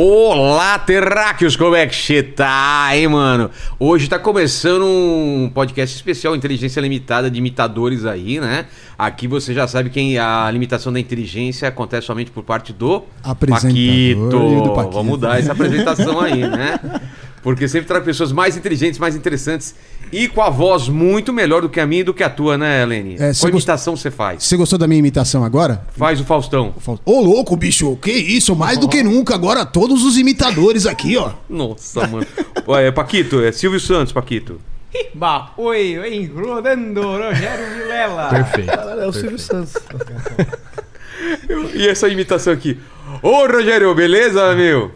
[0.00, 3.50] Olá, terráqueos, como é que você tá, hein, mano?
[3.80, 8.66] Hoje tá começando um podcast especial Inteligência Limitada de imitadores aí, né?
[8.96, 13.70] Aqui você já sabe que a limitação da inteligência acontece somente por parte do Apresentador
[13.72, 14.62] Paquito.
[14.62, 14.94] do Paquito.
[14.94, 16.78] Vamos mudar essa apresentação aí, né?
[17.42, 19.74] Porque sempre traz pessoas mais inteligentes, mais interessantes
[20.12, 22.56] e com a voz muito melhor do que a minha e do que a tua,
[22.58, 23.16] né, Helene?
[23.18, 24.42] É, Qual imitação você faz?
[24.44, 25.86] Você gostou da minha imitação agora?
[25.96, 26.74] Faz o Faustão.
[27.04, 28.56] Ô, louco, bicho, que isso?
[28.56, 31.32] Mais do que nunca, agora todos os imitadores aqui, ó.
[31.48, 32.26] Nossa, mano.
[32.66, 34.60] Ué, Paquito, é Silvio Santos, Paquito.
[35.14, 38.28] Bah, oi, oi, rodando Rogério Vilela.
[38.30, 38.70] Perfeito.
[38.70, 39.74] É o Silvio Santos.
[41.74, 42.78] E essa imitação aqui?
[43.22, 44.92] Ô, Rogério, beleza, meu?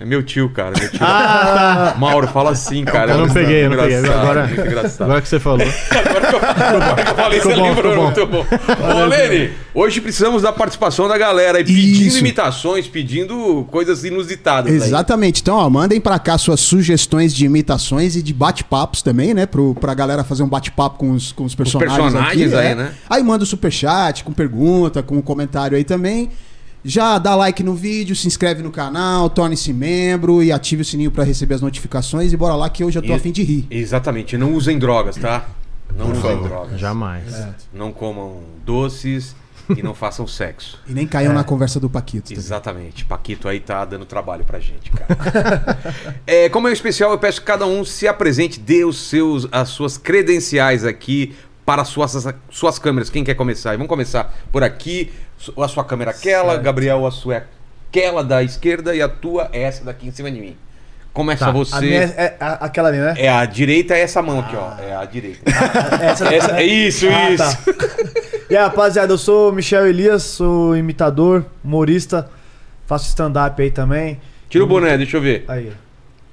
[0.00, 0.72] É meu tio, cara.
[0.78, 1.00] Meu tio.
[2.00, 3.12] Mauro, fala assim, cara.
[3.12, 3.96] Eu não peguei, eu não peguei.
[3.98, 5.02] Agora, muito engraçado.
[5.02, 5.68] agora que você falou.
[5.90, 8.46] Agora que eu, agora que eu falei, Ficou você bom, lembrou, ficou muito bom.
[9.02, 12.18] Ô, Lene, hoje precisamos da participação da galera aí, pedindo Isso.
[12.18, 14.72] imitações, pedindo coisas inusitadas.
[14.72, 14.78] aí.
[14.78, 15.42] Exatamente.
[15.42, 19.44] Então, ó, mandem pra cá suas sugestões de imitações e de bate-papos também, né?
[19.44, 21.98] Pro, pra galera fazer um bate-papo com os, com os personagens.
[21.98, 22.74] personagens aqui, aí, é.
[22.74, 22.92] né?
[23.08, 26.30] Aí manda o superchat com pergunta, com comentário aí também.
[26.84, 31.10] Já dá like no vídeo, se inscreve no canal, torne-se membro e ative o sininho
[31.10, 32.32] pra receber as notificações.
[32.32, 33.66] E bora lá que hoje eu tô E- a fim de rir.
[33.70, 35.46] Exatamente, não usem drogas, tá?
[35.96, 36.80] Não usem drogas.
[36.80, 37.24] Jamais.
[37.74, 39.34] Não comam doces
[39.76, 40.78] e não façam sexo.
[40.88, 42.28] E nem caiam na conversa do Paquito.
[42.28, 42.38] também.
[42.38, 43.04] Exatamente.
[43.04, 45.78] Paquito aí tá dando trabalho pra gente, cara.
[46.26, 49.46] é, como é um especial, eu peço que cada um se apresente, dê os seus,
[49.52, 51.34] as suas credenciais aqui
[51.66, 53.10] para as suas, suas câmeras.
[53.10, 53.72] Quem quer começar?
[53.72, 55.10] Vamos começar por aqui.
[55.58, 57.44] A sua câmera é aquela, Gabriel, a sua é
[57.88, 60.56] aquela da esquerda e a tua é essa daqui em cima de mim.
[61.12, 61.50] Começa Tá.
[61.50, 61.74] você.
[61.74, 63.14] A minha é, é a- aquela ali, né?
[63.16, 64.72] É a direita é essa mão aqui, ó.
[64.80, 65.40] É a direita.
[66.00, 67.42] Essa, Essa- é isso, Ah, isso.
[67.42, 67.72] tá.
[68.48, 72.28] E aí, rapaziada, eu sou o Michel Elias, sou imitador, humorista,
[72.86, 74.20] faço stand-up aí também.
[74.48, 75.44] Tira o boné, deixa eu ver.
[75.48, 75.72] Aí.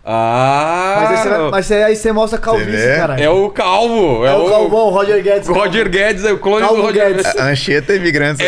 [0.09, 0.99] Ah!
[1.01, 3.21] Mas, aí você, mas aí você mostra a calvície, caralho.
[3.21, 4.25] É o calvo.
[4.25, 5.49] É o Calvão, o Roger Guedes.
[5.49, 7.25] Roger Guedes, é o clone Calvo do Roger Guedes.
[7.25, 7.41] Guedes.
[7.41, 8.47] Anchieta imigrantes.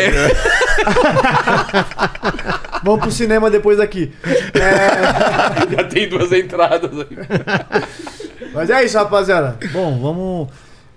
[2.82, 4.10] Vamos pro cinema depois daqui.
[4.54, 7.18] É, Já tem duas entradas aí.
[8.54, 9.58] mas é isso, rapaziada.
[9.70, 10.48] Bom, vamos...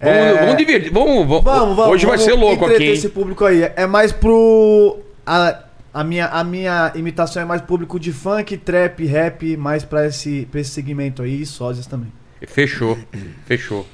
[0.01, 0.93] Vamos, é, vamos divertir.
[0.93, 1.91] Vamos, vamos, Vamos, vamos.
[1.91, 2.93] Hoje vai vamos ser louco aqui, hein?
[2.93, 3.69] esse público aí.
[3.75, 4.97] É mais pro.
[5.25, 5.59] A,
[5.93, 10.47] a, minha, a minha imitação é mais público de funk, trap, rap, mais pra esse,
[10.51, 12.11] pra esse segmento aí e sósias também.
[12.47, 12.97] Fechou,
[13.45, 13.87] fechou.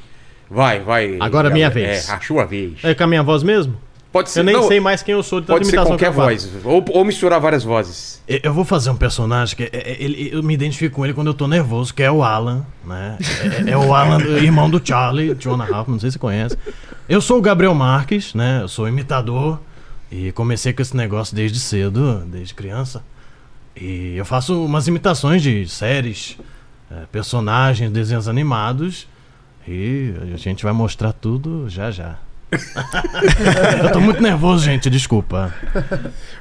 [0.49, 1.17] Vai, vai.
[1.19, 2.09] Agora é minha vez.
[2.09, 2.79] É, a sua vez.
[2.83, 3.75] É com a minha voz mesmo?
[4.11, 4.39] Pode ser.
[4.39, 6.49] Eu nem não, sei mais quem eu sou de tanta Pode ser imitação qualquer voz.
[6.63, 8.23] Ou, ou misturar várias vozes.
[8.27, 11.13] Eu eu vou fazer um personagem que é- é- ele- eu me identifico com ele
[11.13, 13.17] quando eu tô nervoso, que é o Alan, né?
[13.67, 16.57] É, é o Alan, irmão do Charlie, Jonah Hoffman, não sei se você conhece.
[17.07, 18.61] Eu sou o Gabriel Marques, né?
[18.63, 19.59] Eu sou imitador
[20.11, 23.03] e comecei com esse negócio desde cedo, desde criança.
[23.75, 26.37] E eu faço umas imitações de séries,
[26.91, 29.07] é, personagens, desenhos animados
[29.67, 32.17] e a gente vai mostrar tudo já já.
[33.83, 35.53] eu tô muito nervoso, gente, desculpa.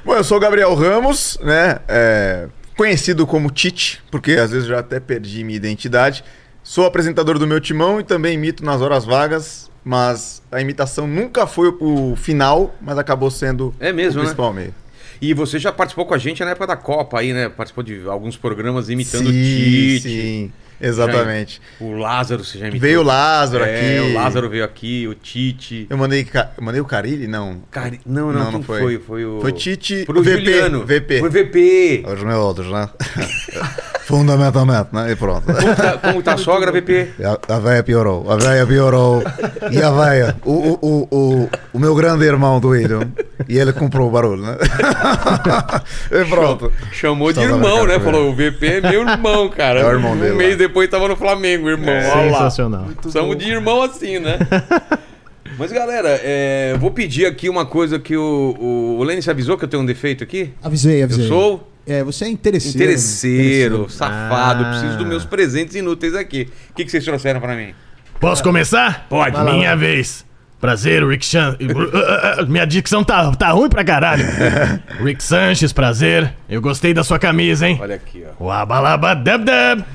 [0.03, 1.77] Bom, eu sou o Gabriel Ramos, né?
[1.87, 6.23] É, conhecido como Tite, porque às vezes eu já até perdi minha identidade.
[6.63, 11.47] Sou apresentador do meu timão e também imito nas horas vagas, mas a imitação nunca
[11.47, 14.29] foi o final, mas acabou sendo É mesmo, o né?
[14.29, 14.73] principal meio.
[15.21, 17.49] E você já participou com a gente na época da Copa aí, né?
[17.49, 20.09] Participou de alguns programas imitando o sim, Tite.
[20.09, 21.61] sim, exatamente.
[21.77, 22.79] O Lázaro, você já imitou.
[22.87, 23.99] Veio o Lázaro É, aqui.
[23.99, 25.87] o Lázaro veio aqui, o Tite.
[25.89, 26.25] Eu mandei,
[26.57, 27.27] eu mandei o Carilli?
[27.27, 27.61] Não.
[27.69, 27.99] Cari...
[28.05, 28.79] Não, não, Não, não foi.
[28.79, 28.99] foi.
[28.99, 29.41] Foi o.
[29.41, 30.85] Foi Tite, Pro VP, Juliano.
[30.85, 31.19] VP.
[31.19, 32.03] Foi VP.
[32.07, 32.89] Os meus, né?
[34.09, 35.11] Fundamentalmente, né?
[35.11, 35.45] E pronto.
[35.45, 37.09] Como tá, como tá a sogra, VP?
[37.23, 39.21] A, a véia piorou, a véia piorou.
[39.69, 43.07] E a véia, o, o, o, o, meu grande irmão do William,
[43.47, 44.57] e ele comprou o barulho, né?
[46.11, 46.73] e pronto.
[46.91, 47.99] Chamou de irmão, né?
[47.99, 49.81] Falou, o VP é meu irmão, cara.
[49.81, 50.57] É o irmão um dele mês lá.
[50.57, 51.93] depois tava no Flamengo, irmão.
[51.93, 52.37] Olha lá.
[52.39, 52.87] Sensacional.
[53.09, 54.39] Somos de irmão assim, né?
[55.55, 59.55] Mas, galera, é, vou pedir aqui uma coisa que o, o, o Lenny se avisou
[59.55, 60.51] que eu tenho um defeito aqui.
[60.63, 61.25] Avisei, avisei.
[61.25, 62.77] Eu sou É, você é interesseiro.
[62.77, 64.63] interesseiro, safado.
[64.63, 64.69] Ah.
[64.69, 66.47] Preciso dos meus presentes inúteis aqui.
[66.69, 67.73] O que, que vocês trouxeram pra mim?
[68.19, 69.07] Posso começar?
[69.09, 69.35] Pode.
[69.35, 70.25] Vai lá, Minha vez.
[70.59, 71.57] Prazer, Rick Chan.
[72.47, 74.25] Minha dicção tá, tá ruim pra caralho.
[75.01, 76.33] Rick Sanches, prazer.
[76.49, 77.79] Eu gostei da sua camisa, hein?
[77.81, 78.45] Olha aqui, ó.
[78.45, 79.85] Wabalaba dub dub.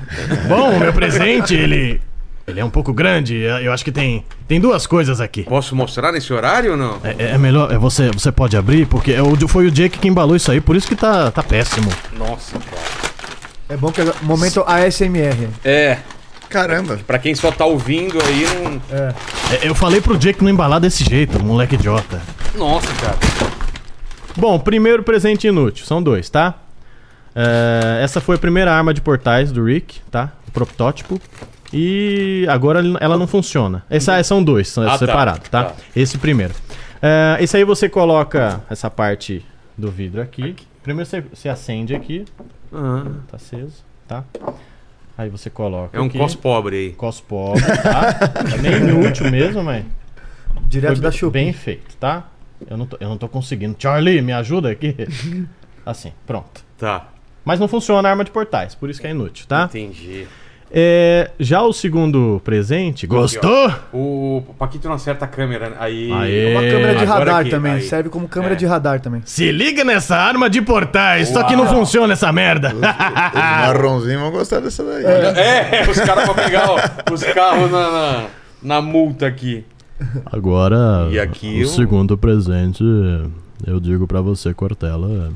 [0.49, 2.01] Bom, o meu presente, ele.
[2.47, 3.35] Ele é um pouco grande.
[3.37, 4.23] Eu acho que tem.
[4.47, 5.43] Tem duas coisas aqui.
[5.43, 6.99] Posso mostrar nesse horário ou não?
[7.03, 7.71] É, é melhor.
[7.71, 10.61] é Você, você pode abrir, porque é o- foi o Jake que embalou isso aí,
[10.61, 11.89] por isso que tá, tá péssimo.
[12.17, 12.81] Nossa, cara.
[13.69, 15.49] É bom que agora- momento ASMR.
[15.63, 15.97] É,
[16.47, 16.99] Caramba.
[17.07, 18.81] pra quem só tá ouvindo aí, não.
[18.95, 19.13] É.
[19.63, 22.21] É, Eu falei pro Jake não embalar desse jeito, moleque idiota.
[22.55, 23.17] Nossa, cara.
[24.37, 26.53] Bom, primeiro presente inútil, são dois, tá?
[27.35, 30.31] É, essa foi a primeira arma de portais do Rick, tá?
[30.47, 31.19] O protótipo.
[31.77, 33.83] E agora ela não funciona.
[33.89, 34.97] Essa, são dois, são Ah, tá.
[34.99, 35.63] separados, tá?
[35.65, 35.75] Tá.
[35.93, 36.53] Esse primeiro.
[37.01, 39.45] É, esse aí você coloca essa parte
[39.77, 40.55] do vidro aqui.
[40.81, 42.23] Primeiro você, você acende aqui,
[42.73, 44.23] Ah, tá aceso, tá?
[45.17, 46.17] Aí você coloca é um aqui.
[46.17, 46.91] cos pobre aí.
[46.93, 48.19] Cos pobre, tá?
[48.55, 49.83] É meio inútil mesmo, mas
[50.67, 51.31] Direto foi da Shopee.
[51.43, 52.29] bem feito, tá?
[52.69, 53.75] Eu não, tô, eu não tô conseguindo.
[53.77, 54.95] Charlie, me ajuda aqui.
[55.85, 56.63] Assim, pronto.
[56.77, 57.09] Tá.
[57.43, 59.65] Mas não funciona a arma de portais, por isso que é inútil, tá?
[59.65, 60.25] Entendi.
[60.71, 63.07] É, já o segundo presente.
[63.07, 63.71] Gostou?
[63.93, 65.69] O Paquito não acerta a câmera.
[65.69, 65.75] né?
[65.79, 66.11] Aí.
[66.11, 66.51] Aê.
[66.51, 67.71] Uma câmera de radar aqui, também.
[67.73, 67.81] aí.
[67.81, 68.57] Serve como câmera É.
[68.57, 69.21] de radar também.
[69.25, 71.75] Se liga nessa arma de portais, só que não Uau.
[71.75, 72.73] funciona essa merda.
[72.73, 72.81] Os
[73.33, 75.03] marronzinhos vão gostar dessa daí.
[75.05, 76.77] É, os caras vão pegar ó,
[77.13, 78.25] os carros na, na,
[78.61, 79.63] na multa aqui.
[80.25, 82.83] Agora, E aqui o eu- segundo presente,
[83.65, 85.31] eu digo pra você, Cortella.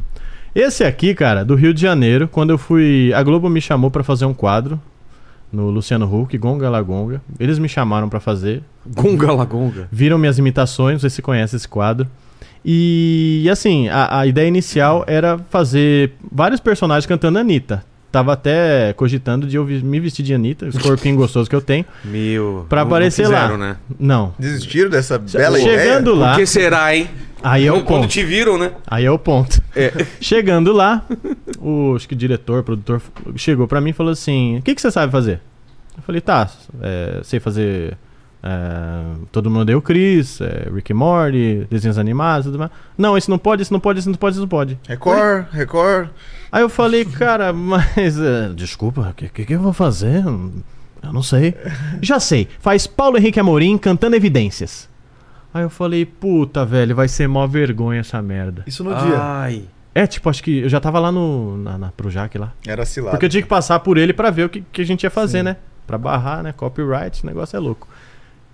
[0.54, 3.14] Esse aqui, cara, do Rio de Janeiro, quando eu fui.
[3.14, 4.81] A Globo me chamou pra fazer um quadro
[5.51, 7.22] no Luciano Huck, Gonga La Gonga.
[7.40, 8.63] Eles me chamaram pra fazer.
[8.86, 9.88] Gonga la gonga.
[9.92, 12.07] Viram minhas imitações, não sei se conhece esse quadro.
[12.63, 17.84] E, assim, a, a ideia inicial era fazer vários personagens cantando Anitta.
[18.11, 21.85] Tava até cogitando de eu me vestir de Anitta, esse corpinho gostoso que eu tenho.
[22.03, 22.65] Meu.
[22.67, 23.41] Pra não- não aparecer lá.
[23.41, 23.75] fizeram, Né?
[24.00, 24.33] Não.
[24.39, 26.15] Desistiram dessa bela Chegando ideia?
[26.15, 26.29] lá.
[26.33, 27.07] Por que será, hein?
[27.44, 28.07] Aí é o Quando ponto.
[28.11, 28.71] te viram, né?
[28.88, 29.61] Aí é o ponto.
[29.75, 29.94] É.
[30.19, 31.06] Chegando lá,
[31.59, 33.01] o acho que diretor, produtor,
[33.35, 35.39] chegou pra mim e falou assim: O que, que você sabe fazer?
[35.95, 36.50] Eu falei: Tá,
[36.81, 37.95] é, sei fazer.
[38.44, 39.01] é,
[39.31, 42.71] todo mundo deu Chris, é, Rick Morty, desenhos animados, tudo mais.
[42.97, 44.77] Não, esse não pode, esse não pode, esse não pode, esse não pode.
[44.88, 46.09] Record, Record.
[46.51, 48.19] Aí eu falei, cara, mas.
[48.19, 50.24] é, desculpa, o que, que, que eu vou fazer?
[50.25, 51.56] Eu não sei.
[52.01, 54.90] Já sei, faz Paulo Henrique Amorim cantando evidências.
[55.54, 58.63] Aí eu falei, puta, velho, vai ser mó vergonha essa merda.
[58.68, 59.18] Isso no dia.
[59.18, 59.63] Ai.
[59.96, 62.54] É, tipo, acho que eu já tava lá no, na, na Projac lá.
[62.66, 63.12] Era cilada.
[63.12, 65.10] Porque eu tinha que passar por ele pra ver o que, que a gente ia
[65.10, 65.57] fazer, né?
[65.88, 66.54] Pra barrar, né?
[66.54, 67.88] Copyright, o negócio é louco.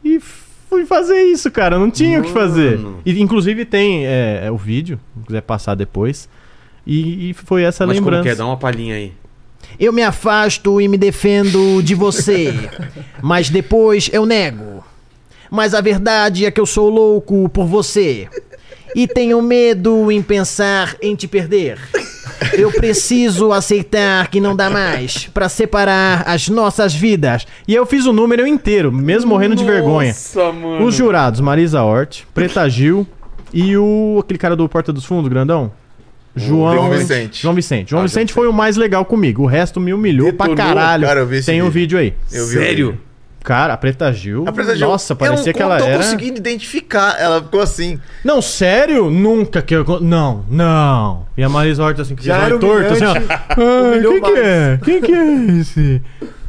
[0.03, 1.77] E fui fazer isso, cara.
[1.77, 2.77] Não tinha o que fazer.
[2.77, 3.00] Mano.
[3.06, 6.30] E, inclusive tem é, é, o vídeo, se quiser passar depois.
[6.85, 8.23] E, e foi essa Mas como lembrança.
[8.23, 8.35] que é?
[8.35, 9.13] Dá uma palhinha aí.
[9.79, 12.53] Eu me afasto e me defendo de você,
[13.21, 14.83] mas depois eu nego.
[15.49, 18.27] Mas a verdade é que eu sou louco por você
[18.95, 21.77] e tenho medo em pensar em te perder.
[22.53, 27.45] Eu preciso aceitar que não dá mais pra separar as nossas vidas.
[27.67, 30.09] E eu fiz o número inteiro, mesmo morrendo de vergonha.
[30.09, 30.85] Nossa, mano.
[30.85, 33.07] Os jurados, Marisa Hort, Preta Gil
[33.53, 35.71] e o aquele cara do Porta dos Fundos, grandão.
[36.35, 37.41] João, João Vicente.
[37.41, 37.89] João Vicente.
[37.91, 39.43] João Ah, Vicente foi o mais legal comigo.
[39.43, 40.75] O resto me humilhou pra Detonou.
[40.75, 41.07] caralho.
[41.07, 41.97] Cara, eu vi esse Tem um vídeo.
[41.97, 42.13] vídeo aí.
[42.37, 42.87] Eu Sério?
[42.91, 43.01] vídeo.
[43.43, 44.43] Cara, a Preta Gil.
[44.47, 45.97] A Preta Gil, Nossa, parecia eu que ela não tô era.
[46.03, 47.15] conseguindo identificar.
[47.19, 47.99] Ela ficou assim.
[48.23, 49.11] Não, sério?
[49.11, 49.85] Nunca que eu.
[50.01, 51.27] Não, não.
[51.37, 53.13] E a Marisa Hort assim, que Já era torto, assim, ó.
[53.13, 54.79] Ah, quem que é?
[54.83, 56.01] Quem que é esse?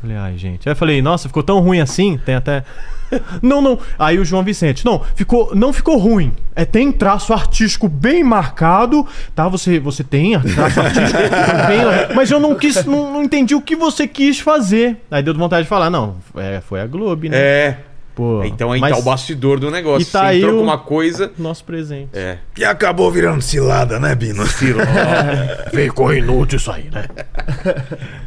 [0.07, 0.69] Falei, ai, gente.
[0.69, 2.17] Aí eu falei, nossa, ficou tão ruim assim?
[2.25, 2.63] Tem até.
[3.41, 3.79] Não, não.
[3.97, 6.33] Aí o João Vicente, não, ficou, não ficou ruim.
[6.57, 9.47] É, tem traço artístico bem marcado, tá?
[9.49, 11.21] Você, você tem traço artístico
[11.69, 14.97] bem, mas eu não quis, não, não entendi o que você quis fazer.
[15.09, 17.37] Aí deu vontade de falar, não, é, foi a Globo, né?
[17.39, 17.79] É.
[18.13, 20.03] Pô, Então aí mas tá o bastidor do negócio.
[20.03, 21.31] E tá Você aí entrou o- com uma coisa.
[21.39, 22.09] nosso presente.
[22.13, 22.39] É.
[22.59, 24.43] E acabou virando cilada, né, Bino?
[25.71, 27.05] Ficou inútil isso aí, né?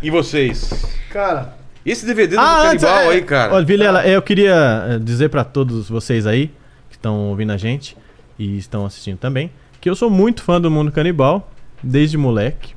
[0.02, 0.70] E vocês?
[1.12, 1.58] Cara,
[1.90, 3.52] E esse DVD do Ah, Canibal é, aí, cara?
[3.52, 6.52] Olha, Vilela, eu queria eh, dizer pra todos vocês aí
[6.88, 7.98] que estão ouvindo a gente
[8.38, 9.50] e estão assistindo também
[9.82, 12.76] que eu sou muito fã do Mundo Canibal desde moleque.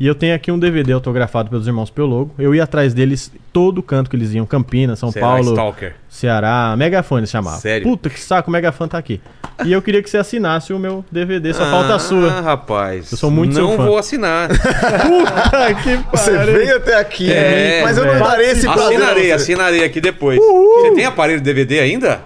[0.00, 2.34] E eu tenho aqui um DVD autografado pelos irmãos Pelogo.
[2.38, 5.94] Eu ia atrás deles todo canto que eles iam, Campinas, São Será Paulo, Stalker.
[6.08, 7.58] Ceará, Megafone se chamava.
[7.58, 7.86] Sério?
[7.86, 9.20] Puta que saco, o Megafone tá aqui.
[9.62, 12.40] E eu queria que você assinasse o meu DVD, só ah, falta a sua.
[12.40, 13.12] rapaz.
[13.12, 13.84] Eu sou muito Não seu fã.
[13.84, 14.48] vou assinar.
[15.04, 16.54] Puta que Você pariu.
[16.54, 18.24] veio até aqui, É, mas eu não velho.
[18.24, 18.84] darei esse prazer.
[18.96, 19.42] assinarei, a você.
[19.52, 20.38] assinarei aqui depois.
[20.40, 22.22] Você tem aparelho DVD ainda?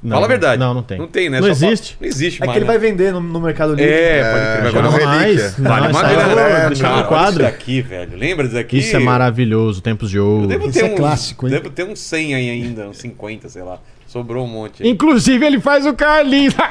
[0.00, 0.60] Não, Fala a verdade.
[0.60, 0.96] Não, não tem.
[0.98, 1.40] Não tem, né?
[1.40, 1.96] Não Só fala- existe.
[2.00, 2.52] Não existe é mais.
[2.56, 2.78] que ele né?
[2.78, 3.92] vai vender no, no Mercado Livre.
[3.92, 4.72] É, pode É, crer.
[4.72, 5.54] Vai uma- relíquia.
[5.58, 6.66] Vale uma grana.
[6.68, 7.30] deixar Cara, no olha quadro.
[7.32, 8.16] isso daqui, velho.
[8.16, 8.78] Lembra disso aqui?
[8.78, 10.46] Isso é maravilhoso, tempos de Eu ouro.
[10.46, 11.52] devo Isso ter é uns- clássico, hein?
[11.52, 13.78] Devo ter uns 100 aí ainda, uns 50, sei lá.
[14.08, 14.82] Sobrou um monte.
[14.82, 14.88] aí.
[14.88, 16.54] Inclusive, ele faz o Carlinhos.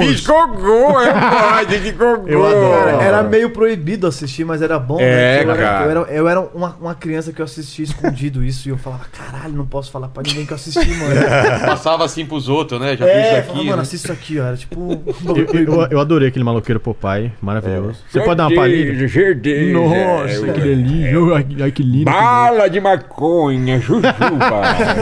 [0.00, 2.28] Fiz cocô, é pode, de cocô.
[2.28, 3.00] Eu adoro.
[3.00, 4.98] Era meio proibido assistir, mas era bom.
[5.00, 5.52] É, né?
[5.52, 5.60] eu, cara.
[5.60, 8.78] Era, eu era, eu era uma, uma criança que eu assistia escondido isso e eu
[8.78, 11.14] falava, caralho, não posso falar pra ninguém que eu assisti, mano.
[11.66, 12.96] Passava assim pros outros, né?
[12.96, 13.46] Já fiz é, isso eu aqui.
[13.48, 13.82] falava, mano, né?
[13.82, 14.44] assiste isso aqui, ó.
[14.46, 15.02] Era tipo.
[15.36, 17.98] Eu, eu- eu adorei aquele maloqueiro Popeye, maravilhoso.
[18.08, 19.08] Você pode dar uma palhinha?
[19.08, 19.72] Certeza.
[19.78, 21.18] Nossa, que delícia.
[21.34, 22.04] Ai, ai, que lindo.
[22.04, 24.14] Bala de maconha, jujuba.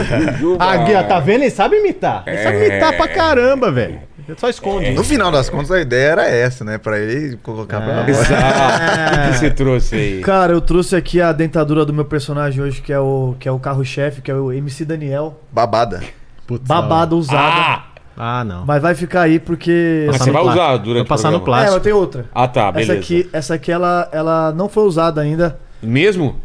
[0.03, 0.57] Jujuba.
[0.65, 1.41] Ah, Guia, tá vendo?
[1.43, 2.23] Ele sabe imitar.
[2.25, 3.99] Ele sabe imitar pra caramba, velho.
[4.37, 4.91] Só esconde.
[4.91, 6.77] No final das contas, a ideia era essa, né?
[6.77, 8.09] Pra ele colocar pra fora.
[8.11, 9.27] Exato.
[9.27, 10.21] O que você trouxe aí?
[10.21, 13.51] Cara, eu trouxe aqui a dentadura do meu personagem hoje, que é o, que é
[13.51, 15.39] o carro-chefe, que é o MC Daniel.
[15.51, 16.01] Babada.
[16.45, 17.39] Putz, Babada usada.
[17.39, 17.83] Ah!
[18.21, 18.65] Ah, não.
[18.65, 20.03] Mas vai ficar aí porque.
[20.07, 20.65] Mas você vai plástico.
[20.65, 21.63] usar durante Vou passar o no programa.
[21.63, 21.75] É, plástico.
[21.75, 22.25] mas tem outra.
[22.35, 22.91] Ah, tá, beleza.
[22.91, 25.57] Essa aqui, essa aqui ela, ela não foi usada ainda.
[25.81, 26.35] Mesmo?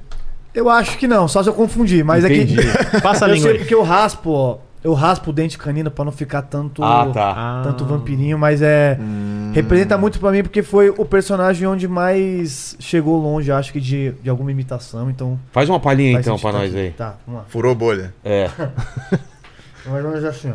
[0.55, 2.05] Eu acho que não, só se eu confundir.
[2.05, 2.61] Mas Entendi.
[2.61, 3.01] aqui.
[3.03, 3.59] Passa a eu língua sei aí.
[3.59, 4.59] porque eu raspo, ó.
[4.85, 6.85] Eu raspo o dente canino pra não ficar tanto.
[6.85, 7.35] Ah, tá.
[7.35, 7.63] Ah.
[7.65, 8.99] Tanto vampirinho, mas é.
[9.55, 14.13] Representa muito pra mim porque foi o personagem onde mais chegou longe, acho que de,
[14.23, 15.09] de alguma imitação.
[15.09, 15.41] Então.
[15.53, 16.91] Faz uma palhinha faz então pra nós aí.
[16.91, 17.47] Tá, vamos lá.
[17.49, 18.13] Furou bolha.
[18.23, 18.51] É.
[19.87, 20.55] Mais ou menos assim, ó.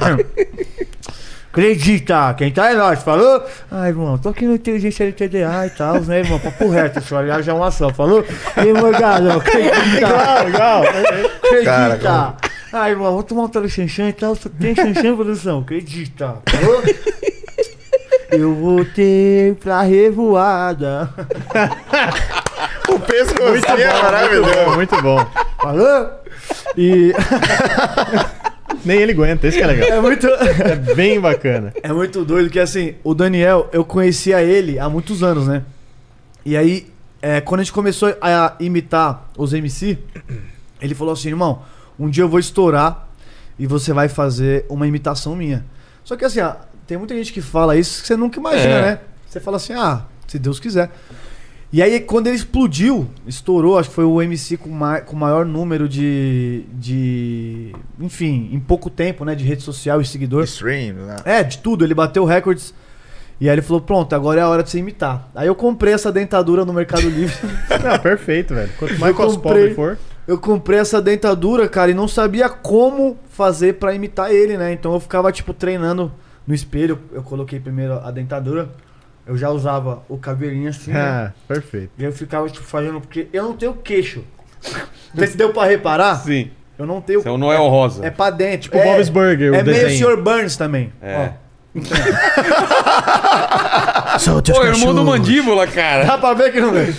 [1.54, 3.40] Acredita, quem tá é nós, falou?
[3.70, 6.40] Ai, irmão, tô aqui no Inteligência LTDA e tal, né, irmão?
[6.40, 8.24] Papo reto, isso aliás já é uma ação, falou?
[8.56, 9.76] E aí, morgado, acredita.
[9.94, 10.82] Legal, legal.
[10.82, 11.98] Acredita.
[12.02, 12.34] Cara,
[12.72, 16.38] Ai, irmão, vou tomar um telechanchã e tal, só tem chanchã, produção, acredita.
[16.44, 16.82] Falou?
[18.32, 21.08] Eu voltei pra revoada.
[22.88, 24.74] O pescocinho é maravilhoso.
[24.74, 25.24] Muito bom.
[25.62, 26.10] Falou?
[26.76, 27.14] E
[28.84, 29.88] Nem ele aguenta, esse que é legal.
[29.88, 30.26] é muito...
[30.62, 31.72] É bem bacana.
[31.82, 35.62] É muito doido que assim, o Daniel, eu conhecia ele há muitos anos, né?
[36.44, 36.86] E aí,
[37.22, 39.98] é, quando a gente começou a imitar os MC,
[40.80, 41.62] ele falou assim, irmão,
[41.98, 43.08] um dia eu vou estourar
[43.58, 45.64] e você vai fazer uma imitação minha.
[46.04, 46.54] Só que assim, ó,
[46.86, 48.82] tem muita gente que fala isso que você nunca imagina, É.
[48.82, 48.98] né?
[49.26, 50.90] Você fala assim, ah, se Deus quiser.
[51.72, 55.44] E aí, quando ele explodiu, estourou, acho que foi o MC com, ma com maior
[55.44, 57.74] número de, de.
[57.98, 59.34] Enfim, em pouco tempo, né?
[59.34, 60.44] De rede social e seguidor.
[60.44, 61.16] Stream, né?
[61.24, 61.84] É, de tudo.
[61.84, 62.72] Ele bateu recordes.
[63.40, 65.28] E aí ele falou: pronto, agora é a hora de você imitar.
[65.34, 67.34] Aí eu comprei essa dentadura no Mercado Livre.
[67.82, 68.70] Não, perfeito, velho.
[68.78, 69.54] Quanto mais Eu cos comprei.
[69.70, 69.98] pobre for.
[70.28, 74.72] eu comprei essa dentadura, cara, e não sabia como fazer pra imitar ele, né?
[74.72, 76.12] Então eu ficava, tipo, treinando
[76.46, 77.00] no espelho.
[77.12, 78.68] Eu coloquei primeiro a dentadura.
[79.26, 81.00] Eu já usava o cabelinho assim, né?
[81.00, 81.90] Ah, perfeito.
[81.98, 83.00] E eu ficava, tipo, fazendo.
[83.00, 84.22] Porque eu não tenho queixo.
[85.14, 86.16] Não sei se deu pra reparar.
[86.16, 86.50] Sim.
[86.78, 87.22] Eu não tenho.
[87.22, 88.04] Você é o Noel Rosa.
[88.04, 88.62] É pra dentro.
[88.62, 90.10] Tipo é, Bob's Burger, o É meio desenho.
[90.10, 90.16] Sr.
[90.22, 90.92] Burns também.
[91.00, 91.32] É.
[94.18, 96.04] Solte os Pô, irmão do mandíbula, cara.
[96.04, 96.94] Dá pra ver que não vem.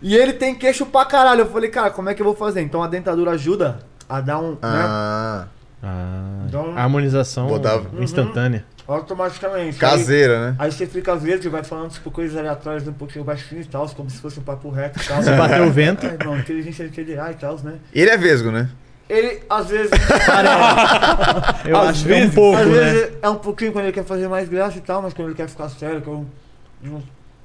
[0.00, 1.40] E ele tem queixo pra caralho.
[1.42, 2.62] Eu falei, cara, como é que eu vou fazer?
[2.62, 4.52] Então a dentadura ajuda a dar um.
[4.52, 5.46] Né, Ah,
[5.84, 7.86] Ah, Então- harmonização Botava.
[8.00, 8.64] instantânea.
[8.86, 9.78] Automaticamente.
[9.78, 10.56] caseira, né?
[10.58, 13.88] Aí, aí você fica verde, vai falando tipo, coisas aleatórias um pouquinho baixinho e tal,
[13.90, 15.22] como se fosse um papo reto e tal.
[15.22, 16.06] Se bater o vento.
[16.06, 17.74] Ai, não, inteligência LTDA e tal, né?
[17.94, 18.68] Ele é vesgo, né?
[19.08, 19.90] Ele, às vezes,
[21.66, 22.72] Eu Às acho que é um vezes- pouco, às né?
[22.74, 25.36] vezes é um pouquinho quando ele quer fazer mais graça e tal, mas quando ele
[25.36, 26.26] quer ficar sério, que eu.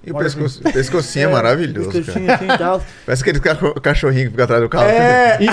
[0.07, 2.03] E o pescoço- o pescocinho é, maravilhoso, cara.
[2.03, 2.81] pescocinho assim e tal.
[3.05, 4.85] Parece aquele cacho- cachorrinho que fica atrás do carro.
[4.87, 5.45] É, E,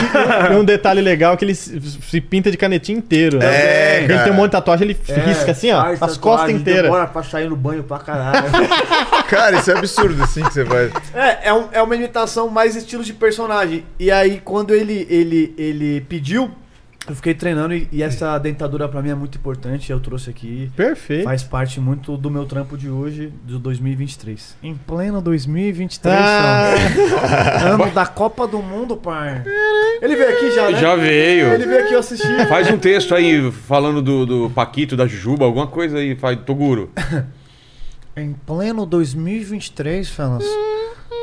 [0.53, 3.47] e um detalhe legal é que ele se, se pinta de canetinha inteiro, né?
[3.47, 4.23] É, Porque ele cara.
[4.25, 6.83] tem um monte de tatuagem, ele É, risca assim, ó, as tatuagem, costas inteiras.
[6.85, 8.45] Demora pra sair no banho pra caralho.
[9.29, 10.93] Cara, isso é absurdo assim que você faz.
[11.15, 13.85] é, é, um- é uma imitação mais estilo de personagem.
[13.99, 16.51] E aí, quando ele, ele, ele pediu,
[17.09, 19.91] eu fiquei treinando e, e essa dentadura pra mim é muito importante.
[19.93, 20.71] Eu trouxe aqui.
[20.75, 21.25] Perfeito.
[21.25, 24.57] Faz parte muito do meu trampo de hoje, do 2023.
[24.63, 26.75] Em pleno 2023, Ah.
[27.75, 29.43] Ano da Copa do Mundo, pai.
[30.01, 30.81] Ele veio aqui já, né?
[30.81, 31.47] Já veio.
[31.53, 32.47] Ele veio aqui eu assisti.
[32.49, 36.91] Faz um texto aí falando do, do Paquito, da Jujuba, alguma coisa aí, faz Toguro.
[38.17, 40.45] Em pleno 2023, Felas.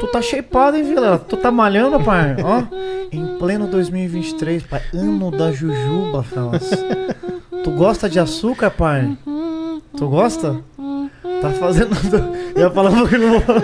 [0.01, 1.19] Tu tá shapeado, hein, Vila?
[1.19, 2.35] Tu tá malhando, pai?
[2.43, 2.63] Ó.
[3.11, 4.81] Em pleno 2023, pai.
[4.93, 6.69] Ano da Jujuba, Felas.
[7.63, 9.15] Tu gosta de açúcar, pai?
[9.95, 10.59] Tu gosta?
[11.39, 11.95] Tá fazendo.
[12.55, 13.21] Eu ia falar um pouquinho.
[13.31, 13.55] não vou-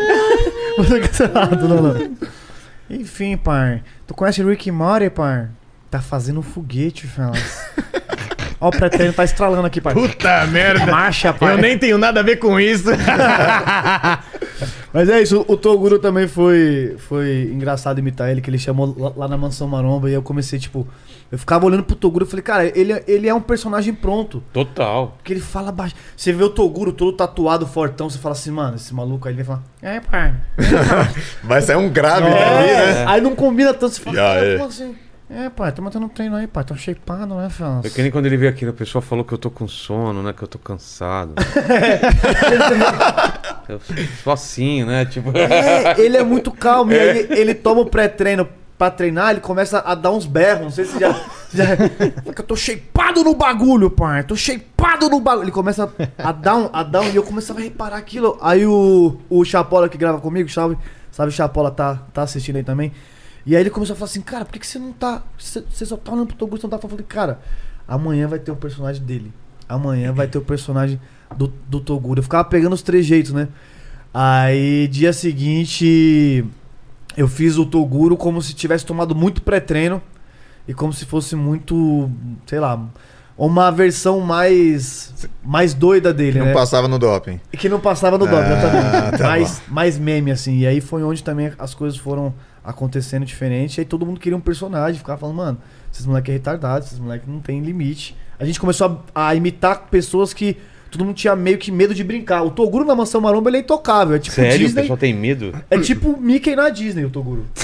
[0.78, 2.12] Vou ter que ser errado, não, não.
[2.88, 3.82] Enfim, pai.
[4.06, 5.48] Tu conhece Rick e Morty, pai?
[5.90, 7.66] Tá fazendo um foguete, Felas.
[8.62, 9.94] Ó, o pretérito tá estralando aqui, pai.
[9.96, 10.86] Puta merda.
[10.86, 11.54] Marcha, pai.
[11.54, 12.90] Eu nem tenho nada a ver com isso.
[14.98, 19.14] Mas é isso, o Toguro também foi, foi engraçado imitar ele, que ele chamou lá,
[19.16, 20.88] lá na Mansão Maromba e eu comecei, tipo,
[21.32, 24.44] eu ficava olhando pro Toguro e falei, cara, ele, é- ele é um personagem pronto.
[24.52, 25.14] Total.
[25.18, 25.94] Porque ele fala baixo.
[26.16, 29.44] Você vê o Toguro todo tatuado, fortão, você fala assim, mano, esse maluco aí ele
[29.44, 30.34] vai falar, é, pai.
[31.44, 33.06] Vai sair um grave É, dali, né?
[33.08, 34.62] Aí não combina tanto, você fala, cara, é.
[34.64, 34.96] assim?
[35.30, 37.86] É, pai, tô mantendo um treino aí, pai, tô shapeado, né, Fãs?
[37.86, 40.24] É que nem quando ele veio aqui, a pessoa falou que eu tô com sono,
[40.24, 40.34] né?
[40.34, 41.36] Que eu tô cansado.
[44.32, 45.06] assim, né?
[45.06, 45.32] Tipo.
[45.38, 46.92] É, ele é muito calmo.
[46.92, 48.48] E aí ele toma o pré-treino
[48.78, 50.64] pra treinar, ele começa a dar uns berros.
[50.64, 51.12] Não sei se já.
[51.54, 51.66] já
[52.26, 54.24] eu tô shapeado no bagulho, pai.
[54.24, 55.46] Tô shapeado no bagulho.
[55.46, 57.10] Ele começa a dar um, a dar um.
[57.10, 58.38] E eu começava a reparar aquilo.
[58.42, 60.78] Aí o, o Chapola que grava comigo, sabe?
[61.12, 62.92] Sabe, o Chapola tá, tá assistindo aí também.
[63.46, 65.24] E aí ele começou a falar assim, cara, por que, que você não tá.
[65.38, 67.00] Você você só tá olhando pro teu gosto, não tá falando.
[67.00, 67.40] Eu falei, cara,
[67.88, 69.34] amanhã vai ter o personagem dele.
[69.68, 71.00] Amanhã vai ter o personagem
[71.36, 72.20] do, do Toguro.
[72.20, 73.48] Eu ficava pegando os trejeitos, né?
[74.14, 76.44] Aí, dia seguinte,
[77.16, 80.02] eu fiz o Toguro como se tivesse tomado muito pré-treino
[80.68, 82.10] e como se fosse muito,
[82.46, 82.82] sei lá,
[83.38, 86.54] uma versão mais mais doida dele, Que não né?
[86.54, 87.40] passava no doping.
[87.54, 89.18] E que não passava no Ah, exatamente.
[89.20, 90.58] tá mais, mais meme, assim.
[90.58, 93.78] E aí foi onde também as coisas foram acontecendo diferente.
[93.78, 94.98] E aí todo mundo queria um personagem.
[94.98, 95.58] Ficava falando, mano,
[95.94, 98.16] esses moleques é retardado, esses moleques não tem limite.
[98.40, 100.58] A gente começou a, a imitar pessoas que
[100.90, 102.44] todo mundo tinha meio que medo de brincar.
[102.44, 104.16] O Toguro na Mansão Maromba, ele é intocável.
[104.16, 104.56] É tipo Sério?
[104.56, 104.82] O Disney.
[104.82, 105.54] pessoal tem medo?
[105.70, 107.46] É tipo Mickey na Disney, o Toguro.
[107.58, 107.64] o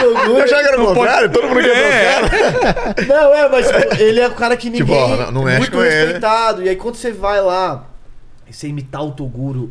[0.00, 0.38] Toguro...
[0.38, 3.04] Eu já que era o contrário, todo mundo quer é.
[3.06, 4.86] Não, é, mas tipo, ele é o cara que ninguém.
[4.86, 5.94] Tipo, ó, não- não mexe muito com ele.
[6.04, 6.62] respeitado.
[6.62, 7.86] E aí quando você vai lá
[8.48, 9.70] e você imitar o Toguro,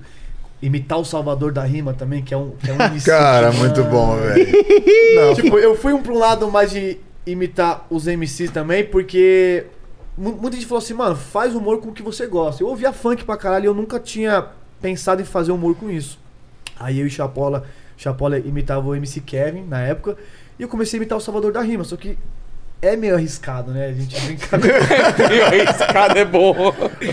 [0.61, 2.51] imitar o Salvador da Rima também, que é um.
[2.61, 4.47] Que é um MC, Cara, muito bom, velho.
[5.35, 9.65] Tipo, eu fui um pra um lado mais de imitar os MCs também, porque
[10.19, 12.61] muita gente falou assim, mano, faz humor com o que você gosta.
[12.63, 14.45] Eu ouvia funk pra caralho e eu nunca tinha
[14.81, 16.19] pensado em fazer humor com isso.
[16.79, 17.65] Aí eu e Chapola,
[17.97, 20.17] Chapola imitava o MC Kevin na época,
[20.57, 22.17] e eu comecei a imitar o Salvador da Rima, só que
[22.81, 23.87] é meio arriscado, né?
[23.87, 24.67] A gente brincar com
[25.55, 26.55] Esse cara é bom.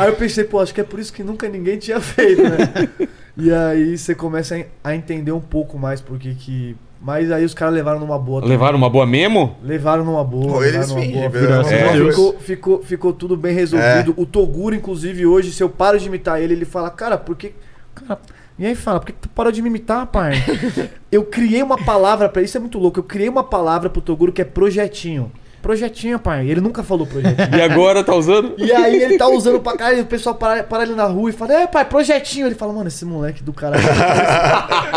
[0.01, 3.09] Aí eu pensei, pô, acho que é por isso que nunca ninguém tinha feito, né?
[3.37, 6.77] e aí você começa a- a entender um pouco mais porque que.
[7.07, 8.41] Mas aí os caras levaram numa boa.
[8.41, 8.57] também.
[8.57, 9.57] Levaram uma boa memo?
[9.63, 10.55] Levaram numa boa.
[10.55, 11.31] Pô, eles levaram numa fingem, boa.
[11.31, 14.13] pelo Ficou- ficou, ficou, tudo bem resolvido.
[14.17, 17.53] O Toguro, inclusive, hoje, se eu paro de imitar ele, ele fala, cara, por que.
[17.95, 18.19] Cara,
[18.59, 20.33] e aí fala, por que tu parou de me imitar, pai?
[21.13, 22.99] eu criei uma palavra pra isso, é muito louco.
[22.99, 25.31] Eu criei uma palavra pro Toguro que é projetinho.
[25.67, 26.49] Projetinho, pai.
[26.49, 27.49] Ele nunca falou projetinho.
[27.59, 28.55] E agora tá usando?
[28.57, 31.33] E aí ele tá usando pra caralho, o pessoal para, para ele na rua e
[31.33, 32.47] fala, é pai, projetinho.
[32.47, 33.83] Ele fala, mano, esse moleque do caralho.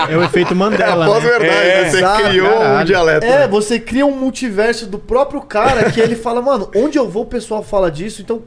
[0.07, 1.11] É o efeito É a Mandela, né?
[1.11, 1.89] pós-verdade, É, né?
[1.89, 2.85] Você exato, criou um caralho.
[2.85, 3.25] dialeto.
[3.25, 3.47] É, né?
[3.47, 7.25] você cria um multiverso do próprio cara que ele fala, mano, onde eu vou o
[7.25, 8.43] pessoal fala disso, então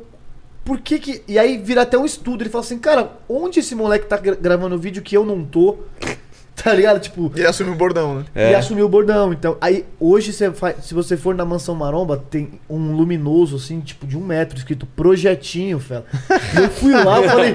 [0.65, 1.23] por que que.
[1.27, 4.37] E aí vira até um estudo, ele fala assim, cara, onde esse moleque tá gra-
[4.41, 5.79] gravando vídeo que eu não tô?
[6.63, 7.01] Tá ligado?
[7.01, 7.33] Tipo.
[7.35, 8.25] E assume o bordão, né?
[8.35, 8.53] É.
[8.53, 9.33] E assumiu o bordão.
[9.33, 13.81] Então, aí hoje você faz, se você for na mansão maromba, tem um luminoso, assim,
[13.81, 16.05] tipo, de um metro, escrito projetinho, fela.
[16.55, 17.53] E eu fui lá e falei,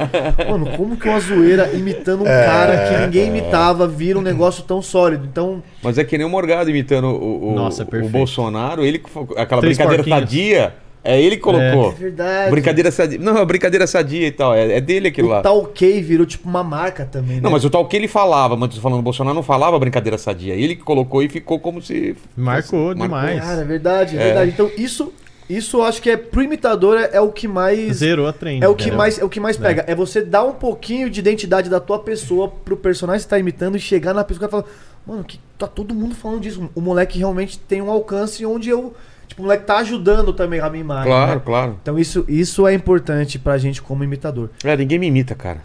[0.50, 2.46] mano, como que uma zoeira imitando um É.
[2.46, 5.26] cara que ninguém imitava vira um negócio tão sólido?
[5.32, 8.12] Então, Mas é que nem o Morgado imitando o, o, Nossa, o perfeito.
[8.12, 8.84] Bolsonaro.
[8.84, 9.02] Ele,
[9.38, 10.20] aquela Três brincadeira porquinhos.
[10.20, 10.74] sadia,
[11.14, 11.92] é ele que colocou.
[11.92, 12.52] é verdade.
[12.52, 13.18] Brincadeira sadia.
[13.20, 14.54] Não, é brincadeira sadia e tal.
[14.54, 15.42] É, é dele aquilo O lá.
[15.42, 17.42] tal K virou tipo uma marca também, né?
[17.42, 20.18] Não, mas o tal que ele falava, mas tô falando, o Bolsonaro não falava brincadeira
[20.18, 20.54] sadia.
[20.54, 22.16] Ele que colocou e ficou como se.
[22.36, 23.04] Marcou Marcou.
[23.04, 23.40] demais.
[23.40, 24.24] Cara, é verdade, é, É.
[24.26, 24.52] verdade.
[24.52, 25.14] Então isso,
[25.50, 28.64] isso eu acho que é pro imitador é, é o que mais Zerou a trend.
[28.64, 29.84] é o que mais é o que mais pega.
[29.88, 33.40] É você dar um pouquinho de identidade da tua pessoa pro personagem que você tá
[33.40, 34.66] imitando e chegar na pessoa e falar,
[35.06, 36.70] mano, que tá todo mundo falando disso.
[36.76, 38.94] O moleque realmente tem um alcance onde eu,
[39.38, 41.06] tipo, o moleque tá ajudando também a minha imagem.
[41.12, 41.42] Claro, né?
[41.46, 41.80] claro.
[41.82, 44.50] Então isso, isso é importante pra gente como imitador.
[44.64, 45.62] É, ninguém me imita, cara.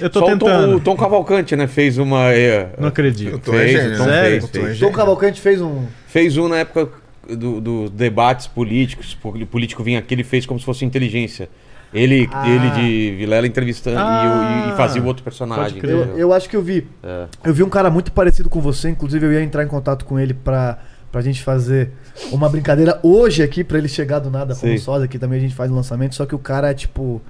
[0.00, 0.70] Eu tô Só o tentando.
[0.70, 1.66] Tom, o Tom Cavalcante, né?
[1.66, 2.32] Fez uma.
[2.32, 3.50] é, Não acredito.
[3.50, 4.40] Fez, gênio, o Tom sério?
[4.48, 4.78] fez, fez.
[4.80, 6.88] Tom Cavalcante fez um Fez um na época
[7.28, 9.16] dos do debates políticos.
[9.22, 11.48] O político vinha aqui, ele fez como se fosse inteligência.
[11.92, 12.48] Ele, Ah.
[12.48, 14.74] ele de Vilela entrevistando e o- e, Ah.
[14.78, 15.78] fazia o outro personagem.
[15.84, 16.86] Eu, eu acho que eu vi.
[17.02, 17.26] É.
[17.44, 20.18] Eu vi um cara muito parecido com você, inclusive eu ia entrar em contato com
[20.18, 20.78] ele pra,
[21.12, 21.90] pra gente fazer
[22.30, 25.54] uma brincadeira hoje aqui, pra ele chegar do nada como sósia, aqui também a gente
[25.54, 27.20] faz o lançamento, só que o cara é tipo.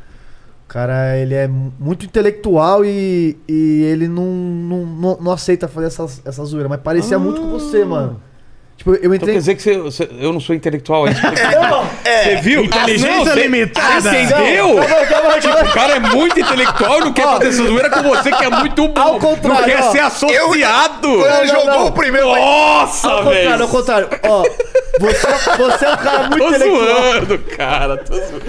[0.64, 5.68] O cara, ele é mu- muito intelectual e, e ele não, não, não, não aceita
[5.68, 8.20] fazer essas, essa zoeira, mas parecia muito com você, mano.
[8.76, 9.34] Tipo, eu Então entrei.
[9.34, 11.06] quer dizer que você- você- eu não sou intelectual.
[11.06, 11.20] é isso?
[11.70, 11.84] Não,
[12.24, 12.64] Você viu?
[12.64, 14.00] Inteligência não, você- limitada.
[14.00, 14.68] Você entendeu?
[15.40, 18.44] Tipo, o cara é muito intelectual e não quer fazer essa zoeira com você, que
[18.44, 19.00] é muito bom.
[19.00, 19.90] Ao contrário, não quer ó.
[19.92, 21.08] ser associado.
[21.08, 21.86] Quando ele não, jogou não.
[21.86, 22.26] o primeiro.
[22.26, 23.62] Nossa, ao contrário, velho.
[23.62, 24.08] ao contrário.
[24.24, 24.42] Ó,
[25.00, 27.12] você, você é um cara muito Tô intelectual.
[27.12, 27.96] zoando, cara.
[27.98, 28.42] Tô zoando.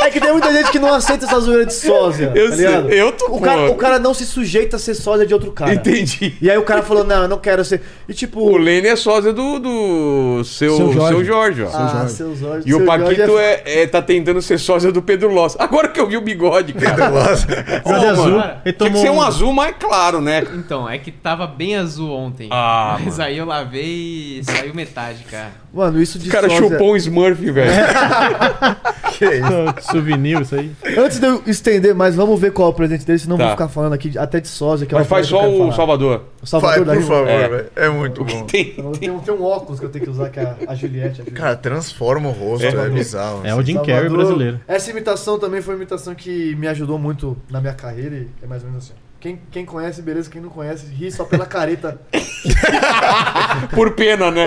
[0.00, 2.32] É que tem muita gente que não aceita essa zoeira de sósia.
[2.34, 2.90] Eu tá sei, ligado?
[2.90, 3.72] eu tô o cara, contra.
[3.72, 5.72] o cara não se sujeita a ser sósia de outro cara.
[5.74, 6.36] Entendi.
[6.40, 7.82] E aí o cara falou, não, eu não quero ser.
[8.08, 8.40] E tipo.
[8.40, 11.08] O Lene é sósia do, do seu, Seu Jorge.
[11.08, 11.68] seu Jorge, ó.
[11.74, 12.64] ah, seus olhos.
[12.66, 15.56] E o seu Paquito Jorge é, é- tá tentando ser sósia do Pedro Loss.
[15.58, 17.10] Agora que eu vi o bigode, cara.
[17.10, 17.46] Nossa.
[17.84, 18.30] Bigode Ô, azul.
[18.38, 20.44] mano, Ele Tinha que ser um azul mais claro, né?
[20.54, 22.48] Então, é que tava bem azul ontem.
[22.52, 23.28] Ah, mas mano.
[23.28, 25.52] aí eu lavei e saiu metade, cara.
[25.72, 26.68] Mano, isso de O cara sósia.
[26.68, 27.72] chupou um Smurf, velho.
[29.16, 29.92] Que isso?
[29.92, 30.72] Souvenir, isso aí.
[30.98, 33.44] Antes de eu estender mais, vamos ver qual é o presente dele, senão Tá.
[33.44, 34.86] vou ficar falando aqui até de sósia.
[34.88, 35.72] Que é Mas faz só o falar.
[35.72, 36.22] Salvador.
[36.44, 37.48] O Salvador Vai, por favor, É.
[37.48, 37.66] velho.
[37.74, 38.44] É muito bom.
[38.44, 40.74] Tem, Tem, um- tem um óculos que eu tenho que usar, que é a, a
[40.74, 41.22] Juliette.
[41.22, 41.30] a Juliette.
[41.32, 43.40] Cara, transforma o rosto, é, bizarro.
[43.44, 44.60] É o Jim Carrey brasileiro.
[44.68, 48.46] Essa imitação também foi uma imitação que me ajudou muito na minha carreira e é
[48.46, 48.94] mais ou menos assim.
[49.18, 50.28] Quem, quem conhece, beleza.
[50.28, 51.98] Quem não conhece, ri só pela careta.
[53.74, 54.44] Por pena, né?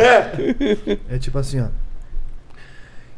[1.09, 1.67] É tipo assim, ó.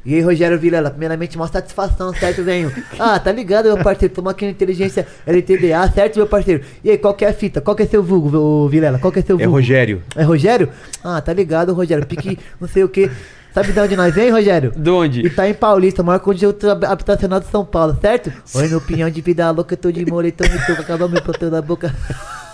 [0.05, 2.71] E aí, Rogério Vilela, primeiramente, uma satisfação, certo, venho?
[2.97, 4.13] Ah, tá ligado, meu parceiro?
[4.13, 6.63] Toma aqui no Inteligência LTDA, certo, meu parceiro?
[6.83, 7.61] E aí, qual que é a fita?
[7.61, 8.99] Qual que é seu vulgo, Vilela?
[8.99, 9.53] Qual que é seu É vulgo?
[9.53, 10.01] Rogério.
[10.15, 10.69] É Rogério?
[11.03, 12.05] Ah, tá ligado, Rogério.
[12.05, 13.09] Pique não sei o que.
[13.53, 14.71] Sabe de onde nós vem, Rogério?
[14.75, 15.21] De onde?
[15.25, 18.31] Itaim Paulista, maior conjunto habitacional de São Paulo, certo?
[18.55, 21.21] Oi, meu pinhão de vida louca, eu tô de moletom e tô com acabou meu
[21.21, 21.93] plantão da boca.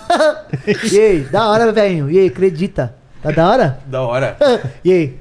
[0.92, 2.10] e aí, da hora, velho.
[2.10, 2.96] E aí, acredita?
[3.22, 3.80] Tá da hora?
[3.86, 4.38] Da hora.
[4.86, 5.16] e aí?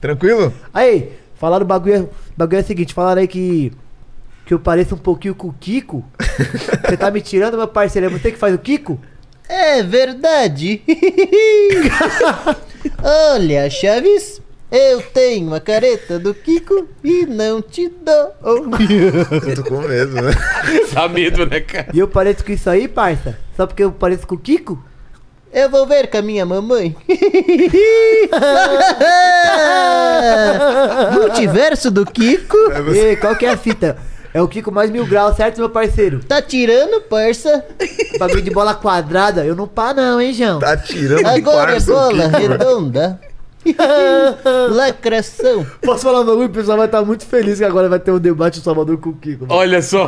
[0.00, 0.52] Tranquilo?
[0.72, 3.72] Aí, falaram o bagulho, o bagulho é o seguinte, falaram aí que
[4.44, 6.04] que eu pareço um pouquinho com o Kiko.
[6.84, 8.08] Você tá me tirando, meu parceiro?
[8.08, 8.98] É você que faz o Kiko?
[9.48, 10.82] É verdade.
[13.32, 18.32] Olha, Chaves, eu tenho a careta do Kiko e não te dou.
[18.44, 20.32] Eu tô com medo, né?
[20.92, 21.86] Dá medo, né, cara?
[21.94, 23.38] E eu pareço com isso aí, parça?
[23.56, 24.82] Só porque eu pareço com o Kiko?
[25.52, 26.94] Eu vou ver com a minha mamãe.
[31.12, 32.56] Multiverso do Kiko?
[32.94, 33.96] E aí, qual que é a fita?
[34.32, 36.20] É o Kiko mais mil graus, certo, meu parceiro?
[36.20, 37.64] Tá tirando, parça?
[38.18, 40.60] Bagulho de bola quadrada, eu não pá não, hein, João?
[40.60, 42.38] Tá tirando Agora é bola mano.
[42.38, 43.20] redonda.
[44.70, 45.66] Lacração.
[45.82, 46.46] Posso falar um bagulho?
[46.46, 49.10] O pessoal vai estar muito feliz que agora vai ter um debate do Salvador com
[49.10, 49.46] o Kiko.
[49.46, 49.60] mano.
[49.60, 50.06] Olha só.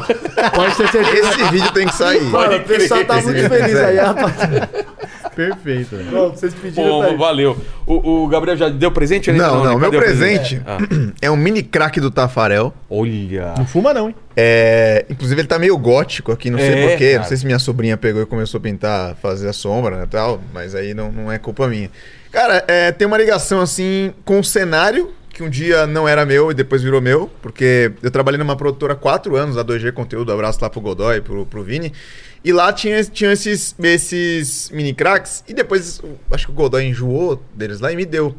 [0.55, 1.29] Pode ter certeza.
[1.29, 2.23] Esse vídeo tem que sair.
[2.23, 4.71] Mano, o pessoal tá Esse muito feliz aí, rapaziada.
[5.35, 5.97] Perfeito.
[5.97, 6.11] né?
[6.11, 7.57] Bom, vocês pediram Bom, tá valeu.
[7.87, 9.33] O, o Gabriel já deu presente?
[9.33, 9.71] Não, né?
[9.71, 10.79] não, meu o presente Ah.
[11.21, 12.73] é um mini crack do Tafarel.
[12.89, 13.55] Olha.
[13.57, 14.15] Não fuma não, hein?
[14.37, 17.07] É, inclusive ele tá meio gótico aqui, não sei É, porquê.
[17.11, 17.19] cara.
[17.21, 20.09] Não sei se minha sobrinha pegou e começou a pintar, fazer a sombra né, e
[20.09, 21.91] tal, mas aí não, não é culpa minha.
[22.31, 26.51] Cara, é, tem uma ligação assim com o cenário, que um dia não era meu
[26.51, 30.33] e depois virou meu, porque eu trabalhei numa produtora há quatro anos, a 2G Conteúdo,
[30.33, 31.93] abraço lá pro Godoy, pro, pro Vini.
[32.45, 36.01] E lá tinha, tinha esses, esses mini cracks, e depois
[36.31, 38.35] acho que o Godoy enjoou deles lá e me deu.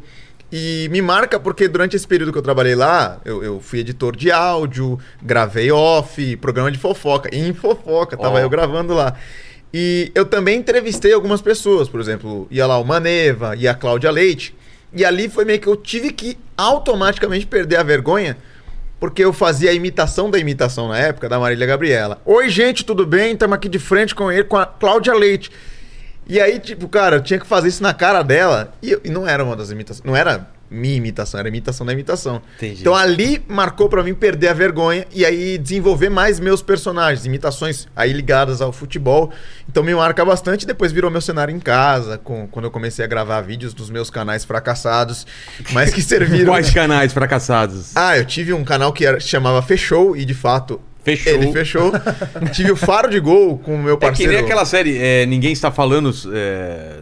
[0.52, 4.14] E me marca porque durante esse período que eu trabalhei lá, eu, eu fui editor
[4.14, 7.28] de áudio, gravei off, programa de fofoca.
[7.34, 8.38] E em fofoca, tava Ó.
[8.38, 9.16] eu gravando lá.
[9.72, 14.10] E eu também entrevistei algumas pessoas, por exemplo, ia lá o Maneva, ia a Cláudia
[14.10, 14.54] Leite.
[14.92, 18.36] E ali foi meio que eu tive que automaticamente perder a vergonha,
[19.00, 22.20] porque eu fazia a imitação da imitação na época da Marília Gabriela.
[22.24, 23.32] Oi, gente, tudo bem?
[23.34, 25.50] Estamos aqui de frente com ele, com a Cláudia Leite.
[26.26, 28.72] E aí, tipo, cara, eu tinha que fazer isso na cara dela.
[28.80, 30.04] E, eu- e não era uma das imitações.
[30.06, 32.42] Não era minha imitação, era a imitação da imitação.
[32.56, 32.80] Entendi.
[32.80, 37.86] Então ali marcou pra mim perder a vergonha e aí desenvolver mais meus personagens, imitações
[37.96, 39.32] aí ligadas ao futebol.
[39.68, 40.66] Então me marca bastante.
[40.66, 44.10] Depois virou meu cenário em casa, com, quando eu comecei a gravar vídeos dos meus
[44.10, 45.26] canais fracassados,
[45.72, 46.52] mas que serviram.
[46.52, 47.96] Quais canais fracassados?
[47.96, 50.80] Ah, eu tive um canal que era- chamava Fechou e de fato.
[51.04, 51.32] Fechou.
[51.34, 51.92] Ele fechou.
[52.52, 54.32] tive o Faro de Gol com o meu É que parceiro.
[54.32, 56.10] nem aquela série, é, ninguém está falando.
[56.32, 56.92] é,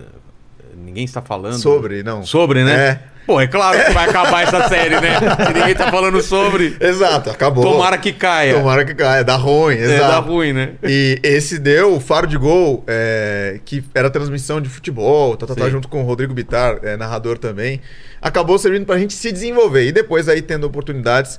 [0.76, 1.58] ninguém está falando.
[1.61, 2.24] Sobre, não.
[2.24, 2.72] Sobre, né?
[2.74, 3.00] É.
[3.26, 5.18] Pô, é claro que vai acabar essa série, né?
[5.46, 6.76] Se ninguém tá falando sobre.
[6.80, 7.64] Exato, acabou.
[7.64, 8.54] Tomara que caia.
[8.54, 9.22] Tomara que caia.
[9.22, 10.11] Dá ruim, É, exato.
[10.11, 10.70] dá ruim, né?
[10.82, 15.54] E esse deu o Faro de Gol, é, que era transmissão de futebol, tá, tá,
[15.54, 17.80] tá, junto com o Rodrigo Bitar, é, narrador também.
[18.20, 19.87] Acabou servindo pra gente se desenvolver.
[19.87, 21.38] E depois aí tendo oportunidades.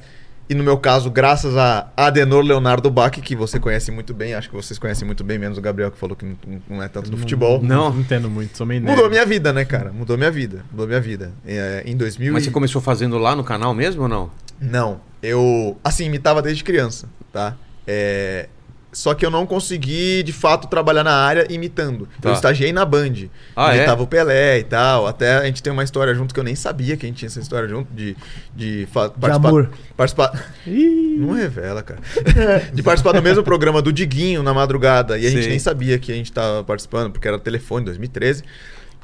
[0.53, 4.47] E no meu caso, graças a Adenor Leonardo Bach, que você conhece muito bem, acho
[4.47, 6.37] que vocês conhecem muito bem, menos o Gabriel, que falou que não,
[6.69, 7.59] não é tanto do futebol.
[7.59, 7.91] Não.
[7.91, 8.95] Não entendo muito, sou meio nerd.
[8.95, 9.91] Mudou minha vida, né, cara?
[9.91, 10.63] Mudou minha vida.
[10.69, 11.31] Mudou minha vida.
[11.43, 14.29] É, em 2000 Mas e- você começou fazendo lá no canal mesmo ou não?
[14.61, 17.55] não, eu, assim, imitava desde criança, tá?
[17.87, 18.47] É,
[18.93, 22.07] só que eu não consegui, de fato, trabalhar na área imitando.
[22.21, 22.29] Tá.
[22.29, 23.27] Eu estagiei na Band.
[23.55, 23.77] Ah, é?
[23.77, 25.07] imitava o Pelé e tal.
[25.07, 27.27] Até a gente tem uma história junto que eu nem sabia que a gente tinha
[27.27, 28.15] essa história junto, de,
[28.55, 29.49] de fa- participar...
[29.49, 29.69] amor.
[29.97, 30.53] Participar...
[30.65, 31.99] Não revela, cara.
[32.71, 35.17] de participar do mesmo programa do Diguinho na madrugada.
[35.17, 35.49] E a gente Sim.
[35.49, 38.43] nem sabia que a gente tava participando, porque era telefone, 2013.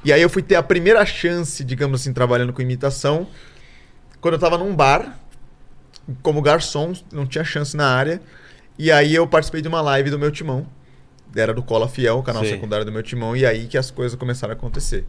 [0.06, 3.28] E aí eu fui ter a primeira chance, digamos assim, trabalhando com imitação,
[4.22, 5.18] quando eu tava num bar,
[6.22, 8.22] como garçom, não tinha chance na área.
[8.80, 10.66] E aí eu participei de uma live do meu timão.
[11.36, 12.52] Era do Cola Fiel, o canal Sim.
[12.52, 15.06] secundário do meu timão, e aí que as coisas começaram a acontecer.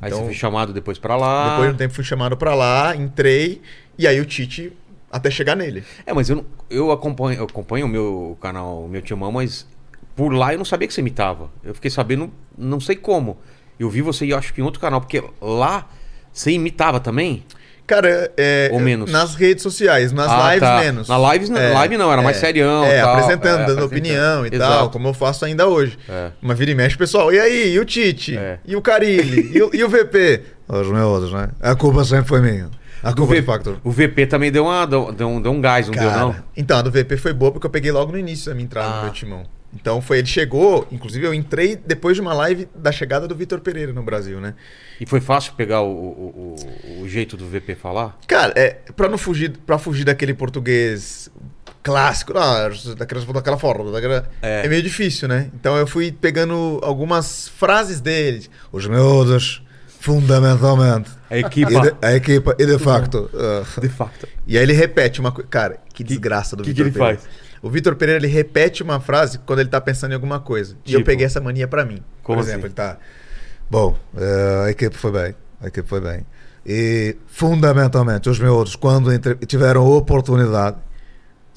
[0.00, 1.50] Aí Então- você foi chamado depois pra lá.
[1.50, 3.60] Depois de um tempo fui chamado pra lá, entrei,
[3.98, 4.72] e aí o Tite,
[5.10, 5.82] até chegar nele.
[6.06, 9.66] É, mas eu, não- eu acompanho, eu acompanho o meu canal, o meu timão, mas
[10.14, 11.50] por lá eu não sabia que você imitava.
[11.64, 13.36] Eu fiquei sabendo, não sei como.
[13.78, 15.86] Eu vi você, eu acho que em outro canal, porque lá
[16.32, 17.42] você imitava também?
[17.88, 18.68] Cara, é.
[18.72, 19.10] Ou menos?
[19.10, 20.78] Nas redes sociais, nas Ah, lives tá.
[20.80, 21.08] menos.
[21.08, 23.14] Na lives não- live não, era mais serião É, tal.
[23.14, 23.86] apresentando, É, dando apresentando.
[23.86, 24.72] opinião e Exato.
[24.72, 25.98] tal, como eu faço ainda hoje.
[26.08, 26.28] É.
[26.40, 27.72] Mas vira e mexe, pessoal, e aí?
[27.72, 28.36] E o Tite?
[28.36, 28.58] É.
[28.66, 29.50] E o Carilli?
[29.56, 30.42] e, o, e o VP?
[30.68, 31.48] Os meus, né?
[31.62, 32.68] A culpa sempre foi minha.
[33.02, 33.76] A culpa V- do Factor.
[33.82, 36.36] o VP também deu, uma, deu, deu um, deu um gás, não deu não?
[36.56, 38.88] Então, a do VP foi boa porque eu peguei logo no início a minha entrada
[38.88, 38.96] Ah.
[38.98, 39.44] no meu timão.
[39.74, 43.60] Então foi, ele chegou, inclusive eu entrei depois de uma live da chegada do Vitor
[43.60, 44.54] Pereira no Brasil, né?
[45.00, 46.56] E foi fácil pegar o, o,
[46.98, 48.18] o- o jeito do VP falar?
[48.26, 51.30] Cara, é, pra não fugir, pra fugir daquele português
[51.82, 54.64] clássico, ah, daquela, daquela forma, daquela, É.
[54.64, 54.68] é.
[54.68, 55.50] meio difícil, né?
[55.54, 58.46] Então eu fui pegando algumas frases dele.
[58.72, 59.62] Os miúdos,
[60.22, 61.10] fundamentalmente.
[61.30, 61.70] A equipa.
[61.72, 63.30] E de- a equipa, e de facto.
[63.34, 64.26] ah, De fato.
[64.46, 65.48] E aí ele repete uma coisa.
[65.48, 67.18] Cara, que desgraça do que que Vitor ele Pereira.
[67.20, 67.47] faz?
[67.62, 70.76] O Vitor Pereira ele repete uma frase quando ele tá pensando em alguma coisa.
[70.86, 71.06] E eu Tipo?
[71.10, 72.02] peguei essa mania pra mim.
[72.22, 72.66] Como Por exemplo, assim?
[72.66, 72.96] ele tá.
[73.70, 75.34] Bom, eh, a equipe foi bem.
[75.60, 76.24] A equipe foi bem.
[76.64, 79.10] E fundamentalmente, os miúdos, quando
[79.46, 80.76] tiveram oportunidade.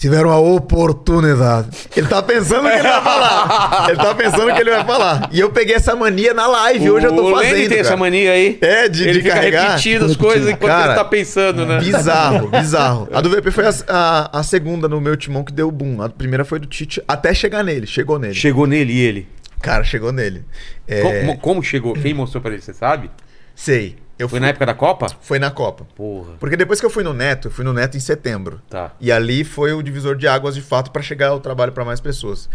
[0.01, 1.69] Tiveram a oportunidade.
[1.95, 3.85] Ele tá pensando que ele vai falar.
[3.87, 5.29] Ele tá pensando que ele vai falar.
[5.31, 6.89] E eu peguei essa mania na live.
[6.89, 7.69] Hoje eu tô o fazendo.
[7.69, 7.97] tem essa cara.
[7.97, 8.57] mania aí.
[8.61, 9.61] É, de, ele de fica carregar.
[9.69, 11.77] repetindo as coisas enquanto Cara, ele tá pensando, né?
[11.77, 13.09] Bizarro, bizarro.
[13.13, 16.01] A do VP foi a, a- a segunda no meu timão que deu boom.
[16.01, 17.85] A primeira foi do Tite, até chegar nele.
[17.85, 18.33] Chegou nele.
[18.33, 19.27] Chegou nele e ele.
[19.61, 20.43] Cara, chegou nele.
[20.87, 21.93] É, Como, como chegou?
[21.93, 23.11] Quem mostrou pra ele, você sabe?
[23.53, 23.97] Sei.
[24.21, 25.07] Eu Foi fui na época da Copa?
[25.19, 25.87] Foi na Copa.
[25.95, 26.33] Porra.
[26.39, 28.61] Porque depois que eu fui no Neto, eu fui no Neto em setembro.
[28.69, 28.91] Tá.
[28.99, 31.99] E ali foi o divisor de águas de fato para chegar ao trabalho para mais
[31.99, 32.47] pessoas.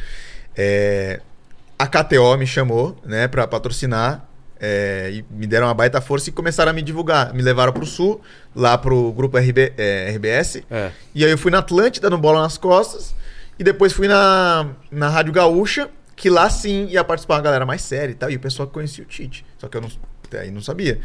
[0.57, 1.21] É,
[1.77, 4.25] a KTO me chamou, né, para patrocinar.
[4.61, 7.35] é, e me deram uma baita força e começaram a me divulgar.
[7.35, 8.21] Me levaram pro sul,
[8.55, 10.63] lá pro grupo RB, é, RBS.
[10.71, 10.91] É.
[11.15, 13.15] E aí eu fui na Atlântida, no Bola nas Costas.
[13.59, 17.83] E depois fui na, na Rádio Gaúcha, que lá sim ia participar uma galera mais
[17.83, 18.31] séria e tal.
[18.31, 19.45] E o pessoal conhecia o Tite.
[19.59, 19.91] Só que eu não,
[20.25, 21.01] até aí não sabia.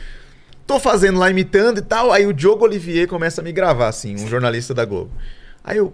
[0.72, 2.14] Tô fazendo lá, imitando e tal.
[2.14, 5.12] Aí o Diogo Olivier começa a me gravar, assim, um jornalista da Globo.
[5.62, 5.94] Aí eu,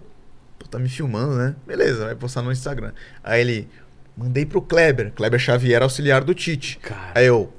[0.56, 1.56] pô, tá me filmando, né?
[1.66, 2.92] Beleza, vai postar no Instagram.
[3.24, 3.68] Aí ele,
[4.16, 5.10] mandei pro Kleber.
[5.16, 6.78] Kleber Xavier, auxiliar do Tite.
[6.78, 7.10] Cara.
[7.16, 7.52] Aí eu,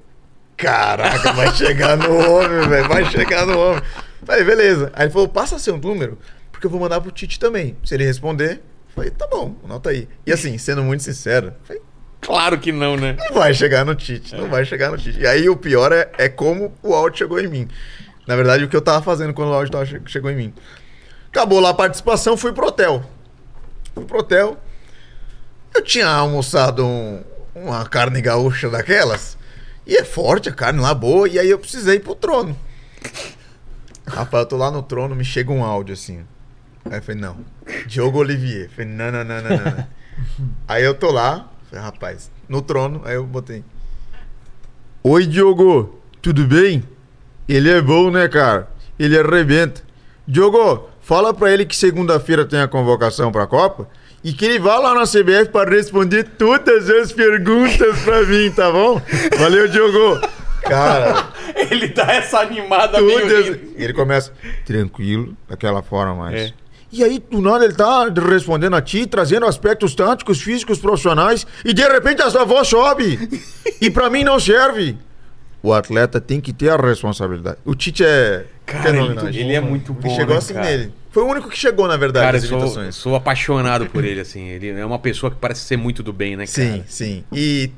[0.55, 3.83] caraca, vai chegar no homem, velho, vai chegar no homem.
[4.23, 4.89] Falei, beleza.
[4.93, 6.17] Aí ele falou, passa seu número,
[6.53, 7.75] porque eu vou mandar pro Tite também.
[7.83, 8.61] Se ele responder,
[8.95, 10.07] falei, tá bom, anota aí.
[10.25, 11.81] E assim, sendo muito sincero, falei,
[12.29, 13.17] Claro que não, né?
[13.17, 15.19] não vai chegar no Tite, não vai chegar no Tite.
[15.19, 17.67] E aí o pior é, é como o áudio chegou em mim.
[18.27, 20.53] Na verdade, o que eu tava fazendo quando o áudio tava, chegou em mim.
[21.31, 23.03] Acabou lá a participação, fui pro hotel.
[23.95, 24.61] Fui pro hotel.
[25.73, 27.23] Eu tinha almoçado um-
[27.55, 29.35] uma carne gaúcha daquelas.
[29.87, 31.27] E é forte a carne lá, boa.
[31.27, 32.55] E aí eu precisei ir pro trono.
[34.05, 36.23] Rapaz, eu tô lá no trono, me chega um áudio assim.
[36.85, 37.37] Aí eu falei, não.
[37.87, 38.65] Diogo Olivier.
[38.65, 39.87] Eu falei, não, não, não, não, não.
[40.67, 43.63] Aí eu tô lá, falei, rapaz, no trono, aí eu botei.
[45.03, 46.83] Oi, Diogo, tudo bem?
[47.47, 48.67] Ele é bom, né, cara?
[48.97, 49.81] Ele arrebenta.
[50.27, 53.87] Diogo, fala pra ele que segunda-feira tem a convocação pra Copa
[54.23, 58.71] e que ele vá lá na CBF pra responder todas as perguntas pra mim, tá
[58.71, 59.01] bom?
[59.37, 60.19] Valeu, Diogo.
[60.61, 61.29] Cara,
[61.69, 63.49] Ele dá essa animada todas...
[63.49, 63.73] meio...
[63.75, 64.31] Ele começa
[64.65, 66.41] tranquilo, daquela forma mais.
[66.41, 66.53] É.
[66.91, 71.71] E aí, do nada, ele tá respondendo a ti, trazendo aspectos táticos, físicos, profissionais, e
[71.73, 73.29] de repente a sua voz sobe.
[73.79, 74.97] e pra mim não serve.
[75.61, 77.57] O atleta tem que ter a responsabilidade.
[77.65, 79.27] O Tite é Cara, fenomenal.
[79.27, 80.65] ele, ele é muito bom, chegou né, assim cara?
[80.65, 80.93] nele.
[81.11, 84.47] Foi o único que chegou, na verdade, Cara, sou, sou apaixonado por ele, assim.
[84.47, 86.67] Ele é uma pessoa que parece ser muito do bem, né, cara?
[86.67, 87.23] Sim, sim.
[87.33, 87.71] E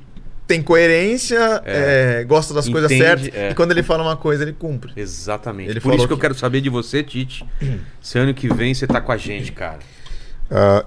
[0.51, 3.51] tem coerência, é, gosta das coisas Entende, certas, é.
[3.51, 4.91] e quando ele fala uma coisa, ele cumpre.
[4.97, 5.69] Exatamente.
[5.69, 7.45] Ele Por isso falou que eu que- quero saber de você, Tite.
[8.01, 9.79] Se ano que vem você tá com a gente, cara.
[10.49, 10.85] Ah,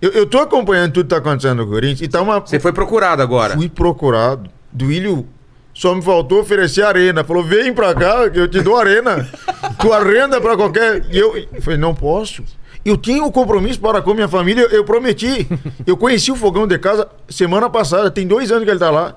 [0.00, 2.38] eu, eu tô acompanhando tudo que tá acontecendo no Corinthians, e tá uma...
[2.40, 3.54] Você foi procurado agora.
[3.54, 4.50] Fui procurado.
[4.72, 5.26] Duílio
[5.72, 7.24] só me faltou oferecer arena.
[7.24, 9.26] Falou, vem pra cá que eu te dou arena.
[9.80, 11.04] Tu arrenda pra qualquer...
[11.10, 12.42] E eu, eu falei, não posso.
[12.88, 15.46] Eu tinha um compromisso para com minha família, eu prometi.
[15.86, 19.14] Eu conheci o fogão de casa semana passada, tem dois anos que ele tá lá.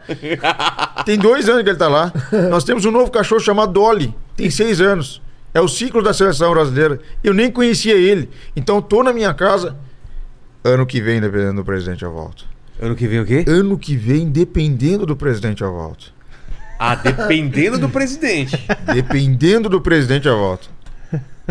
[1.05, 2.11] Tem dois anos que ele tá lá.
[2.49, 5.21] Nós temos um novo cachorro chamado Dolly, tem seis anos.
[5.53, 6.99] É o ciclo da seleção brasileira.
[7.23, 8.29] Eu nem conhecia ele.
[8.57, 9.77] Então tô na minha casa.
[10.65, 12.45] Ano que vem, dependendo do presidente, eu volto.
[12.77, 13.45] Ano que vem o quê?
[13.47, 16.13] Ano que vem, dependendo do presidente, eu volto.
[16.77, 18.61] Ah, dependendo do presidente.
[18.93, 20.69] Dependendo do presidente, eu volto.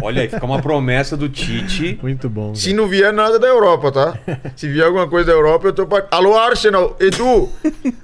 [0.03, 1.99] Olha aí, fica uma promessa do Tite.
[2.03, 2.55] Muito bom.
[2.55, 4.19] Se não vier nada da Europa, tá?
[4.57, 6.07] Se vier alguma coisa da Europa, eu tô pra...
[6.11, 6.97] Alô, Arsenal!
[7.01, 7.49] Edu!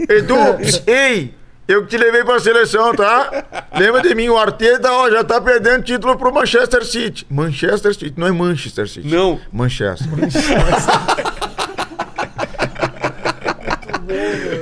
[0.08, 0.34] Edu!
[0.86, 1.34] Ei!
[1.68, 3.66] Eu que te levei pra seleção, tá?
[3.76, 7.26] Lembra de mim, o Arteta ó, já tá perdendo título pro Manchester City.
[7.28, 9.08] Manchester City, não é Manchester City.
[9.08, 9.40] Não.
[9.52, 10.06] Manchester.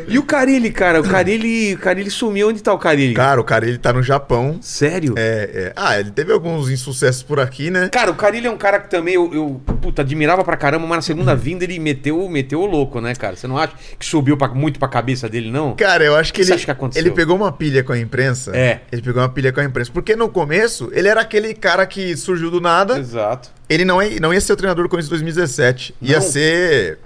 [0.09, 1.01] E o Carilli, cara?
[1.01, 2.49] O Carilli, o Carilli sumiu.
[2.49, 3.15] Onde tá o Carilli?
[3.15, 4.59] Cara, o cara ele tá no Japão.
[4.61, 5.15] Sério?
[5.17, 5.73] É, é.
[5.77, 7.89] Ah, ele teve alguns insucessos por aqui, né?
[7.91, 10.97] Cara, o Carilli é um cara que também eu, eu puta, admirava pra caramba, mas
[10.99, 13.37] na segunda vinda ele meteu, meteu o louco, né, cara?
[13.37, 15.75] Você não acha que subiu pra- muito pra cabeça dele, não?
[15.77, 17.03] Cara, eu acho que que você ele, acha que aconteceu?
[17.03, 18.57] ele pegou uma pilha com a imprensa.
[18.57, 18.81] É.
[18.93, 19.91] Ele pegou uma pilha com a imprensa.
[19.93, 22.99] Porque no começo, ele era aquele cara que surgiu do nada.
[22.99, 23.51] Exato.
[23.69, 25.95] Ele não, é, não ia ser o treinador do Corinthians em 2017.
[26.03, 26.23] Ia Não?
[26.23, 26.99] ser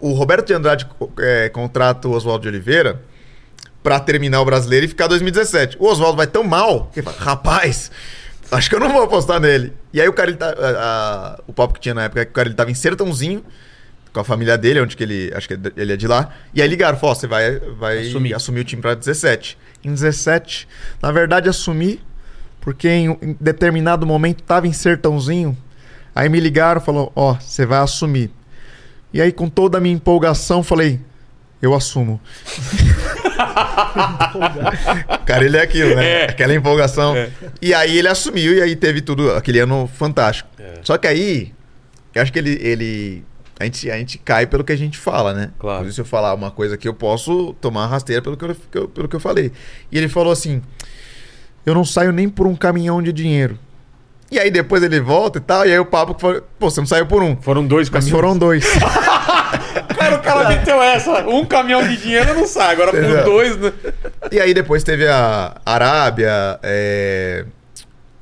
[0.00, 0.86] o Roberto de Andrade
[1.18, 3.00] é, contrata o Oswaldo de Oliveira
[3.82, 5.76] pra terminar o brasileiro e ficar 2017.
[5.80, 7.90] O Oswaldo vai tão mal que ele fala, rapaz,
[8.50, 9.72] acho que eu não vou apostar nele.
[9.92, 12.24] E aí o cara, ele tá, a- a- o papo que tinha na época é
[12.24, 13.44] que o cara ele tava em Sertãozinho,
[14.12, 16.30] com a família dele, onde que ele, acho que ele é de lá.
[16.52, 18.34] E aí ligaram, falou, ó, você vai, vai Assumir.
[18.34, 18.60] assumir.
[18.60, 19.56] o time pra 17.
[19.84, 20.66] Em 17,
[21.00, 22.00] na verdade, assumi,
[22.60, 25.56] porque em, em determinado momento tava em Sertãozinho.
[26.14, 28.30] Aí me ligaram, falou, ó, você vai assumir.
[29.12, 31.00] E aí, com toda a minha empolgação, falei,
[31.60, 32.20] eu assumo.
[35.26, 36.24] Cara, ele é aquilo, né?
[36.24, 37.14] Aquela empolgação.
[37.60, 40.48] E aí ele assumiu e aí teve tudo, aquele ano fantástico.
[40.82, 41.52] Só que aí,
[42.14, 42.58] eu acho que ele.
[42.60, 43.24] ele
[43.58, 45.50] a, gente, a gente cai pelo que a gente fala, né?
[45.58, 45.80] Claro.
[45.80, 48.44] Por isso, se eu falar uma coisa que eu posso tomar rasteira pelo que
[48.78, 49.52] eu- pelo que eu falei.
[49.92, 50.62] E ele falou assim:
[51.66, 53.58] Eu não saio nem por um caminhão de dinheiro.
[54.30, 56.80] E aí depois ele volta e tal, e aí o papo que falou, pô, você
[56.80, 57.36] não saiu por um.
[57.36, 58.20] Foram dois Mas caminhões.
[58.24, 58.64] foram dois.
[59.98, 61.26] Cara, o cara meteu essa.
[61.28, 62.72] Um caminhão de dinheiro não sai.
[62.72, 63.24] Agora por Entendeu?
[63.24, 63.72] dois, né?
[64.32, 67.44] E aí depois teve a Arábia, é,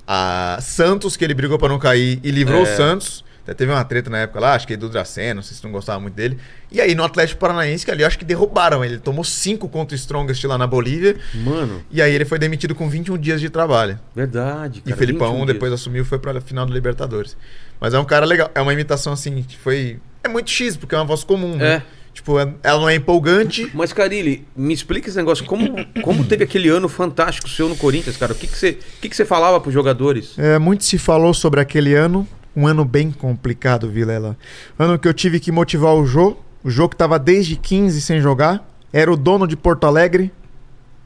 [0.06, 2.62] a Santos, que ele brigou pra não cair e livrou É.
[2.62, 3.24] o Santos.
[3.48, 5.72] Até teve uma treta na época lá, acho que do Dracena, não sei se não
[5.72, 6.36] gostava muito dele.
[6.70, 8.94] E aí no Atlético Paranaense, que ali acho que derrubaram ele.
[8.96, 11.16] Ele tomou cinco contra o Strongest lá na Bolívia.
[11.32, 13.98] Mano, E aí ele foi demitido com 21 dias de trabalho.
[14.14, 14.80] verdade.
[14.84, 15.80] E Cara, Felipão 21 depois dias.
[15.80, 17.38] assumiu e foi pra final do Libertadores.
[17.80, 18.50] Mas é um cara legal.
[18.54, 19.98] É uma imitação assim, que foi.
[20.22, 21.76] É muito X, porque é uma voz comum, né?
[21.76, 21.82] É.
[22.12, 23.70] Tipo, é- ela não é empolgante.
[23.72, 25.44] Mas, Carilli, me explica esse negócio.
[25.46, 28.32] Como, como teve aquele ano fantástico seu no Corinthians, cara?
[28.32, 30.34] O que, que, você, o que, que você falava pros jogadores?
[30.36, 32.26] É, muito se falou sobre aquele ano,
[32.58, 34.36] um ano bem complicado, Vilela.
[34.76, 38.20] Ano que eu tive que motivar o Jô, o Jô que tava desde 15 sem
[38.20, 40.32] jogar, era o dono de Porto Alegre,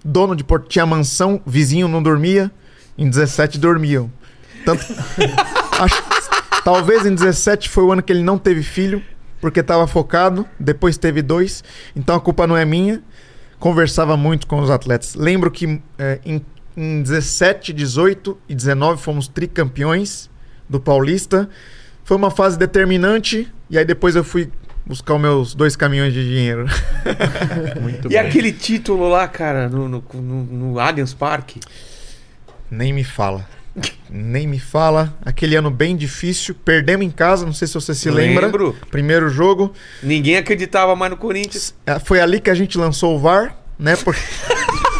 [0.02, 2.50] dono de Porto, tinha mansão, vizinho não dormia,
[2.96, 4.10] em 17 dormiam.
[4.64, 4.82] Tanto,
[5.78, 6.02] acho,
[6.64, 9.02] talvez em 17 foi o ano que ele não teve filho,
[9.38, 11.62] porque tava focado, depois teve dois,
[11.94, 13.02] então a culpa não é minha.
[13.58, 15.14] Conversava muito com os atletas.
[15.14, 16.42] Lembro que é, em,
[16.74, 20.31] em 17, 18 e 19 fomos tricampeões
[20.72, 21.48] do Paulista.
[22.02, 24.50] Foi uma fase determinante e aí depois eu fui
[24.84, 26.66] buscar os meus dois caminhões de dinheiro.
[27.80, 28.18] Muito E bem.
[28.18, 31.60] aquele título lá, cara, no, no, no, no Allianz Parque?
[32.70, 33.46] Nem me fala.
[34.10, 35.16] Nem me fala.
[35.24, 36.54] Aquele ano bem difícil.
[36.54, 38.46] Perdemos em casa, não sei se você se lembra.
[38.46, 38.76] Lembro.
[38.90, 39.72] Primeiro jogo.
[40.02, 41.74] Ninguém acreditava mais no Corinthians.
[41.86, 43.94] É, Foi ali que a gente lançou o VAR, né?
[43.96, 44.20] Porque...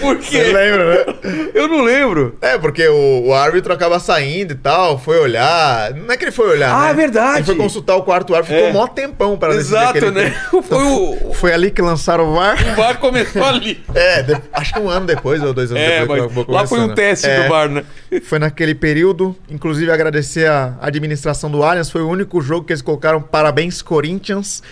[0.00, 0.52] Por Você quê?
[0.52, 1.14] lembra, né?
[1.54, 2.36] Eu não lembro.
[2.40, 5.92] É, porque o, o árbitro acaba saindo e tal, foi olhar.
[5.94, 6.72] Não é que ele foi olhar.
[6.72, 6.90] Ah, né?
[6.90, 7.36] é verdade.
[7.38, 8.72] Ele foi consultar o quarto árbitro, ficou É.
[8.72, 10.30] mó tempão para Exato, né?
[10.68, 12.56] Foi o, Foi ali que lançaram o VAR.
[12.72, 13.82] o VAR começou ali.
[13.94, 16.30] É, de- acho que um ano depois ou dois anos É, depois.
[16.34, 17.84] mas lá foi um teste É, do VAR, né?
[18.24, 19.36] Foi naquele período.
[19.50, 21.90] Inclusive, agradecer a administração do Allianz.
[21.90, 24.62] Foi o único jogo que eles colocaram Parabéns Corinthians.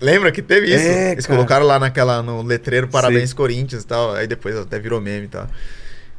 [0.00, 0.84] Lembra que teve isso?
[0.84, 1.36] É, eles cara.
[1.36, 3.36] colocaram lá naquela, no letreiro Parabéns Sei.
[3.36, 4.14] Corinthians e tal.
[4.14, 5.46] Aí depois até virou meme e tal.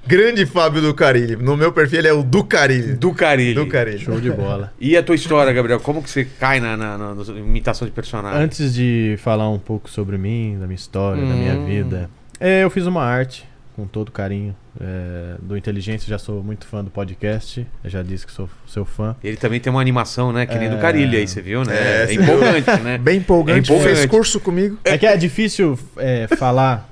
[0.05, 1.35] Grande Fábio do Carilli.
[1.35, 2.93] No meu perfil ele é o do Carilli.
[2.93, 3.53] Do Carilli.
[3.53, 3.99] Do Carilli.
[3.99, 4.73] Show de bola.
[4.81, 5.79] E a tua história, Gabriel?
[5.79, 8.41] Como que você cai na, na, na- na imitação de personagem?
[8.41, 11.65] Antes de falar um pouco sobre mim, da minha história, da minha Hum.
[11.65, 13.47] vida, é, eu fiz uma arte
[13.81, 16.07] com todo carinho é, do Inteligência.
[16.07, 17.65] Já sou muito fã do podcast.
[17.83, 19.15] Já disse que sou seu fã.
[19.23, 20.45] Ele também tem uma animação, né?
[20.45, 20.79] Que nem do É.
[20.79, 21.73] Carilli aí, você viu, né?
[21.75, 22.97] É, É, empolgante, né?
[22.97, 23.71] Bem empolgante.
[23.71, 23.95] É empolgante.
[23.97, 24.77] Fez curso comigo.
[24.83, 26.87] É que é difícil é, falar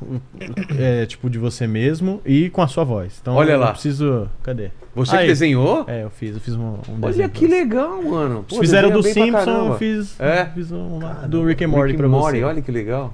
[0.77, 3.13] é, tipo de você mesmo e com a sua voz.
[3.21, 3.71] Então Olha eu lá.
[3.71, 4.27] preciso.
[4.43, 4.71] Cadê?
[4.95, 5.27] Você que Aí.
[5.27, 5.85] desenhou?
[5.87, 8.43] É, eu fiz, eu fiz um, um Olha desenho que legal, mano.
[8.49, 10.45] Pô, Fizeram do Simpson, eu fiz, É?
[10.53, 12.43] fiz um lá do Rick and Morty Rick pra and Morty, você.
[12.43, 13.13] olha que legal.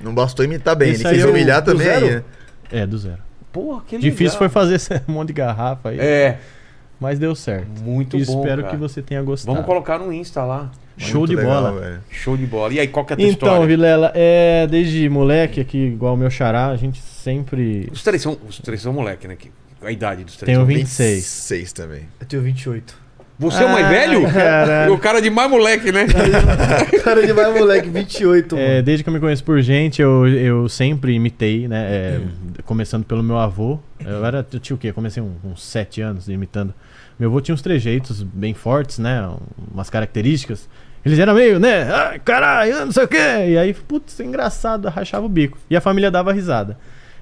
[0.00, 0.90] Não bastou imitar bem.
[0.90, 1.86] Esse ele quis é humilhar do também.
[1.86, 2.24] zero?
[2.72, 3.18] É, do zero.
[3.52, 4.10] Porra, que legal.
[4.10, 6.38] Difícil foi fazer esse monte de garrafa aí, É,
[6.98, 7.66] mas deu certo.
[7.82, 8.74] muito E bom, espero cara.
[8.74, 9.52] que você tenha gostado.
[9.54, 10.70] Vamos colocar no Insta lá.
[10.96, 11.80] Show Muito de legal, bola.
[11.80, 12.00] velho.
[12.10, 12.72] Show de bola.
[12.72, 13.66] E aí, qual que é a tua Então, história?
[13.66, 18.36] Vilela, é, desde moleque aqui, igual o meu xará, a gente sempre Os três são,
[18.48, 19.34] os três são moleque, né?
[19.36, 19.50] Que-
[19.82, 20.46] A idade dos três.
[20.46, 21.14] tem o são 26.
[21.16, 22.02] 26 também.
[22.20, 22.94] Eu tenho 28.
[23.42, 24.32] Você é o mais Ah, velho?
[24.32, 24.94] caralho.
[24.94, 26.06] O cara de mais moleque, né?
[27.04, 28.66] Cara de mais moleque, 28, mano.
[28.68, 31.86] É, desde que eu me conheço por gente, eu, eu sempre imitei, né?
[31.90, 32.20] é,
[32.64, 33.78] começando pelo meu avô.
[34.04, 34.92] Eu era, eu tinha o quê?
[34.92, 36.72] Comecei um- uns sete anos imitando.
[37.18, 39.28] Meu avô tinha uns trejeitos bem fortes, né?
[39.72, 40.68] Umas características.
[41.04, 41.92] Eles eram meio, né?
[41.92, 43.16] Ai, caralho, não sei o quê.
[43.48, 45.58] E aí, putz, engraçado, rachava o bico.
[45.68, 46.78] E a família dava risada.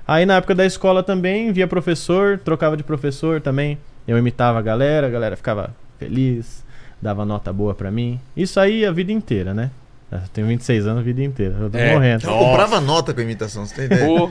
[0.07, 3.79] Aí na época da escola também, via professor, trocava de professor também.
[4.07, 6.65] Eu imitava a galera, a galera ficava feliz,
[7.01, 8.19] dava nota boa pra mim.
[8.37, 9.71] Isso aí a vida inteira, né?
[10.11, 11.55] Eu tenho 26 anos a vida inteira.
[11.61, 11.93] Eu tô É.
[11.95, 12.27] morrendo.
[12.27, 14.31] Eu comprava nota com imitação, você tem ideia?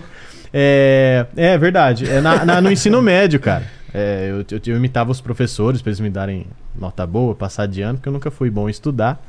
[0.54, 2.10] É, é verdade.
[2.10, 3.66] É na- na- no ensino médio, cara.
[3.94, 6.46] É, eu, eu, eu imitava os professores pra eles me darem
[6.76, 9.24] nota boa, passar de ano, porque eu nunca fui bom em estudar.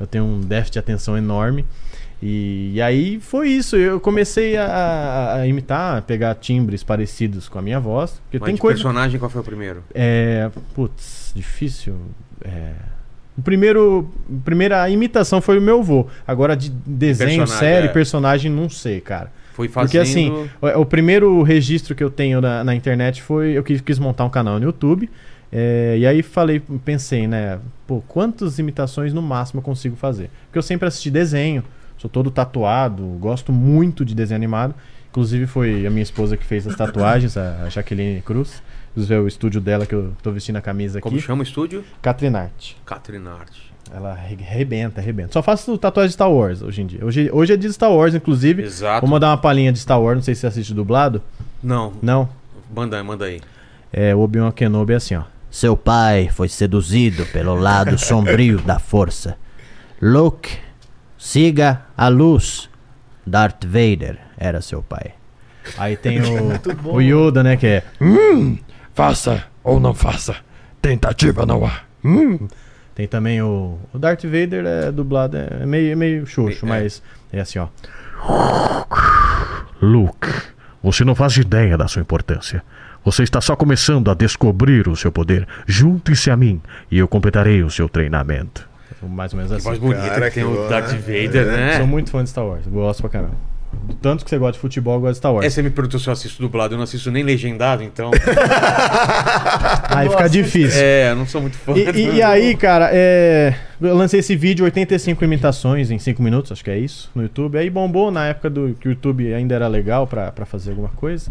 [0.00, 1.64] Eu tenho um déficit de atenção enorme.
[2.22, 3.74] E, e aí foi isso.
[3.76, 8.20] Eu comecei a, a- imitar, a pegar timbres parecidos com a minha voz.
[8.24, 8.76] Porque Mas tem de coisa.
[8.76, 9.82] personagem, qual foi o primeiro?
[9.92, 10.48] É.
[10.74, 11.96] Putz, difícil.
[12.44, 12.72] É.
[13.36, 14.08] O primeiro.
[14.30, 16.06] a Primeira imitação foi o meu avô.
[16.26, 17.90] Agora de desenho, Personagem, série, é.
[17.90, 19.32] personagem, não sei, cara.
[19.54, 19.88] Foi fazendo...
[19.88, 23.50] Porque assim, o, o primeiro registro que eu tenho na, na internet foi.
[23.52, 25.10] Eu quis, quis montar um canal no YouTube.
[25.50, 27.58] é, e aí falei, pensei, né?
[27.86, 30.30] Pô, quantas imitações no máximo eu consigo fazer?
[30.46, 31.64] Porque eu sempre assisti desenho,
[32.02, 34.74] sou todo tatuado, gosto muito de desenho animado.
[35.10, 38.60] Inclusive foi a minha esposa que fez as tatuagens, a Jaqueline Cruz.
[38.90, 41.24] Inclusive é o estúdio dela que eu tô vestindo a camisa Como aqui.
[41.24, 41.84] chama o estúdio?
[42.02, 42.76] Catrinarte.
[42.84, 43.52] Catherine Art.
[43.94, 45.32] Ela arre- arrebenta, arrebenta.
[45.32, 47.04] Só faço tatuagem de Star Wars hoje em dia.
[47.04, 48.62] Hoje, hoje é de Star Wars, inclusive.
[48.62, 49.02] Exato.
[49.02, 51.22] Vou mandar uma palhinha de Star Wars, não sei se você assiste dublado.
[51.62, 52.28] Não, Não?
[52.74, 53.40] manda, manda aí.
[53.92, 55.22] É, o Obi-Wan Kenobi é assim, ó.
[55.50, 59.36] Seu pai foi seduzido pelo lado sombrio da força.
[60.00, 60.56] Luke,
[61.22, 62.68] siga a luz.
[63.24, 65.12] Darth Vader era seu pai.
[65.78, 66.18] Aí tem
[66.84, 67.84] o, o Yoda, né, que é...
[68.92, 70.34] Faça ou não faça.
[70.80, 71.82] Tentativa não há.
[72.04, 72.48] Hum.
[72.94, 73.78] Tem também o...
[73.92, 76.68] O Darth Vader é dublado, é meio, é meio xoxo, É.
[76.68, 77.00] mas
[77.32, 77.68] é assim, ó.
[79.80, 80.28] Luke,
[80.82, 82.64] você não faz ideia da sua importância.
[83.04, 85.46] Você está só começando a descobrir o seu poder.
[85.66, 86.60] Junte-se a mim
[86.90, 88.68] e eu completarei o seu treinamento.
[89.08, 89.64] Mais ou menos assim.
[89.64, 90.98] Voz bonita Cara, que tem que o Darth né?
[90.98, 91.76] Vader, né?
[91.78, 93.52] Sou muito fã de Star Wars, gosto pra caramba.
[94.02, 95.46] Tanto que você gosta de futebol, eu gosto de Star Wars.
[95.46, 98.10] É, você me perguntou se eu assisto dublado, eu não assisto nem legendado, então.
[99.88, 100.80] Aí fica difícil.
[100.82, 101.72] é, eu não sou muito fã.
[101.72, 106.52] E, e- e aí, cara, é, eu lancei esse vídeo, 85 imitações em 5 minutos,
[106.52, 107.58] acho que é isso, no YouTube.
[107.58, 110.90] Aí bombou na época do que o YouTube ainda era legal pra, pra fazer alguma
[110.90, 111.30] coisa.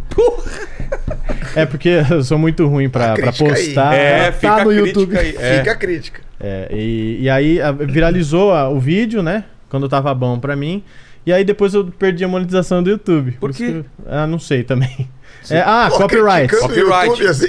[1.55, 3.65] É porque eu sou muito ruim pra, pra crítica aí.
[3.65, 3.93] postar.
[3.93, 5.17] É, fica Tá no a crítica YouTube.
[5.17, 5.35] aí.
[5.39, 5.57] É.
[5.59, 6.21] Fica a crítica.
[6.43, 9.43] É, e, e aí a- viralizou a- o vídeo, né?
[9.69, 10.83] Quando tava bom pra mim.
[11.25, 13.33] E aí depois eu perdi a monetização do YouTube.
[13.33, 13.75] Por quê?
[13.77, 15.07] eu- ah, não sei também.
[15.49, 16.55] É, ah, Pô, copyright.
[16.55, 17.07] Copyright.
[17.09, 17.47] YouTube, assim.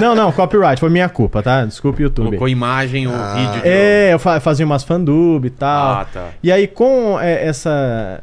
[0.00, 0.78] Não, não, copyright.
[0.80, 1.64] Foi minha culpa, tá?
[1.64, 2.26] Desculpe, YouTube.
[2.26, 3.34] Colocou imagem ou Ah.
[3.34, 5.94] vídeo de É, eu fa- fazia umas fandub e tal.
[6.00, 6.28] Ah, tá.
[6.42, 8.22] E aí, com é, essa,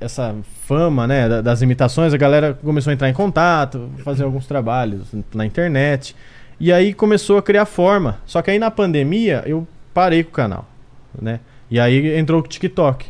[0.00, 4.46] essa fama, né, da- das imitações, a galera começou a entrar em contato, fazer alguns
[4.46, 6.16] trabalhos na internet.
[6.58, 8.18] E aí começou a criar forma.
[8.26, 10.66] Só que aí na pandemia eu parei com o canal,
[11.20, 11.40] né?
[11.70, 13.06] E aí entrou o TikTok.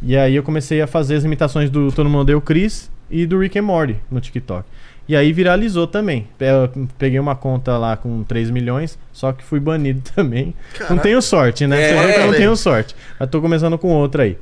[0.00, 3.38] E aí eu comecei a fazer as imitações do Todo Mundo Deu Chris e do
[3.38, 4.64] Rick and Morty no TikTok.
[5.08, 6.28] E aí viralizou também.
[6.38, 10.54] Eu peguei uma conta lá com 3 milhões, só que fui banido também.
[10.88, 11.82] Não tenho sorte, né?
[11.82, 12.94] É, Você vê que eu não tenho sorte.
[13.18, 14.36] Mas tô começando com outra aí.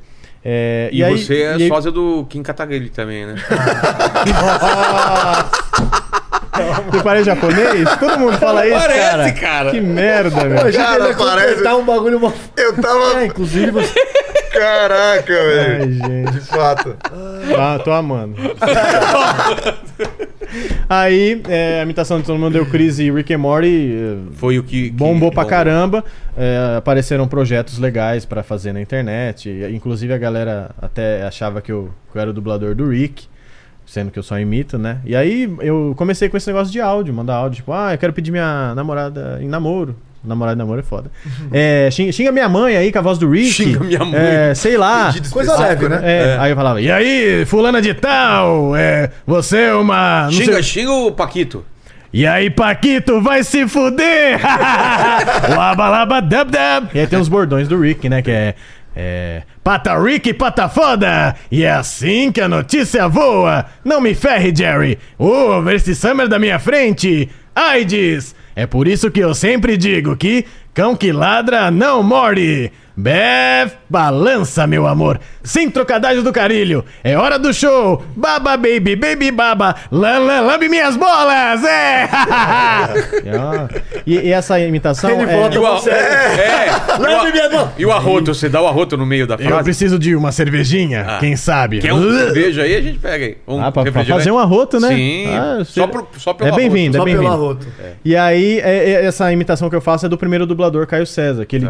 [0.45, 3.35] É, E, aí- você é e aí- sósia do Kim Kataguiri também, né?
[6.91, 7.89] Você parece japonês?
[7.99, 9.33] Todo mundo fala isso, Parece, cara.
[9.33, 9.71] cara.
[9.71, 10.73] Que merda, velho.
[10.73, 11.63] Cara, parece.
[11.63, 12.33] Tá um bagulho mó...
[12.57, 13.21] Eu tava.
[13.21, 13.95] É, inclusive você...
[14.53, 15.83] Caraca, velho.
[15.83, 16.33] Ai, gente.
[16.33, 16.97] De fato.
[17.59, 18.35] Ah, tô amando.
[20.89, 24.59] Aí, é, a imitação de todo mundo deu Chris e Rick and Morty eh, Foi
[24.59, 24.85] o que.
[24.85, 26.03] que bombou pra caramba.
[26.37, 29.51] É, apareceram projetos legais pra fazer na internet.
[29.73, 33.27] Inclusive a galera até achava que eu, que eu era o dublador do Rick.
[33.87, 34.99] Sendo que eu só imito, né?
[35.05, 38.13] E aí eu comecei com esse negócio de áudio, mandar áudio, tipo, ah, eu quero
[38.13, 39.95] pedir minha namorada em namoro.
[40.25, 41.09] Namorada em namoro é foda.
[41.53, 43.53] É, xinga, xinga minha mãe aí com a voz do Rick.
[43.53, 44.19] Xinga minha mãe.
[44.19, 45.15] É, sei lá.
[45.31, 50.25] Coisa leve, É, Aí eu falava, e aí, fulana de tal, é, você é uma...
[50.25, 51.65] não Xinga, sei- xinga o Paquito.
[52.13, 54.41] E aí, Paquito, vai se fuder!
[55.55, 56.89] laba, laba, dub, dub.
[56.95, 58.55] E aí tem os bordões do Rick, né, que é...
[58.99, 61.37] É, pata Rick, pata foda!
[61.53, 63.67] E é assim que a notícia voa!
[63.85, 64.99] Não me ferre, Jerry!
[65.19, 67.29] Ô, ver esse Summer da minha frente!
[67.55, 68.35] AIDS!
[68.55, 72.73] É por isso que eu sempre digo que cão que ladra não morde!
[72.99, 75.21] Beth, balança, meu amor!
[75.45, 76.83] Sem trocadilhos do carilho!
[77.05, 78.03] É hora do show!
[78.17, 79.77] Baba, baby, baby, baba!
[79.93, 81.63] Lam, lam, lambe minhas bolas!
[81.63, 82.09] É!
[84.07, 85.37] e, e essa imitação Ele é...
[85.37, 85.91] volta E o, você.
[85.91, 86.69] é,
[86.99, 87.73] Lambe e o, minha mão.
[87.79, 89.65] e o arroto, você dá o arroto no meio da Eu frase?
[89.65, 91.19] preciso de uma cervejinha, Ah.
[91.21, 91.81] quem sabe?
[91.81, 93.37] Quer um cerveja aí, a gente pega aí.
[93.47, 94.21] Um Ah, pra, pra refrigerante.
[94.21, 94.89] fazer um arroto, né?
[94.89, 97.35] Sim, Ah, só, pro, só pelo É bem-vindo, é Só pelo bem-vindo.
[97.45, 97.67] arroto.
[98.03, 101.45] E aí, é- é- essa imitação que eu faço é do primeiro dublador, Caio César,
[101.45, 101.69] que ele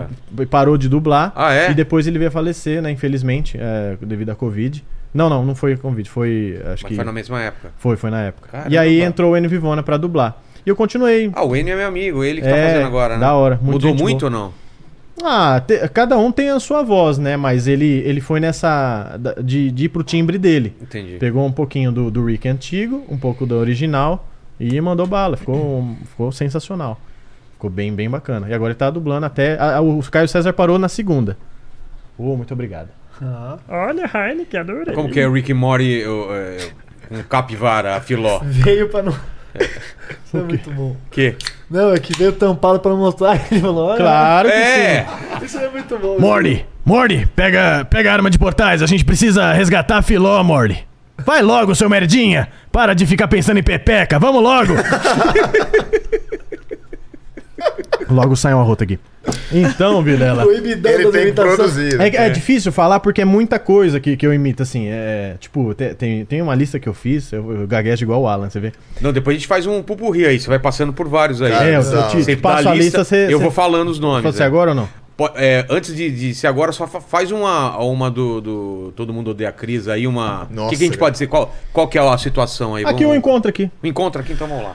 [0.49, 1.16] parou de dublar.
[1.35, 1.71] Ah, é?
[1.71, 2.91] E depois ele veio a falecer, né?
[2.91, 4.85] Infelizmente, é, devido à Covid.
[5.15, 6.59] Não, não, não foi Covid, foi.
[6.73, 6.95] Acho Mas que.
[6.97, 7.71] foi na mesma época.
[7.79, 8.49] Foi, foi na época.
[8.51, 8.71] Caramba.
[8.75, 10.37] E aí entrou o Enio Vivona pra dublar.
[10.65, 11.31] E eu continuei.
[11.35, 13.21] Ah, o Enio é meu amigo, ele que tá É, fazendo agora, né?
[13.21, 14.33] da hora, muito Mudou muito boa.
[14.33, 14.67] ou não?
[15.25, 17.37] Ah, te- cada um tem a sua voz, né?
[17.39, 19.19] Mas ele, ele foi nessa.
[19.43, 20.75] De, de ir pro timbre dele.
[20.83, 21.17] Entendi.
[21.19, 24.29] Pegou um pouquinho do, do Rick antigo, um pouco do original,
[24.61, 27.01] E mandou bala, ficou, ficou sensacional.
[27.57, 28.49] Ficou bem, bem bacana.
[28.49, 29.59] E agora ele tá dublando até.
[29.59, 31.37] a- a- o Caio César parou na segunda.
[32.19, 32.89] Ô, muito obrigado.
[33.69, 34.95] Olha, Heineken, adorei.
[34.95, 36.59] Como que é Rick e o, é,
[37.09, 38.41] com capivara, a filó?
[38.45, 39.13] Veio pra não.
[40.27, 40.95] Isso é muito bom.
[41.11, 41.35] Que?
[41.71, 43.41] Não, é que veio tampado pra não mostrar.
[43.51, 43.97] Ele falou, olha.
[43.97, 45.07] Claro que É!
[45.39, 45.45] sim.
[45.47, 46.19] Isso é muito bom.
[46.21, 48.83] Morty, Morty, pega, pega a arma de portais.
[48.83, 50.87] A gente precisa resgatar a Filó, Morty.
[51.25, 52.49] Vai logo, seu merdinha.
[52.71, 54.19] Para de ficar pensando em pepeca.
[54.19, 54.75] Vamos logo.
[58.09, 58.99] Logo sai uma rota aqui.
[59.53, 60.43] Então, Vilela.
[60.47, 61.57] Proibidão Ele das tem que imitações.
[61.57, 62.01] produzir.
[62.01, 64.87] É, que é difícil falar porque é muita coisa que, que eu imito, assim.
[64.89, 68.29] É, tipo, te- tem, tem uma lista que eu fiz, eu, eu gaguejo igual o
[68.29, 68.73] Alan, você vê?
[69.01, 71.51] Não, depois a gente faz um pupurri aí, você vai passando por vários aí.
[71.51, 73.27] Cara, é, eu, te, Você te passo a lista, você.
[73.27, 74.23] eu você- vou falando os nomes.
[74.23, 74.47] Pode ser é.
[74.47, 74.89] agora ou não?
[75.17, 79.13] Po- é, antes de, de ser agora, só fa- faz uma, uma do, do Todo
[79.15, 80.45] Mundo Odeia a Cris aí, uma...
[80.45, 80.99] O que, que a gente cara.
[80.99, 81.27] pode dizer?
[81.27, 82.85] Qual, qual que é a situação aí?
[82.85, 83.71] Aqui um encontro aqui.
[83.83, 84.75] um encontro aqui, então vamos lá.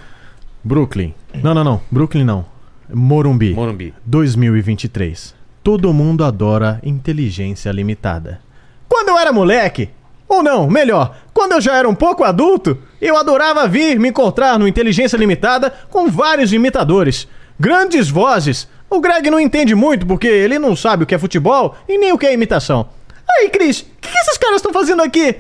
[0.64, 1.14] Brooklyn.
[1.44, 1.82] Não, não, não.
[1.92, 2.46] Brooklyn não.
[2.94, 3.54] Morumbi.
[3.54, 3.94] Morumbi.
[4.06, 5.36] 2023.
[5.64, 8.42] Todo mundo adora inteligência limitada.
[8.90, 9.90] Quando eu era moleque,
[10.28, 14.58] ou não, melhor, quando eu já era um pouco adulto, eu adorava vir me encontrar
[14.58, 17.28] no Inteligência Limitada com vários imitadores.
[17.60, 18.68] Grandes vozes.
[18.90, 22.14] O Greg não entende muito porque ele não sabe o que é futebol e nem
[22.14, 22.90] o que é imitação.
[23.30, 25.36] Aí, Cris, o que, que esses caras estão fazendo aqui?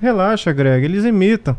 [0.00, 1.56] Relaxa, Greg, eles imitam.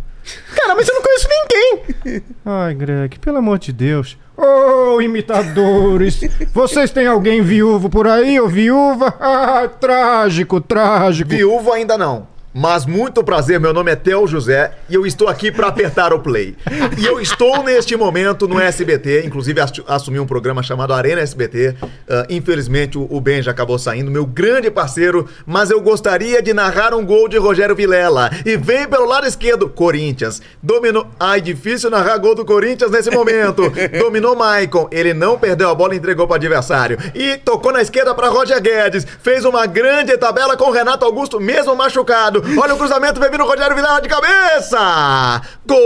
[0.56, 2.24] Cara, mas eu não conheço ninguém.
[2.46, 4.18] Ai, Greg, pelo amor de Deus.
[4.38, 6.22] Ô, imitadores!
[6.54, 9.14] Vocês têm alguém viúvo por aí, ou viúva?
[9.20, 11.32] Ah, trágico, trágico.
[11.32, 12.28] Viúvo ainda não.
[12.60, 16.18] Mas muito prazer, meu nome é Theo José e eu estou aqui para apertar o
[16.20, 16.56] play.
[16.98, 21.76] E eu estou neste momento no SBT, inclusive assu- assumi um programa chamado Arena SBT.
[22.10, 26.96] Ah, infelizmente o Ben já acabou saindo, meu grande parceiro, mas eu gostaria de narrar
[26.96, 28.32] um gol de Rogério Vilela.
[28.44, 30.42] E vem pelo lado esquerdo, Corinthians.
[30.64, 31.06] Dominou.
[31.20, 33.72] Ai, difícil narrar gol do Corinthians nesse momento.
[34.00, 36.98] Dominou Maicon, ele não perdeu a bola entregou para adversário.
[37.14, 39.06] E tocou na esquerda para Roger Guedes.
[39.22, 42.47] Fez uma grande tabela com Renato Augusto, mesmo machucado.
[42.56, 45.42] Olha o cruzamento, vem vindo o Rogério Vilela de cabeça!
[45.66, 45.80] Gol!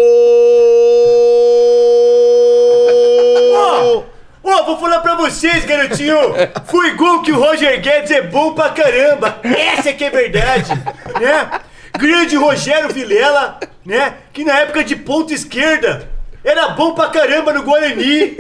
[4.44, 6.18] Ó, vou falar pra vocês, garotinho.
[6.66, 9.40] Foi gol que o Roger Guedes é bom pra caramba.
[9.44, 10.72] Essa é que é verdade,
[11.20, 11.62] né?
[11.98, 14.16] Grande Rogério Vilela, né?
[14.32, 16.10] Que na época de ponta esquerda
[16.44, 18.38] era bom pra caramba no Guarani,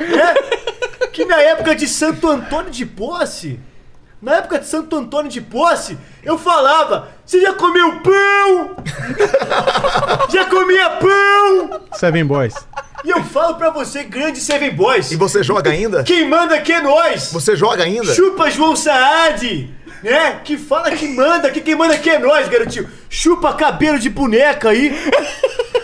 [0.00, 0.34] né?
[1.12, 3.60] Que na época de Santo Antônio de Posse,
[4.22, 8.76] na época de Santo Antônio de Posse, eu falava: Você já comeu pão?
[10.30, 11.80] Já comia pão?
[11.94, 12.54] Seven Boys.
[13.04, 15.10] E eu falo pra você, grande Seven Boys.
[15.10, 16.02] E você joga ainda?
[16.04, 17.30] Quem manda aqui é nós!
[17.32, 18.14] Você joga ainda?
[18.14, 19.74] Chupa João Saad!
[20.02, 20.40] Né?
[20.44, 22.88] Que fala que manda, que quem manda aqui é nós, garotinho!
[23.10, 24.92] Chupa cabelo de boneca aí!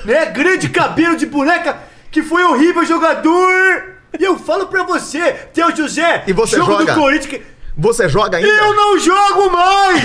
[0.04, 0.26] né?
[0.26, 1.78] Grande cabelo de boneca
[2.10, 3.96] que foi horrível jogador!
[4.18, 6.94] E eu falo pra você, Teu José, E você jogo joga?
[6.94, 7.26] do Corinthians.
[7.26, 7.42] que-
[7.78, 8.48] Você joga ainda?
[8.48, 10.02] Eu não jogo mais!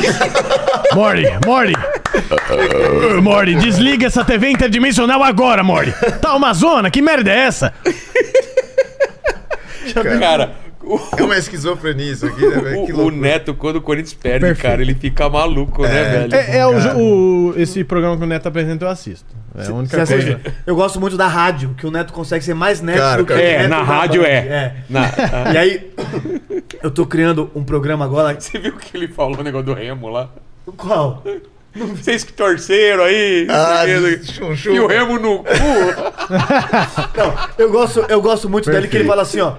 [0.93, 1.73] Morty, Morty.
[1.73, 5.91] Uh, Morty, desliga essa TV interdimensional agora, Morty.
[6.21, 7.73] Tá uma zona, que merda é essa?
[10.19, 10.53] Cara,
[10.83, 12.79] o, É uma esquizofrenia isso aqui, né, velho?
[12.97, 13.11] O, o.
[13.11, 14.61] Neto, quando o Corinthians perde, Perfeito.
[14.69, 16.35] cara, ele fica maluco, né, velho?
[16.35, 16.97] É, é o,
[17.51, 19.25] o- esse programa que o Neto apresenta eu assisto.
[19.55, 20.13] É a única coisa.
[20.15, 20.53] assiste?
[20.65, 23.33] Eu gosto muito da rádio, que o Neto consegue ser mais neto Cara, do que
[23.33, 23.43] cara.
[23.43, 24.27] o É, Neto na rádio Band.
[24.27, 24.75] é.
[24.89, 25.11] Na-
[25.53, 25.93] E aí,
[26.81, 28.33] eu tô criando um programa agora.
[28.39, 30.29] Você viu que ele falou o negócio do Remo lá?
[30.77, 31.23] Qual?
[31.75, 33.47] Vocês que torceram aí.
[33.49, 35.45] Ah, o e o Remo no cu.
[37.17, 39.07] Não, eu gosto, eu gosto muito dele que ele Perfeito.
[39.07, 39.55] fala assim, ó.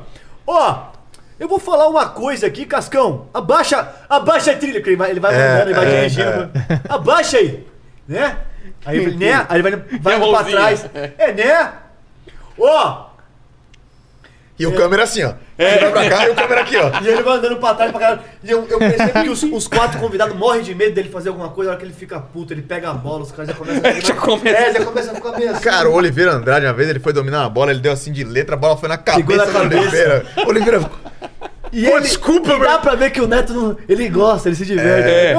[0.47, 0.92] Ó,
[1.40, 3.26] eu vou falar uma coisa aqui, Cascão.
[3.34, 6.51] Abaixa, abaixa a trilha, que ele vai, ele vai É, mandando, ele vai é, dirigindo.
[6.88, 7.66] Abaixa aí,
[8.09, 8.36] né?
[8.87, 9.47] Aí ele, né?
[9.49, 10.57] Aí ele vai, vai pra mãozinha?
[10.57, 10.87] trás.
[11.19, 11.73] É, né?
[12.59, 13.07] Ó,
[14.59, 15.33] E o câmera assim, ó.
[15.59, 16.91] Ele vai pra cá e o câmera aqui, ó.
[17.03, 18.21] E ele vai andando pra trás pra caralho.
[18.43, 21.49] E eu, eu percebo que os, os quatro convidados morrem de medo dele fazer alguma
[21.49, 21.71] coisa.
[21.71, 23.93] Na hora que ele fica puto, ele pega a bola, os caras já começam a.
[24.01, 25.61] Já começa- É, já começa a ficar meio assim.
[25.62, 28.23] Cara, o Oliveira Andrade, uma vez, ele foi dominar a bola, ele deu assim de
[28.25, 29.81] letra, a bola foi na cabeça na do cabeça.
[29.83, 30.27] Oliveira.
[30.47, 30.91] Oliveira,
[31.75, 34.55] E Pô, ele, desculpa, e dá pra ver que o Neto não, ele gosta, ele
[34.55, 35.09] se diverte.
[35.11, 35.35] É.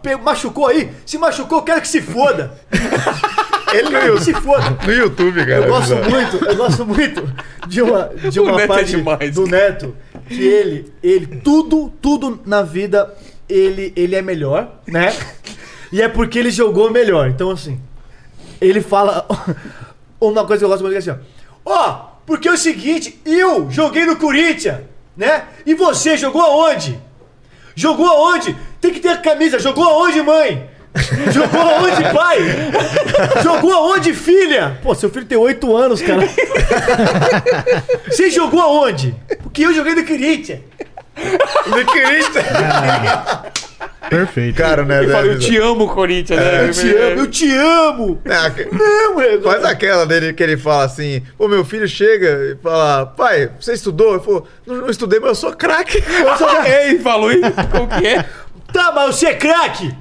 [0.00, 0.88] Pe- machucou aí?
[1.04, 2.52] Se machucou, eu quero que se foda.
[3.74, 4.78] ele no, Quero que se foda.
[4.86, 5.64] no YouTube, cara.
[5.64, 6.10] Eu gosto bizarro.
[6.10, 7.34] muito, eu gosto muito
[7.66, 9.46] de uma, de uma é parte demais, do.
[9.48, 9.96] Neto
[10.28, 13.12] que ele, ele, tudo, tudo na vida,
[13.48, 15.12] ele, ele é melhor, né?
[15.90, 17.28] E é porque ele jogou melhor.
[17.28, 17.80] Então, assim,
[18.60, 19.26] ele fala
[20.20, 21.16] uma coisa que eu gosto muito é assim, ó.
[21.64, 24.78] Ó, porque é o seguinte, eu joguei no Corinthians,
[25.20, 25.44] né?
[25.66, 26.98] E você jogou aonde?
[27.76, 28.56] Jogou aonde?
[28.80, 29.58] Tem que ter camisa.
[29.58, 30.66] Jogou aonde, mãe?
[31.30, 32.38] Jogou aonde, pai?
[33.42, 34.78] Jogou aonde, filha?
[34.82, 36.22] Pô, seu filho tem 8 anos, cara.
[38.08, 39.14] Você jogou aonde?
[39.42, 40.60] Porque eu joguei no Corinthians.
[41.86, 42.46] Corinthians.
[44.08, 44.56] Perfeito.
[44.56, 45.02] Cara, né?
[45.02, 46.68] Ele fala, eu te amo, Corinthians, né?
[46.68, 48.22] Eu te amo, eu te amo.
[48.24, 49.38] É, Não, é.
[49.40, 53.72] Faz aquela dele que ele fala assim: Pô, meu filho chega e fala, pai, você
[53.72, 54.14] estudou?
[54.14, 55.98] Eu falo, não, não estudei, mas eu sou craque.
[55.98, 56.48] Eu sou...
[56.64, 57.52] É, ele falou isso.
[57.70, 58.24] Como que é?
[58.72, 59.94] Tá, mas você é craque.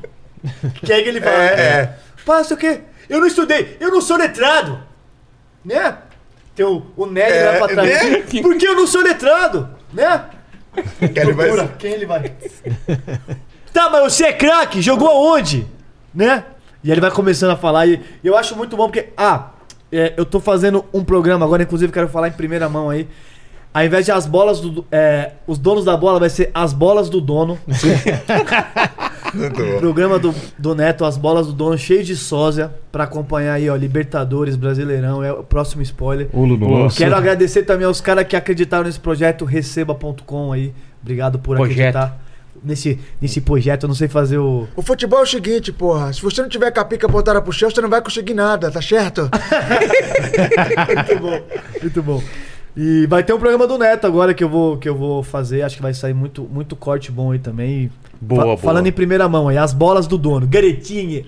[0.83, 1.43] Que aí que ele fala.
[1.43, 1.93] É, é.
[2.25, 2.81] Pai, sei o quê?
[3.09, 4.79] Eu não estudei, eu não sou letrado.
[5.65, 5.97] Né?
[6.55, 7.89] Tem o, o nerd É, lá pra trás.
[8.09, 8.23] né?
[8.41, 10.25] Porque eu não sou letrado, né?
[11.13, 12.31] Que ele vai- Quem ele vai?
[13.73, 15.65] tá, mas você é craque, jogou aonde?
[16.13, 16.43] Né?
[16.83, 19.49] E ele vai começando a falar e eu acho muito bom porque, ah,
[19.91, 23.07] é, eu tô fazendo um programa agora, inclusive quero falar em primeira mão aí.
[23.73, 24.83] Ao invés de as bolas do.
[24.91, 27.59] É, os donos da bola vai ser as bolas do dono.
[29.33, 29.79] Muito bom.
[29.79, 33.75] Programa do, do Neto, as bolas do dono, cheio de sósia, pra acompanhar aí, ó,
[33.75, 36.29] Libertadores, Brasileirão, é o próximo spoiler.
[36.33, 40.73] Lulu, Quero agradecer também aos caras que acreditaram nesse projeto, receba.com aí.
[41.01, 41.95] Obrigado por Projeto.
[41.97, 42.19] acreditar
[42.63, 43.83] nesse, nesse projeto.
[43.83, 44.67] Eu não sei fazer o.
[44.75, 46.11] O futebol é o seguinte, porra.
[46.13, 48.69] Se você não tiver com a pica botada pro chão, você não vai conseguir nada,
[48.71, 49.29] tá certo?
[50.95, 51.41] muito bom,
[51.81, 52.23] muito bom.
[52.77, 55.63] E vai ter um programa do Neto agora que eu vou, que eu vou fazer.
[55.63, 57.91] Acho que vai sair muito, muito corte bom aí também.
[58.21, 58.57] Boa, boa.
[58.57, 60.47] Falando em primeira mão aí, as bolas do dono.
[60.47, 61.23] Garetinha.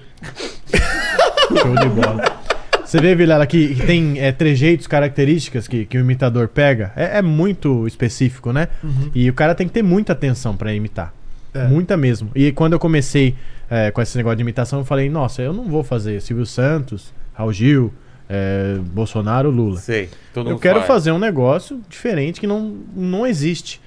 [1.50, 2.42] Show de bola.
[2.86, 6.92] Você vê, Vilela, que, que tem é, trejeitos, características que, que o imitador pega.
[6.96, 8.68] É, é muito específico, né?
[9.16, 11.14] E o cara tem que ter muita atenção pra imitar.
[11.54, 11.68] É.
[11.68, 12.30] Muita mesmo.
[12.36, 13.36] E quando eu comecei
[13.70, 17.14] é, com esse negócio de imitação, eu falei, nossa, eu não vou fazer Silvio Santos,
[17.34, 17.94] Raul Gil,
[18.30, 19.78] é, Bolsonaro, Lula.
[19.78, 20.10] Sei.
[20.34, 20.88] Todo Eu quero faz.
[20.88, 23.81] fazer um negócio diferente que não, não existe.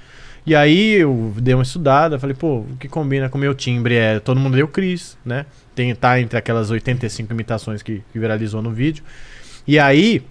[0.47, 3.97] E aí eu dei uma estudada, falei, pô, o que combina com o meu timbre
[3.97, 5.47] é todo mundo deu Cris, né?
[5.75, 9.03] Tem, tá entre aquelas 85 imitações que, que viralizou no vídeo.
[9.67, 10.23] E aí,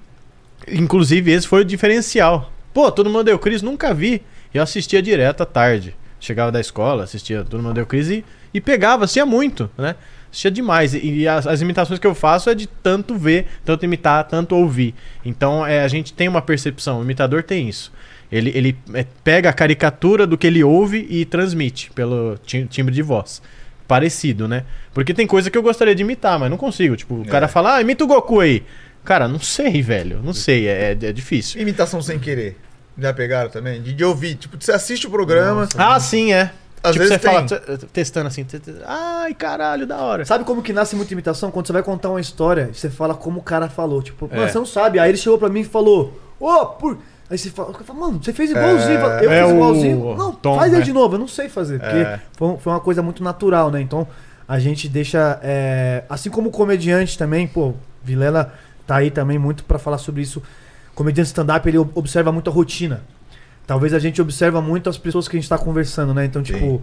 [0.67, 2.51] inclusive, esse foi o diferencial.
[2.73, 4.21] Pô, todo mundo deu Cris, nunca vi.
[4.53, 5.95] Eu assistia direto à tarde.
[6.19, 9.95] Chegava da escola, assistia todo mundo deu Cris e, e pegava, assistia muito, né?
[10.31, 10.93] Assistia demais.
[10.93, 14.55] E, e as, as imitações que eu faço é de tanto ver, tanto imitar, tanto
[14.55, 14.93] ouvir.
[15.25, 17.91] Então é, a gente tem uma percepção, o imitador tem isso.
[18.35, 22.93] Ele, ele é, pega a caricatura do que ele ouve e transmite pelo ti- timbre
[22.93, 23.41] de voz.
[23.87, 24.63] Parecido, né?
[24.93, 26.95] Porque tem coisa que eu gostaria de imitar, mas não consigo.
[26.95, 28.63] Tipo, o cara fala, ah, imita o Goku aí.
[29.03, 30.21] Cara, não sei, velho.
[30.23, 31.61] Não sei, é, é difícil.
[31.61, 32.57] Imitação sem querer.
[32.97, 33.81] Já pegaram também?
[33.81, 34.35] De, de ouvir.
[34.35, 35.67] Tipo, você assiste o programa.
[35.77, 36.51] Ah, sim, é.
[36.81, 37.77] Às tipo, vezes você fala, tem.
[37.77, 38.45] t- testando assim.
[38.85, 40.25] Ai, caralho, da hora.
[40.25, 41.51] Sabe como que nasce muita imitação?
[41.51, 44.01] Quando você vai contar uma história, você fala como o cara falou.
[44.01, 44.47] Tipo, É.
[44.47, 44.99] você não sabe.
[44.99, 46.97] Aí ele chegou pra mim e falou, ô, por.
[47.29, 48.99] Aí você fala, mano, você fez igualzinho.
[48.99, 50.15] Eu É fiz o igualzinho.
[50.15, 50.85] Não, tom, faz aí né?
[50.85, 51.15] de novo.
[51.15, 51.79] Eu não sei fazer.
[51.79, 52.19] Porque É.
[52.37, 53.81] foi, um- foi uma coisa muito natural, né?
[53.81, 54.07] Então,
[54.47, 55.39] a gente deixa.
[55.41, 58.53] é, assim como o comediante também, pô, Vilela
[58.85, 60.43] tá aí também muito pra falar sobre isso.
[60.93, 63.01] Comediante stand-up, ele ob- observa muito a rotina.
[63.65, 66.25] Talvez a gente observa muito as pessoas que a gente tá conversando, né?
[66.25, 66.81] Então, tipo.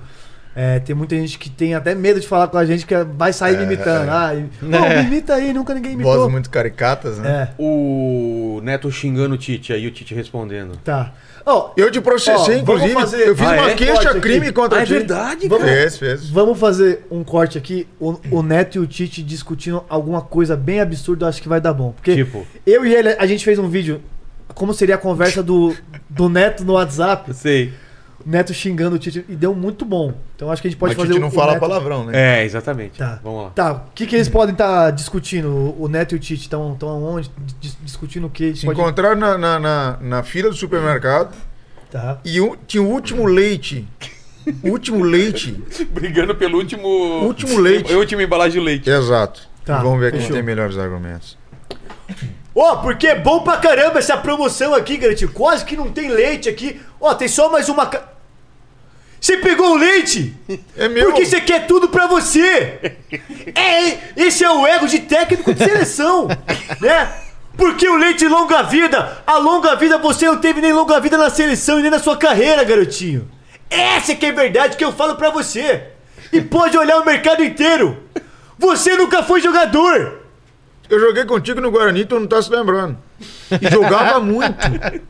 [0.55, 3.33] É, tem muita gente que tem até medo de falar com a gente que vai
[3.33, 4.09] sair me imitando.
[4.11, 5.03] Ah, e, "Ô, É.
[5.03, 6.13] me imita aí, nunca ninguém imitou.
[6.15, 7.49] Vozes muito caricatas, né?
[7.51, 10.77] É, O Neto xingando o Tite, aí o Tite respondendo.
[10.85, 11.13] tá.
[11.47, 12.93] Ó, Eu te processei, vamos inclusive.
[12.93, 13.75] fazer- Eu fiz Ah, uma é?
[13.75, 14.21] Queixa aqui.
[14.21, 14.93] crime contra Ah, é ti.
[14.93, 15.81] verdade, Vamos- cara.
[15.81, 16.29] Fez, fez.
[16.31, 17.89] vamos fazer um corte aqui.
[17.99, 21.59] O, o Neto e o Tite discutindo alguma coisa bem absurda, eu acho que vai
[21.61, 21.93] dar bom.
[21.93, 24.03] Porque Tipo, eu e ele, a gente fez um vídeo.
[24.55, 25.75] Como seria a conversa do,
[26.11, 27.33] do Neto no WhatsApp?
[27.33, 27.73] sei.
[28.27, 29.25] Neto xingando o Tite.
[29.29, 30.13] E deu muito bom.
[30.37, 31.61] Então acho que a gente pode Mas fazer Tite não o fala Neto...
[31.61, 32.41] palavrão, né?
[32.41, 32.99] É, exatamente.
[32.99, 33.19] Tá.
[33.23, 33.51] Vamos lá.
[33.51, 35.49] Tá, o que, que eles podem estar discutindo?
[35.49, 37.31] O- O Neto e o Tite estão onde?
[37.61, 38.55] Dis- discutindo o quê?
[38.55, 41.35] Se podem- encontraram na, na, na, na fila do supermercado
[41.91, 42.19] Tá.
[42.25, 43.87] e um- tinha o último leite.
[44.63, 45.53] O último leite.
[45.93, 46.87] Brigando pelo último.
[47.25, 47.93] Último leite.
[47.93, 48.89] A última embalagem de leite.
[48.91, 49.49] Exato.
[49.65, 51.37] Tá, E vamos ver quem tem melhores argumentos.
[52.55, 55.33] Ó, porque é bom pra caramba essa promoção aqui, garotinho.
[55.33, 56.81] Quase que não tem leite aqui.
[57.01, 57.87] Ó, tem só mais uma.
[57.87, 58.09] ca-
[59.21, 60.35] Você pegou o leite?
[60.77, 61.07] É meu.
[61.07, 62.97] Porque você quer tudo pra você.
[63.55, 66.29] É, esse é o ego de técnico de seleção,
[66.81, 67.13] né?
[67.57, 71.29] Porque o leite longa vida, a longa vida você não teve nem longa vida na
[71.29, 73.29] seleção e nem na sua carreira, garotinho.
[73.69, 75.89] Essa que é a verdade que eu falo pra você.
[76.33, 78.03] E pode olhar o mercado inteiro.
[78.59, 80.20] Você nunca foi jogador.
[80.91, 82.99] Eu joguei contigo no Guarani, tu não tá se lembrando.
[83.61, 84.57] E jogava muito.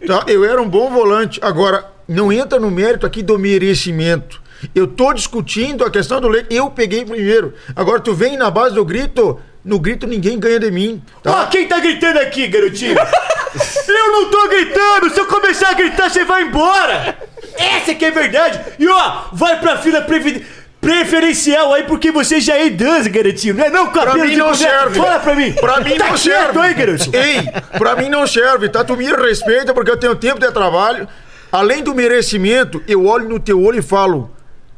[0.06, 0.24] Tá?
[0.28, 1.40] Eu era um bom volante.
[1.42, 4.40] Agora, não entra no mérito aqui do merecimento.
[4.74, 6.54] Eu tô discutindo a questão do leite.
[6.54, 7.54] Eu peguei primeiro.
[7.74, 9.40] Agora, tu vem na base do grito.
[9.64, 11.02] No grito, ninguém ganha de mim.
[11.18, 11.46] Ó, Tá?
[11.46, 12.96] quem tá gritando aqui, garotinho?
[13.88, 15.10] eu não tô gritando!
[15.12, 17.18] Se eu começar a gritar, você vai embora!
[17.58, 18.58] Essa que é verdade!
[18.78, 20.42] E ó, vai pra fila previden-
[20.80, 23.54] preferencial aí porque você já é idoso, garotinho.
[23.54, 24.98] Não é não, Pra cabelo mim de não serve.
[24.98, 25.52] Fala pra mim.
[25.52, 26.58] Pra mim tá não serve.
[26.58, 26.74] aí.
[27.12, 28.82] Ei, pra mim não serve, tá?
[28.82, 31.06] Tu me respeita porque eu tenho tempo de trabalho.
[31.52, 34.30] Além do merecimento, eu olho no teu olho e falo: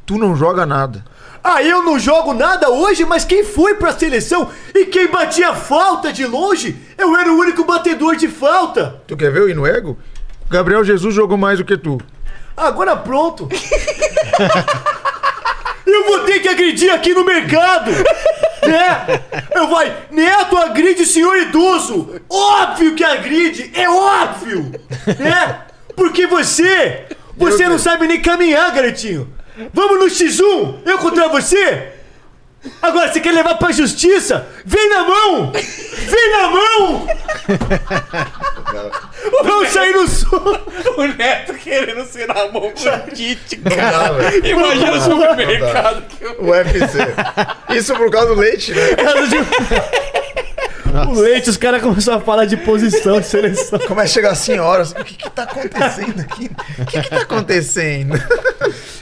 [0.05, 1.05] tu não joga nada.
[1.45, 6.13] Ah, eu não jogo nada hoje, mas quem foi pra seleção e quem batia falta
[6.13, 9.01] de longe, eu era o único batedor de falta.
[9.09, 9.99] Tu quer ver o hino ego?
[10.49, 11.99] Gabriel Jesus jogou mais do que tu.
[12.57, 13.49] Agora pronto.
[15.87, 17.91] Eu vou ter que agredir aqui no mercado.
[18.63, 19.21] Né?
[19.57, 22.21] Eu vai, Neto agride senhor idoso.
[22.31, 24.71] Óbvio que agride, é óbvio.
[25.19, 25.63] Né?
[25.97, 27.07] Porque você,
[27.37, 29.29] você não sabe nem caminhar, garotinho.
[29.75, 31.93] Vamos no X1, eu contra você.
[32.81, 34.47] Agora, você quer levar pra justiça?
[34.65, 35.53] Vem na mão!
[35.53, 37.07] Vem na mão!
[39.43, 40.33] Vamos sair no som!
[40.97, 44.13] O Neto querendo ser na mão com o Tite, dá, cara.
[44.13, 44.47] velho.
[44.47, 46.05] Imagina o supermercado.
[46.39, 46.99] O UFC.
[47.71, 48.83] Isso por causa do leite, né?
[51.09, 53.79] O leite, os caras começaram a falar de posição de seleção.
[53.81, 54.93] Começa a chegar assim horas.
[54.93, 56.51] O que que tá acontecendo aqui?
[56.79, 58.15] O que que tá acontecendo?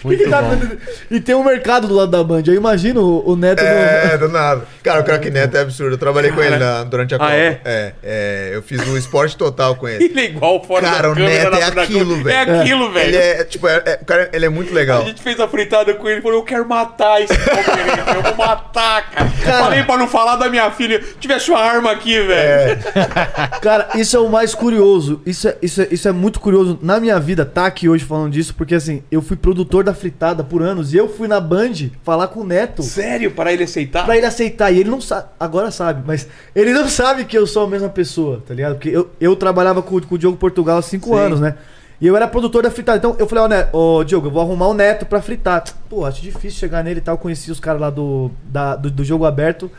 [0.04, 0.78] E que tá acontecendo?
[1.10, 2.42] E tem um mercado do lado da Band.
[2.46, 3.60] Eu imagino o o Neto.
[3.62, 4.62] É, do nada.
[4.82, 5.94] Cara, o craque Neto é absurdo.
[5.94, 7.32] Eu trabalhei com ele na- durante a Ah, Copa.
[7.34, 7.60] é?
[7.64, 7.92] é?
[8.02, 10.04] É, eu fiz o esporte total com ele.
[10.04, 11.50] Ele é igual fora Cara, da o câmera.
[11.50, 12.30] Neto é na- aquilo, velho.
[12.30, 13.08] É aquilo, velho.
[13.08, 15.02] Ele é, tipo, é, é- o cara, ele é muito legal.
[15.02, 18.22] A gente fez a fritada com ele e falou: Eu quero matar esse palmeirense, eu
[18.22, 19.28] vou matar, cara.
[19.60, 21.00] Falei pra não falar da minha filha.
[21.20, 22.80] Tivesse uma arma aqui, velho.
[23.62, 25.20] Cara, isso é o mais curioso.
[25.24, 28.32] Isso é, isso, é, isso é muito curioso na minha vida, tá aqui hoje falando
[28.32, 31.72] disso, porque assim, eu fui produtor da fritada por anos e eu fui na Band
[32.02, 32.82] falar com o Neto.
[32.82, 34.04] Sério, para ele aceitar?
[34.04, 34.70] Pra ele aceitar.
[34.72, 35.28] E ele não sabe.
[35.38, 38.74] Agora sabe, mas ele não sabe que eu sou a mesma pessoa, tá ligado?
[38.74, 41.18] Porque eu, eu trabalhava com, com o Diogo Portugal há cinco Sim.
[41.18, 41.54] anos, né?
[42.00, 42.96] E eu era produtor da fritada.
[42.96, 45.62] Então eu falei, ó, né, ô Diogo, eu vou arrumar o Neto pra fritar.
[45.88, 47.14] Pô, acho difícil chegar nele e tal.
[47.14, 49.70] Eu conheci os caras lá do, da- do, do jogo aberto.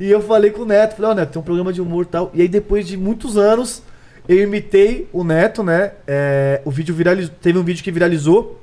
[0.00, 2.08] E eu falei com o Neto, falei, ó, Neto, tem um programa de humor e
[2.08, 2.30] tal.
[2.32, 3.82] E aí depois de muitos anos,
[4.26, 5.92] eu imitei o Neto, né?
[6.06, 7.34] É, o vídeo viralizou.
[7.40, 8.58] Teve um vídeo que viralizou.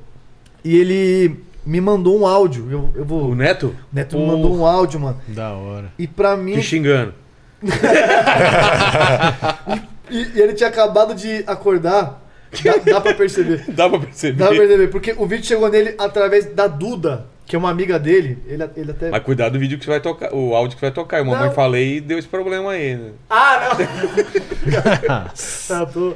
[0.63, 2.67] E ele me mandou um áudio.
[2.71, 3.29] Eu, eu vou.
[3.29, 3.67] O Neto?
[3.67, 5.21] O Neto me mandou um áudio, mano.
[5.27, 5.93] Da hora.
[5.99, 6.53] E pra mim.
[6.53, 7.13] Te xingando.
[10.09, 12.21] E, e ele tinha acabado de acordar.
[12.63, 13.65] Dá, dá pra perceber.
[13.67, 14.37] Dá pra perceber.
[14.37, 17.97] Dá pra perceber, porque o vídeo chegou nele através da Duda, que é uma amiga
[17.97, 18.37] dele.
[18.45, 19.09] Ele, ele até.
[19.09, 21.19] Mas cuidado do vídeo que você vai tocar, o áudio que vai tocar.
[21.19, 21.55] Eu mamãe Não.
[21.55, 23.13] falei e deu esse problema aí, né?
[23.29, 25.31] Ah, não!
[25.67, 26.13] tá, tô.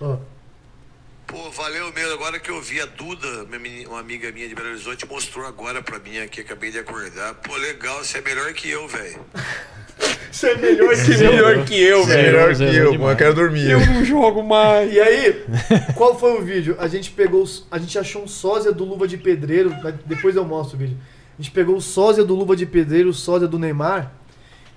[0.00, 0.16] Ó.
[1.26, 2.12] Pô, valeu mesmo.
[2.12, 5.82] Agora que eu vi a Duda, minha uma amiga minha de Belo Horizonte, mostrou agora
[5.82, 7.34] pra mim aqui, acabei de acordar.
[7.34, 9.18] Pô, legal, você é melhor que eu, velho.
[10.30, 11.18] Você é melhor que eu.
[11.32, 12.22] Melhor que eu, velho.
[12.32, 13.10] melhor que eu, mano.
[13.12, 13.70] Eu quero dormir.
[13.70, 14.92] Eu não jogo mais.
[14.92, 15.42] E aí,
[15.94, 16.76] qual foi o vídeo?
[16.78, 17.42] A gente pegou.
[17.42, 19.74] os- A gente achou um sósia do Luva de Pedreiro.
[20.04, 20.96] Depois eu mostro o vídeo.
[21.38, 24.12] A gente pegou o sósia do Luva de Pedreiro, o sósia do Neymar.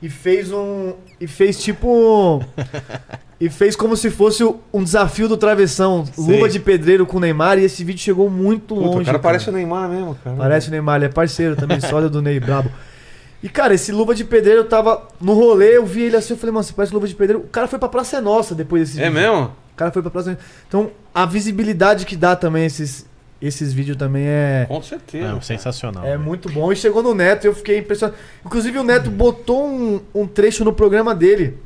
[0.01, 0.93] E fez um.
[1.19, 2.41] E fez tipo.
[3.41, 4.43] e fez como se fosse
[4.73, 6.05] um desafio do travessão.
[6.17, 7.59] Luva de Pedreiro com o Neymar.
[7.59, 9.01] E esse vídeo chegou muito Puta, longe.
[9.01, 10.37] o cara parece o Neymar mesmo, cara.
[10.37, 12.71] Parece o Neymar, ele é parceiro também, sósia do Ney, brabo.
[13.41, 16.53] E, cara, esse Luva de Pedreiro tava no rolê, eu vi ele assim, eu falei,
[16.53, 17.43] mano, você parece Luva de Pedreiro.
[17.45, 19.21] O cara foi pra Praça é Nossa depois desse É vídeo.
[19.21, 19.43] mesmo?
[19.45, 20.45] O cara foi pra Praça é Nossa.
[20.67, 23.05] Então, a visibilidade que dá também esses,
[23.41, 24.65] esses vídeos também é...
[24.67, 25.37] Com certeza.
[25.37, 26.03] É, sensacional.
[26.03, 26.19] É velho.
[26.19, 26.69] muito bom.
[26.71, 28.17] E chegou no Neto e eu fiquei impressionado.
[28.45, 31.57] Inclusive, o Neto botou um, um trecho no programa dele.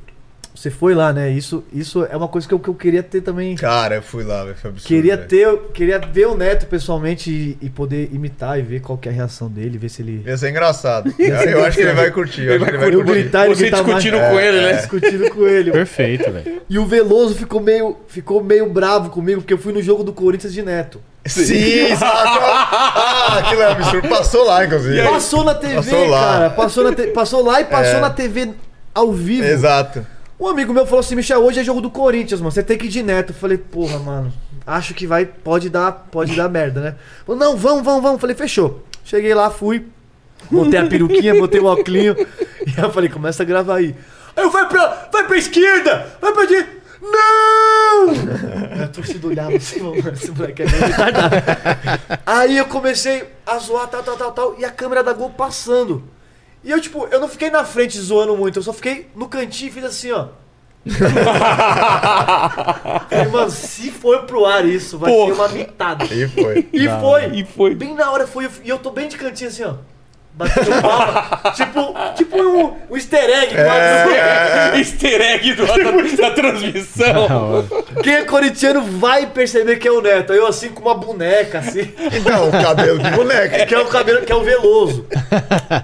[0.56, 1.30] Você foi lá, né?
[1.32, 3.56] Isso, isso é uma coisa que eu, que eu queria ter também.
[3.56, 4.56] Cara, eu fui lá, velho.
[4.56, 4.88] Foi absurdo.
[4.88, 5.28] Queria velho.
[5.28, 9.12] ter, queria ver o Neto pessoalmente e, e poder imitar e ver qual que é
[9.12, 10.22] a reação dele, ver se ele.
[10.26, 11.14] Ia ser engraçado.
[11.18, 12.44] Eu, eu acho que ele vai curtir.
[12.44, 13.12] Eu acho que ele vai Eu curtir.
[13.22, 14.30] gritar, ele Você gritar discutindo mais.
[14.32, 14.74] com ele, né?
[14.74, 15.72] Discutindo com ele.
[15.72, 16.62] Perfeito, velho.
[16.70, 20.14] E o Veloso ficou meio, ficou meio bravo comigo, porque eu fui no jogo do
[20.14, 21.02] Corinthians de Neto.
[21.26, 22.40] Sim, saco.
[22.46, 24.08] Ah, aquilo é absurdo.
[24.08, 25.02] Passou lá, inclusive.
[25.04, 26.20] Passou na TV, Passou lá.
[26.22, 26.50] cara.
[26.52, 28.02] Passou, na te- passou lá e passou É.
[28.02, 28.50] na TV
[28.94, 29.46] ao vivo.
[29.48, 30.06] Exato.
[30.44, 32.52] Um amigo meu falou assim: Michel, hoje é jogo do Corinthians, mano.
[32.52, 33.30] Você tem que ir de neto.
[33.30, 34.34] Eu falei, porra, mano.
[34.68, 35.26] Acho que vai.
[35.26, 36.96] Pode dar, pode dar merda, né?
[37.26, 38.20] Falou, não, vamos, vamos, vamos.
[38.20, 38.84] Falei, fechou.
[39.06, 39.86] Cheguei lá, fui.
[40.52, 42.26] Botei a peruquinha, botei o óculos.
[42.66, 43.96] E eu falei, começa a gravar aí.
[44.36, 45.10] Aí eu vai pra.
[45.12, 46.08] Vai pra esquerda!
[46.20, 46.72] Vai pra direita!
[47.02, 48.08] Não!
[48.84, 51.36] A torcida olhava assim, mano, esse moleque é meio retardado.
[52.26, 56.04] Aí eu comecei a zoar, tal, tal, tal, tal, e a câmera da Gol passando.
[56.64, 59.70] E eu, tipo, eu não fiquei na frente zoando muito, eu só fiquei no cantinho
[59.70, 60.28] e fiz assim, ó.
[63.10, 66.06] Falei, mano, se for pro ar isso, vai ser uma mitada.
[66.06, 66.68] E foi.
[66.74, 67.26] E Da foi.
[67.28, 67.76] E foi.
[67.76, 68.50] Bem na hora foi.
[68.64, 69.76] E eu tô bem de cantinho assim, ó.
[70.36, 71.54] Batendo palma.
[71.56, 72.54] tipo, tipo um
[72.90, 73.56] um, easter egg.
[73.56, 74.78] É.
[74.78, 77.66] Easter egg do- da, da transmissão.
[78.04, 80.34] Quem é corintiano vai perceber que é o Neto.
[80.34, 81.92] Eu assim com uma boneca, assim.
[82.14, 83.66] Então, o cabelo de boneca.
[83.66, 85.06] Que é o cabelo, que é o Veloso.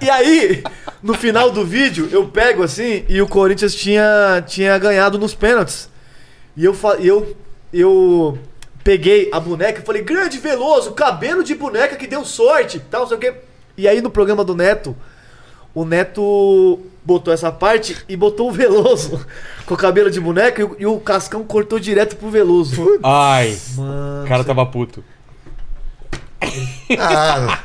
[0.02, 0.62] E aí,
[1.02, 5.88] no final do vídeo, eu pego assim e o Corinthians tinha, tinha ganhado nos pênaltis.
[6.56, 7.36] E eu, e eu,
[7.72, 8.38] eu
[8.82, 13.08] peguei a boneca e falei, grande Veloso, cabelo de boneca que deu sorte, tal, não
[13.08, 13.34] sei o quê.
[13.76, 14.94] E aí no programa do Neto,
[15.74, 19.24] o Neto botou essa parte e botou o Veloso
[19.66, 22.98] com o cabelo de boneca e o, e o Cascão cortou direto pro Veloso.
[23.02, 25.02] Ai, Mano, o cara tava puto.
[26.98, 27.58] Ah,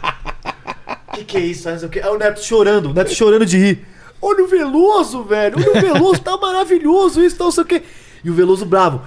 [1.16, 1.64] que que é isso?
[1.80, 3.86] Sei o Neto chorando, o Neto chorando de rir.
[4.22, 5.58] Olha o Veloso, velho.
[5.58, 7.84] Olha o Veloso, tá maravilhoso isso, não sei o quê.
[8.24, 9.02] E o Veloso bravo.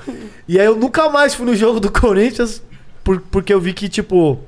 [0.46, 2.62] E aí eu nunca mais fui no jogo do Corinthians
[3.02, 4.38] por- porque eu vi que, tipo,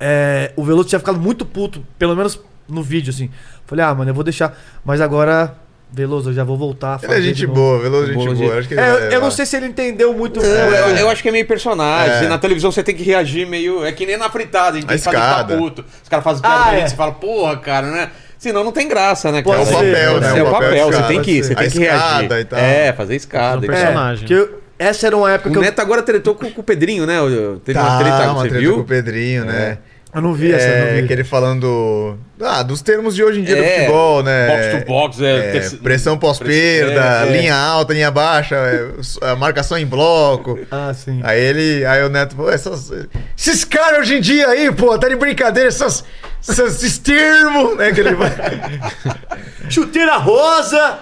[0.00, 2.38] é, o Veloso tinha ficado muito puto, pelo menos
[2.68, 3.30] no vídeo, assim.
[3.66, 4.56] Falei, ah, mano, eu vou deixar.
[4.84, 5.54] Mas agora,
[5.92, 6.98] Veloso, eu já vou voltar.
[7.02, 8.58] a ele é gente boa, Veloso é gente Boa.
[8.58, 9.20] Acho que É, eu levar.
[9.20, 10.40] não sei se ele entendeu muito.
[10.40, 12.26] Eu, eu- eu acho que é meio personagem.
[12.26, 12.28] É.
[12.28, 13.84] Na televisão você tem que reagir meio.
[13.84, 15.84] É que nem na fritada, a gente A tem que ficar puto.
[16.02, 16.80] Os caras fazem piada Ah, pra é.
[16.80, 18.10] gente e fala, porra, cara, né?
[18.38, 19.58] Senão não tem graça, né, cara?
[19.58, 20.38] É o ser, papel, pode né?
[20.38, 22.04] É o papel, você tem que, você A tem que reagir.
[22.04, 22.58] escada e tal.
[22.58, 23.60] É, fazer escada.
[23.60, 23.76] Um e tal.
[23.76, 24.26] personagem.
[24.26, 26.64] Que eu- essa era uma época O que eu, Neto agora tretou com, com o
[26.64, 27.20] Pedrinho, né?
[27.20, 28.74] O- Teve Tá, uma treta, uma você treta viu?
[28.76, 29.78] com o Pedrinho, né?
[30.14, 31.06] eu não vi essa, eu não É, vi.
[31.08, 34.46] que ele falando ah, dos termos de hoje em dia do É, futebol, né?
[34.46, 37.32] box to box, é, É, pressão pós-perda, É, é.
[37.36, 38.90] linha alta, linha baixa, é,
[39.28, 40.56] a marcação em bloco.
[40.70, 41.20] Ah, sim.
[41.24, 42.92] Aí ele, aí o Neto, pô, essas,
[43.36, 46.04] esses caras hoje em dia aí, pô, tá de brincadeira, essas,
[46.48, 48.30] essas- esses termos, né, que ele vai...
[49.68, 50.98] Chuteira rosa,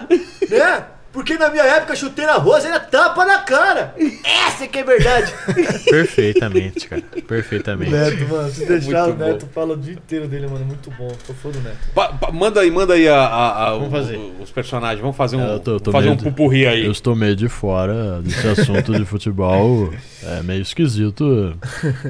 [0.48, 0.84] né?
[1.12, 3.94] Porque na minha época, chuteira rosa era tapa na cara.
[4.24, 5.32] Essa que é verdade.
[5.90, 7.02] Perfeitamente, cara.
[7.28, 7.90] Perfeitamente.
[7.90, 10.64] Neto, mano, se deixar Muito o Neto fala o dia inteiro dele, mano.
[10.64, 11.08] Muito bom.
[11.26, 11.76] Tô fã do Neto.
[11.94, 15.00] Pa- pa- manda aí, manda aí a, a- a- Vamos o- os personagens.
[15.00, 16.84] Vamos fazer um, É, eu tô- tô fazer um pupurri aí.
[16.86, 19.92] Eu estou meio de fora desse assunto de futebol.
[20.24, 21.58] É meio esquisito.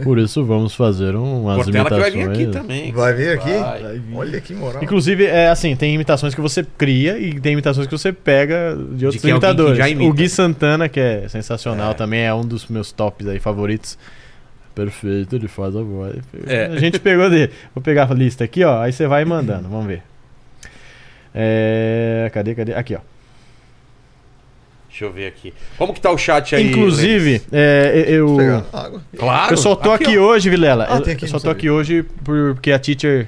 [0.05, 2.36] Por isso vamos fazer um- umas Cortella que vai imitações.
[2.36, 2.92] vir aqui também.
[2.92, 3.50] Vai vir aqui?
[3.50, 4.03] Vai.
[4.14, 4.84] Olha que moral.
[4.84, 9.07] Inclusive, é assim, tem imitações que você cria e tem imitações que você pega de
[9.07, 9.78] outros alguém que imitadores.
[9.78, 10.11] já imita.
[10.11, 13.99] O Gui Santana, que é sensacional, também é um dos meus tops aí favoritos.
[14.74, 16.16] Perfeito, ele faz a voz.
[16.47, 16.66] É.
[16.66, 17.53] A gente pegou dele.
[17.74, 18.80] Vou pegar a lista aqui, ó.
[18.80, 20.03] Aí você vai mandando, vamos ver.
[21.34, 22.74] É, cadê, cadê?
[22.74, 23.01] Aqui, ó.
[24.88, 25.55] Deixa eu ver aqui.
[25.78, 26.68] Como que tá o chat aí?
[26.68, 28.36] Inclusive, é, eu.
[29.16, 29.55] Claro.
[29.55, 30.22] Eu só tô aqui, ó.
[30.22, 30.86] hoje, Vilela.
[30.88, 31.53] Ah, eu, aqui, eu só tô sabia.
[31.53, 33.26] aqui hoje porque a teacher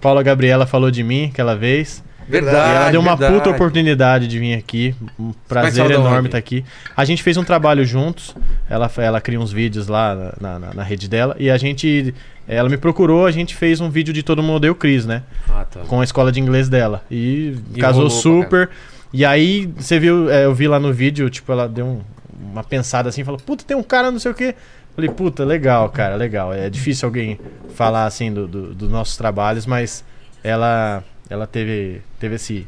[0.00, 2.04] Paula Gabriela falou de mim aquela vez.
[2.28, 2.56] Verdade.
[2.56, 3.38] e ela deu uma verdade.
[3.38, 4.94] puta oportunidade de vir aqui.
[5.18, 6.64] Um prazer ela da enorme estar aqui.
[6.96, 8.34] A gente fez um trabalho juntos.
[8.68, 11.34] Ela, ela cria uns vídeos lá na, na- na rede dela.
[11.38, 12.14] E a gente.
[12.46, 15.22] Ela me procurou, a gente fez um vídeo de Todo Mundo o Cris, né?
[15.48, 15.80] Ah, tá.
[15.80, 17.02] Com a escola de inglês dela.
[17.10, 18.70] E, E casou super.
[19.12, 22.00] E aí, você viu, é, eu vi lá no vídeo, tipo, ela deu um-
[22.52, 24.54] uma pensada assim, falou, puta, tem um cara não sei o quê.
[24.94, 26.52] Falei, puta, legal, cara, legal.
[26.54, 27.38] É difícil alguém
[27.74, 30.02] falar assim do- do- dos nossos trabalhos, mas
[30.42, 32.66] ela, ela teve, teve esse,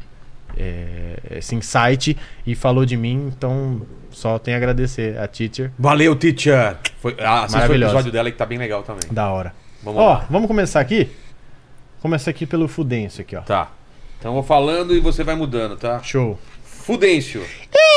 [0.57, 3.81] é, esse insight e falou de mim, então
[4.11, 5.71] só tenho a agradecer a teacher.
[5.77, 6.77] Valeu, teacher.
[6.99, 9.03] Foi, ah, assista o episódio dela que tá bem legal também.
[9.11, 9.53] Da hora.
[9.83, 10.25] Vamos Ó, lá.
[10.29, 11.09] vamos começar aqui?
[12.01, 13.41] Começa aqui pelo Fudêncio aqui, ó.
[13.41, 13.71] Tá.
[14.19, 16.01] Então eu vou falando e você vai mudando, tá?
[16.03, 16.37] Show.
[16.63, 17.43] Fudêncio.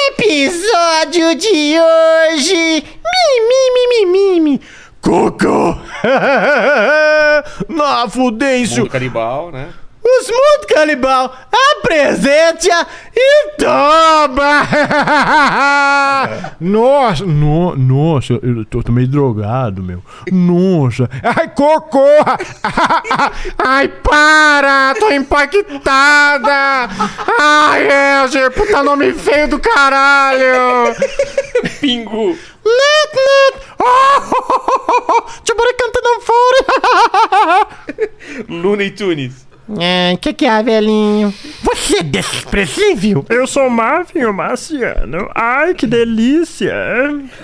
[0.09, 2.55] Episódio de hoje.
[2.55, 4.61] Mi, mi, mi, mi, mi, mi.
[5.01, 5.77] Cocô!
[7.69, 8.85] Na Fudêncio!
[8.85, 9.71] Mundo canibal, né?
[10.07, 11.35] Os Mundo Canibal
[11.79, 12.87] apresenta
[13.17, 14.69] e toma!
[16.61, 20.03] Nossa, no, nossa, eu tô, tô meio drogado, meu.
[20.31, 21.09] Nossa.
[21.23, 22.05] Ai, cocô!
[23.59, 24.95] Ai, para!
[24.99, 26.89] Tô impactada!
[27.39, 27.89] Ai,
[28.23, 30.95] Elger, puta nome feio do caralho!
[31.81, 32.37] Pingu.
[32.65, 33.55] Net, net!
[33.79, 37.67] Oh, Tchuburi cantando fora!
[38.49, 39.54] Looney Tunes.
[39.69, 41.33] Ai, que que é, velhinho?
[41.63, 43.25] Você é desprezível!
[43.31, 45.31] Eu sou Marvin, o Marciano.
[45.35, 46.75] Ai, que delícia!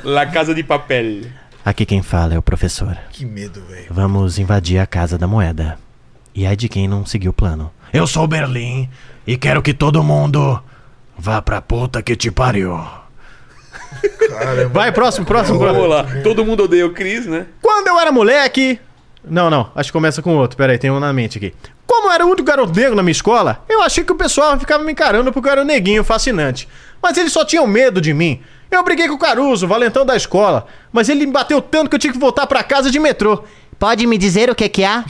[0.04, 1.22] La Casa de Papel.
[1.64, 2.96] Aqui quem fala é o professor.
[3.10, 3.86] Que medo, velho.
[3.90, 5.78] Vamos invadir a Casa da Moeda.
[6.34, 7.70] E ai de quem não seguiu o plano.
[7.92, 8.88] Eu sou Berlim
[9.26, 10.62] e quero que todo mundo
[11.18, 12.78] vá pra puta que te pariu.
[14.72, 15.88] Vai, próximo, próximo, próximo.
[15.88, 16.22] Vamos lá.
[16.22, 17.46] Todo mundo odeia o Chris, né?
[17.60, 18.78] Quando eu era moleque.
[19.24, 20.56] Não, não, acho que começa com outro.
[20.56, 21.54] Pera aí, tem um na mente aqui.
[21.86, 24.82] Como era o único garoto negro na minha escola, eu achei que o pessoal ficava
[24.82, 26.68] me encarando porque eu era um neguinho fascinante.
[27.02, 28.40] Mas eles só tinham medo de mim.
[28.70, 31.96] Eu briguei com o Caruso, o valentão da escola, mas ele me bateu tanto que
[31.96, 33.42] eu tinha que voltar pra casa de metrô.
[33.78, 35.04] Pode me dizer o que que há?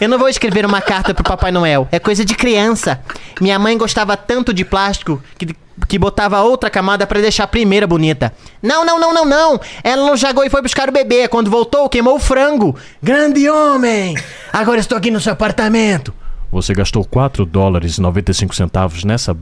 [0.00, 1.88] Eu não vou escrever uma carta pro Papai Noel.
[1.92, 3.00] É coisa de criança.
[3.40, 5.54] Minha mãe gostava tanto de plástico que,
[5.88, 8.32] que botava outra camada pra deixar a primeira bonita.
[8.62, 9.60] Não, não, não, não, não.
[9.82, 11.28] Ela não jogou e foi buscar o bebê.
[11.28, 12.76] Quando voltou, queimou o frango.
[13.02, 14.16] Grande homem!
[14.52, 16.12] Agora estou aqui no seu apartamento.
[16.50, 19.36] Você gastou 4 dólares e 95 centavos nessa.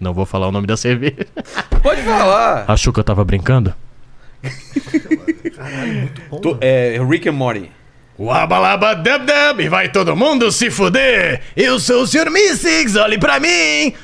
[0.00, 1.26] Não vou falar o nome da cerveja.
[1.82, 2.64] Pode falar.
[2.68, 3.72] Achou que eu tava brincando?
[6.42, 7.70] Tô- é Rick and Morty.
[8.18, 11.40] Wabalaba dub dub, e vai todo mundo se fuder!
[11.56, 12.30] Eu sou o Sr.
[12.30, 13.94] Mystics, olhe pra mim!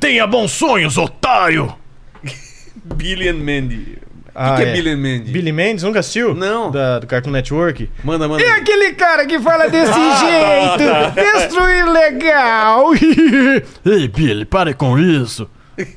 [0.00, 1.74] Tenha bons sonhos, otário!
[2.84, 3.98] Billy and Mandy.
[4.28, 4.72] O que, Ah, que é, é.
[4.72, 5.32] Billy and Mandy?
[5.32, 6.34] Billy Mendes, nunca assistiu?
[6.34, 6.70] Não.
[6.70, 7.90] Da, do Cartoon Network?
[8.04, 8.42] Manda, manda.
[8.42, 10.90] E aquele cara que fala desse Ah, jeito?
[10.90, 11.10] tá.
[11.38, 12.94] Destruir legal.
[13.84, 15.50] Ei, Billy, pare com isso!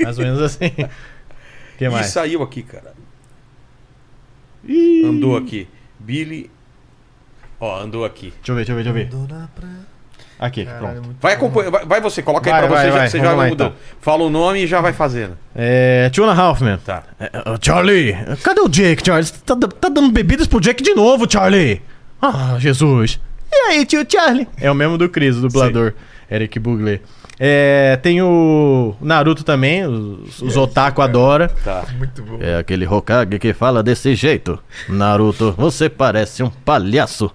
[0.04, 0.66] Mais ou menos assim.
[0.66, 2.08] O que mais?
[2.08, 2.94] saiu aqui, cara.
[5.06, 5.68] Andou aqui.
[6.00, 6.50] Billy.
[7.62, 8.34] Ó, andou aqui.
[8.38, 9.82] Deixa eu ver, deixa eu ver, deixa eu ver.
[10.40, 11.16] Aqui, pronto.
[11.22, 13.10] Vai, acompanha, vai, vai você, coloca aí Vai, pra você, vai, já, vai.
[13.10, 13.68] você Vamos já vai mudando.
[13.68, 13.80] então.
[14.02, 15.38] Fala o nome e já vai fazendo.
[15.54, 16.10] É.
[16.12, 16.80] Tuna Halfman.
[16.84, 17.04] Tá.
[17.20, 19.24] É, é, Charlie, cadê o Jake, Charlie?
[19.28, 21.80] Você tá, tá dando bebidas pro Jake de novo, Charlie!
[22.20, 23.20] Ah, Jesus!
[23.54, 24.48] E aí, tio Charlie?
[24.60, 25.94] É o mesmo do Chris, o dublador.
[26.32, 27.02] Eric Bugler.
[27.40, 31.50] É, tem o Naruto também, os, os otaku adora.
[31.64, 31.84] Tá.
[31.98, 32.38] Muito bom.
[32.40, 34.58] É aquele Hokage que fala desse jeito.
[34.90, 37.30] Naruto, você parece um palhaço.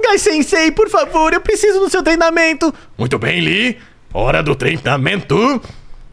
[0.00, 2.72] Gai Sensei, por favor, eu preciso do seu treinamento.
[2.98, 3.78] Muito bem, Lee.
[4.12, 5.62] Hora do treinamento.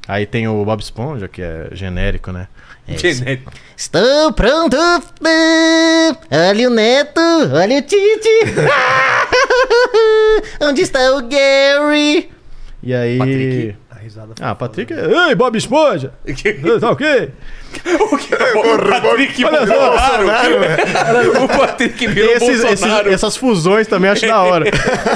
[0.08, 2.48] Aí tem o Bob Esponja, que é genérico, né?
[2.88, 3.52] Genérico.
[3.76, 4.78] Estou pronto.
[6.32, 7.22] Olha o neto,
[7.54, 8.30] olha o Tite.
[10.62, 12.32] Onde está o Gary?
[12.82, 13.18] E aí.
[13.18, 13.76] Patrick.
[14.08, 15.30] Risada Ah, Patrick é.
[15.30, 16.14] Ei, Bob Esponja!
[16.80, 17.32] tá ok?
[18.56, 21.44] o Patrick Olha só, Bolsonaro.
[21.44, 24.66] o Patrick virou Esses- esses- essas fusões também acho da hora.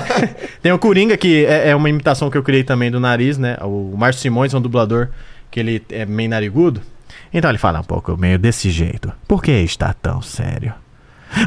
[0.62, 3.58] Tem o Coringa, que é, é uma imitação que eu criei também do nariz, né?
[3.62, 5.08] O Márcio Simões é um dublador
[5.50, 6.82] que ele é meio narigudo.
[7.34, 9.12] Então ele fala um pouco meio desse jeito.
[9.28, 10.74] Por que está tão sério?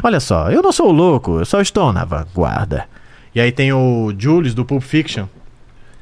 [0.03, 2.85] Olha só, eu não sou louco, eu só estou na vanguarda.
[3.35, 5.25] E aí tem o Julius do Pulp Fiction,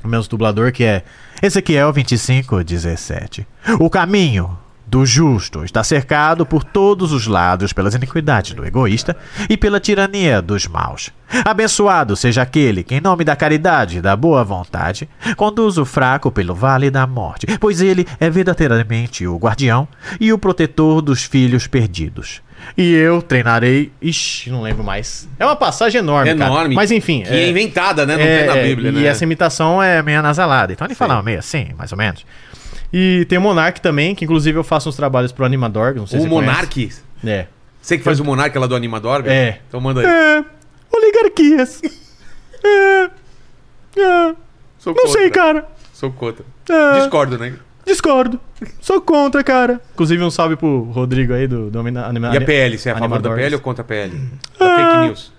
[0.03, 1.03] o meu dublador, que é.
[1.41, 3.47] Ezequiel 25, 17.
[3.79, 9.15] O caminho do justo está cercado por todos os lados pelas iniquidades do egoísta
[9.49, 11.09] e pela tirania dos maus.
[11.43, 16.31] Abençoado seja aquele que, em nome da caridade e da boa vontade, conduz o fraco
[16.31, 19.87] pelo vale da morte, pois ele é verdadeiramente o guardião
[20.19, 22.41] e o protetor dos filhos perdidos.
[22.77, 23.91] E eu treinarei.
[24.01, 25.27] Ixi, não lembro mais.
[25.39, 26.51] É uma passagem enorme, cara.
[26.51, 26.75] Enorme.
[26.75, 27.23] Mas enfim.
[27.23, 28.15] Que é inventada, né?
[28.15, 29.05] Não é, tem na é, Bíblia, e né?
[29.05, 30.73] essa imitação é meio anasalada.
[30.73, 32.25] Então ele fala Fala meio assim, mais ou menos.
[32.91, 35.95] E tem o Monark também, que inclusive eu faço uns trabalhos pro Animador.
[35.95, 36.47] Não sei se O conhece.
[36.51, 36.91] Monark?
[37.25, 37.45] É.
[37.81, 39.23] Você que faz o Monark lá do Animador?
[39.27, 39.59] É.
[39.67, 40.05] Então manda aí.
[40.05, 40.45] É.
[40.91, 41.81] Oligarquias.
[42.65, 43.09] É.
[43.99, 44.35] É.
[44.79, 45.31] Sou Não sei, contra.
[45.31, 45.67] cara.
[45.93, 46.45] Sou contra.
[46.69, 46.99] É.
[47.01, 47.53] Discordo, né?
[47.85, 48.39] Discordo.
[48.79, 49.81] Sou contra, cara.
[49.93, 52.77] Inclusive um salve pro Rodrigo aí do, do Anima- E a PL?
[52.77, 53.31] Você é a favor da.
[53.35, 54.17] PL ou contra a PL?
[54.59, 55.33] Da fake news.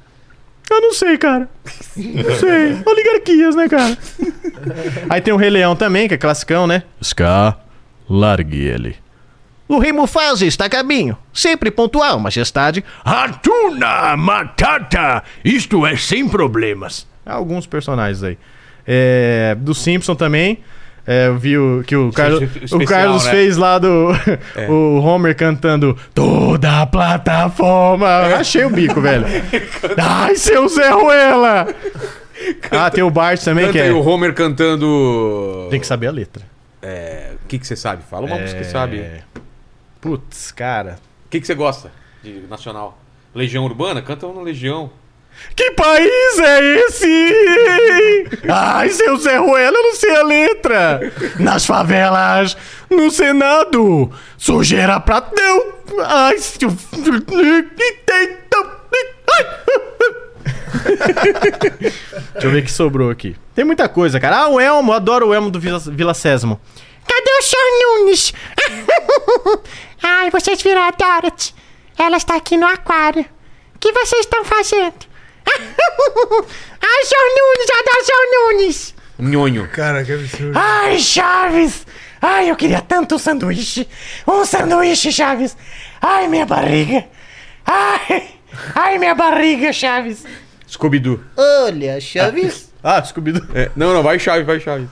[0.71, 1.49] Eu não sei, cara.
[1.97, 2.77] Não sei.
[2.87, 3.97] Oligarquias, né, cara?
[5.09, 6.83] Aí tem o Rei Leão também, que é classicão, né?
[7.03, 7.59] Scar,
[8.09, 8.97] largue ele.
[9.67, 12.85] O rei Mufasa está a caminho, sempre pontual, majestade.
[13.03, 15.23] Hatuna Matata!
[15.43, 17.07] Isto é sem problemas.
[17.25, 18.39] Alguns personagens aí.
[18.87, 20.59] É, do Simpson também.
[21.07, 23.31] É, eu vi o, que o Carlos, Especial, o Carlos né?
[23.31, 24.09] fez lá do.
[24.57, 24.67] É.
[24.71, 28.07] O Homer cantando Toda a plataforma.
[28.31, 29.27] Eu achei o bico, velho.
[29.99, 31.67] Ai, seu Zé Ruela!
[32.71, 33.93] Ah, tem o Bart também, Canta que é.
[33.93, 35.69] o Homer cantando.
[35.71, 36.43] Tem que saber a letra.
[36.83, 38.03] É, O que, que você sabe?
[38.11, 38.71] Fala uma música que É.
[38.71, 39.05] sabe.
[40.01, 40.99] Putz, cara.
[41.27, 41.91] O que, que você gosta
[42.23, 42.99] de nacional?
[43.35, 44.01] Legião Urbana?
[44.03, 44.91] Canta uma Legião.
[45.57, 47.35] Que país é esse?
[48.49, 51.13] Ai, seu Zé Ruela, eu não sei a letra.
[51.39, 52.57] Nas favelas,
[52.91, 55.75] no Senado, sujeira pratão.
[56.05, 56.71] Ai, seu...
[62.33, 63.37] Deixa eu ver o que sobrou aqui.
[63.55, 64.39] Tem muita coisa, cara.
[64.43, 66.61] Ah, o Elmo, adoro o Elmo do Vila, Vila Sésamo.
[67.07, 68.01] Cadê o Sr.
[68.01, 68.35] Nunes?
[70.03, 71.55] Ai, vocês viram a Dorothy.
[71.99, 73.25] Ela está aqui no aquário.
[73.75, 75.14] O que vocês estão fazendo?
[76.81, 77.29] Ai, Sr.
[77.37, 78.27] Nunes, adoro Sr.
[78.33, 78.95] Nunes.
[79.19, 79.69] Nhonho.
[79.69, 80.59] Cara, que absurdo.
[80.59, 81.87] Ai, Chaves.
[82.21, 83.87] Ai, eu queria tanto um sanduíche.
[84.27, 85.57] Um sanduíche, Chaves.
[86.01, 87.05] Ai, minha barriga.
[87.67, 88.29] Ai,
[88.75, 90.25] ai, minha barriga, Chaves.
[90.67, 91.23] Scooby-Doo.
[91.37, 92.73] Olha, Chaves.
[92.83, 93.47] Ah, Scooby-Doo.
[93.55, 94.89] É, não, não, vai chave, vai chave.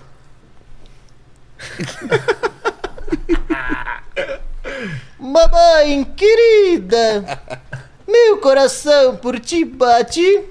[5.19, 7.41] Mamãe querida,
[8.13, 10.43] meu coração por ti bate.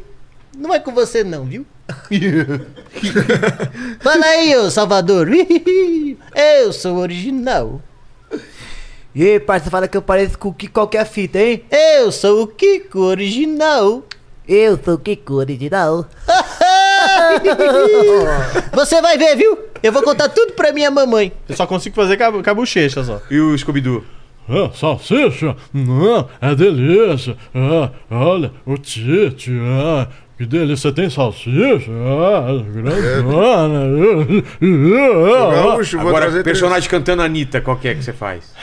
[0.57, 1.66] Não é com você não, viu?
[4.01, 5.30] Fala aí, ô Salvador.
[6.36, 7.80] Eu sou original.
[9.14, 11.66] E aí, parça, fala que eu pareço com o Kiko qualquer fita, hein?
[11.70, 14.03] Eu sou o Kiko original.
[14.47, 16.07] Eu sou o Kiko original.
[18.74, 19.59] Você vai ver, viu?
[19.84, 21.34] Eu vou contar tudo pra minha mamãe.
[21.49, 23.22] Eu só consigo fazer com a, com a bochecha só.
[23.30, 24.01] E o Scooby-Doo?
[24.49, 25.55] Ah, salsicha?
[25.73, 27.37] Não, é delícia.
[27.55, 29.51] Ah, olha, o Tite.
[29.61, 30.91] Ah, que delícia.
[30.91, 31.91] Tem salsicha?
[31.91, 33.85] Ah, grandona.
[34.59, 38.53] Gaúcho, vou Agora, trazer personagem cantando Anitta, qual que é que você faz?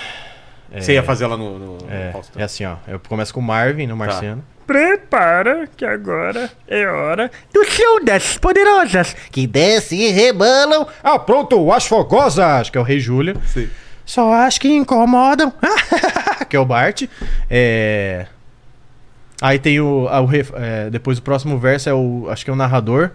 [0.77, 2.41] Você ia fazer ela no, no, no É, Faustão.
[2.41, 2.75] é assim, ó.
[2.87, 4.45] Eu começo com o Marvin, no Marciano.
[4.67, 9.17] Prepara, que agora é hora do show das poderosas.
[9.33, 10.87] Que desce e rebolam.
[11.03, 13.41] Ah, pronto, as fogosas, que é o Rei Júlio.
[13.47, 13.67] Sim.
[14.09, 15.53] Só as que incomodam.
[16.49, 17.03] que é o Bart.
[17.51, 18.25] É...
[19.43, 20.09] Aí tem o.
[20.09, 22.27] a- o é, depois o próximo verso é o.
[22.31, 23.11] Acho que é o narrador.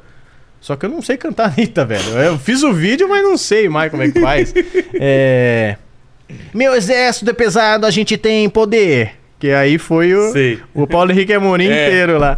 [0.61, 2.07] Só que eu não sei cantar Anitta, velho.
[2.19, 4.53] Eu fiz o vídeo, mas não sei mais como é que faz.
[4.93, 5.77] é.
[6.53, 9.13] Meu exército é pesado, a gente tem poder.
[9.39, 10.31] Que aí foi o.
[10.31, 10.61] Sei.
[10.75, 11.87] O Paulo Henrique Amorim É.
[11.87, 12.37] inteiro lá.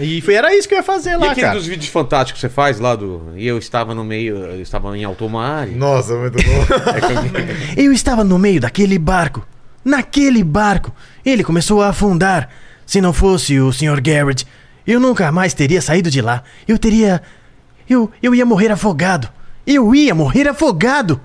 [0.00, 1.58] E foi, era isso que eu ia fazer E lá, aquele cara.
[1.58, 3.32] dos vídeos fantásticos que você faz lá do.
[3.36, 5.66] E eu estava no meio, eu estava em alto mar.
[5.66, 6.66] Nossa, muito bom.
[7.76, 9.46] Eu estava no meio daquele barco.
[9.84, 10.94] Naquele barco.
[11.24, 12.48] Ele começou a afundar.
[12.86, 14.00] Se não fosse o Sr.
[14.00, 14.46] Garrett,
[14.86, 16.42] eu nunca mais teria saído de lá.
[16.66, 17.22] Eu teria.
[17.88, 19.28] Eu, eu ia morrer afogado.
[19.66, 21.20] Eu ia morrer afogado.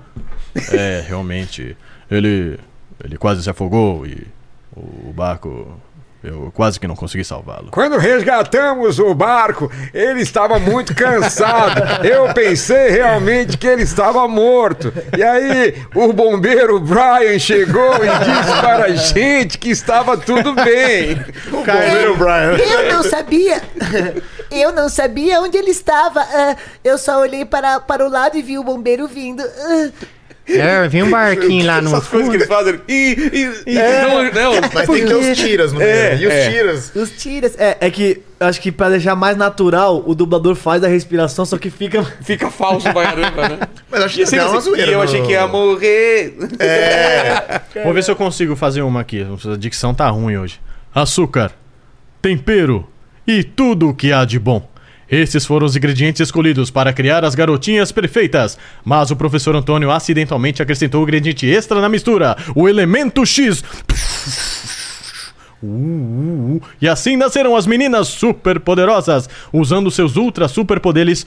[0.70, 1.76] É, realmente.
[2.10, 2.58] Ele.
[3.02, 4.26] Ele quase se afogou e.
[4.76, 5.80] O barco.
[6.24, 7.68] Eu quase que não consegui salvá-lo.
[7.70, 11.82] Quando resgatamos o barco, ele estava muito cansado.
[12.02, 14.90] Eu pensei realmente que ele estava morto.
[15.14, 21.22] E aí, o bombeiro Brian chegou e disse para a gente que estava tudo bem.
[21.50, 22.56] Bombeiro Brian.
[22.56, 23.62] Eu não sabia.
[24.50, 26.20] Eu não sabia onde ele estava.
[26.20, 29.42] Ah, Eu só olhei para, para o lado e vi o bombeiro vindo.
[30.46, 32.78] É, vi um barquinho lá no Essas coisas que eles fazem.
[32.86, 34.70] E, e, não, não.
[34.74, 35.90] Mas tem que ter os tiras no meio.
[35.90, 36.50] É, e os é.
[36.50, 36.92] tiras?
[36.94, 37.58] Os tiras.
[37.58, 41.56] É, é que acho que pra deixar mais natural, o dublador faz a respiração, só
[41.56, 42.04] que fica.
[42.22, 43.58] Fica falso pra caramba, né?
[43.90, 44.90] Mas acho que é uma assim, zoeira.
[44.90, 46.36] e eu achei que ia morrer.
[46.58, 47.60] É.
[47.82, 49.26] Vou ver se eu consigo fazer uma aqui.
[49.52, 50.60] A dicção tá ruim hoje.
[50.94, 51.52] Açúcar,
[52.20, 52.86] tempero
[53.26, 54.73] e tudo o que há de bom.
[55.14, 58.58] Esses foram os ingredientes escolhidos para criar as garotinhas perfeitas.
[58.84, 63.62] Mas o professor Antônio acidentalmente acrescentou o ingrediente extra na mistura: o elemento X.
[65.62, 66.62] Uh, uh, uh.
[66.80, 71.24] E assim nasceram as meninas super poderosas, usando seus ultra super poderes.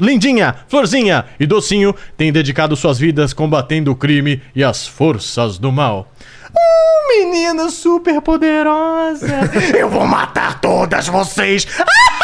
[0.00, 5.70] Lindinha, Florzinha e Docinho têm dedicado suas vidas combatendo o crime e as forças do
[5.70, 6.12] mal.
[6.50, 9.48] Uh, menina super poderosa.
[9.78, 11.68] Eu vou matar todas vocês.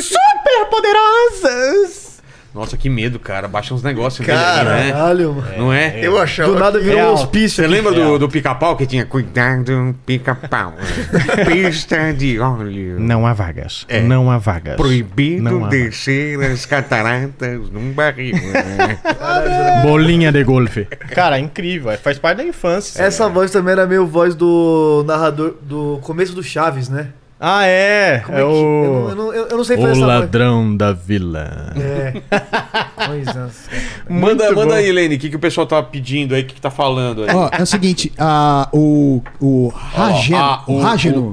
[0.00, 2.08] super poderosas.
[2.54, 3.46] Nossa, que medo, cara.
[3.46, 4.92] Baixa uns negócios dele aí, né?
[4.92, 5.58] Caralho, mano.
[5.58, 6.00] Não é?
[6.02, 6.50] Eu achava.
[6.52, 7.10] Do nada virou Real.
[7.10, 7.56] um hospício.
[7.56, 7.70] Você aqui.
[7.70, 10.72] lembra do, do pica-pau que tinha cuidado, pica-pau?
[11.46, 12.98] Pista de óleo.
[12.98, 13.84] Não há vagas.
[13.88, 14.00] É.
[14.00, 14.76] Não há vagas.
[14.76, 18.34] Proibido Não há descer as cataratas num barril.
[18.34, 18.98] né?
[19.82, 20.84] Bolinha de golfe.
[20.86, 21.96] Cara, é incrível.
[21.98, 23.00] Faz parte da infância.
[23.00, 27.08] Essa voz também era meio voz do narrador do começo do Chaves, né?
[27.40, 28.18] Ah, é.
[28.26, 28.54] Como é é que- o.
[28.54, 30.20] eu, não, eu, não, eu- não sei O fazer essa voz.
[30.20, 31.72] ladrão da vila.
[31.76, 32.22] É.
[33.08, 34.12] Pois é.
[34.12, 36.60] manda manda aí, Lene, o que, que o pessoal tá pedindo aí, o que, que
[36.60, 37.28] tá falando aí?
[37.34, 41.32] Ó, é o seguinte, a, o, o Rageno, ah, o o- Rageno,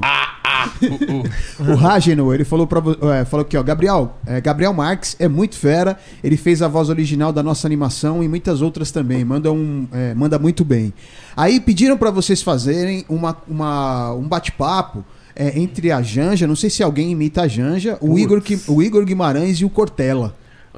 [0.80, 2.80] o- o- o- o Rageno, ele falou pra,
[3.20, 6.88] é, falou aqui, ó, Gabriel, é, Gabriel Marques é muito fera, ele fez a voz
[6.88, 10.94] original da nossa animação e muitas outras também, manda, um, é, manda muito bem.
[11.36, 15.04] Aí pediram pra vocês fazerem uma, uma, um bate-papo
[15.36, 19.04] é, entre a Janja, não sei se alguém imita a Janja, o Igor, o Igor
[19.04, 20.34] Guimarães e o Cortella.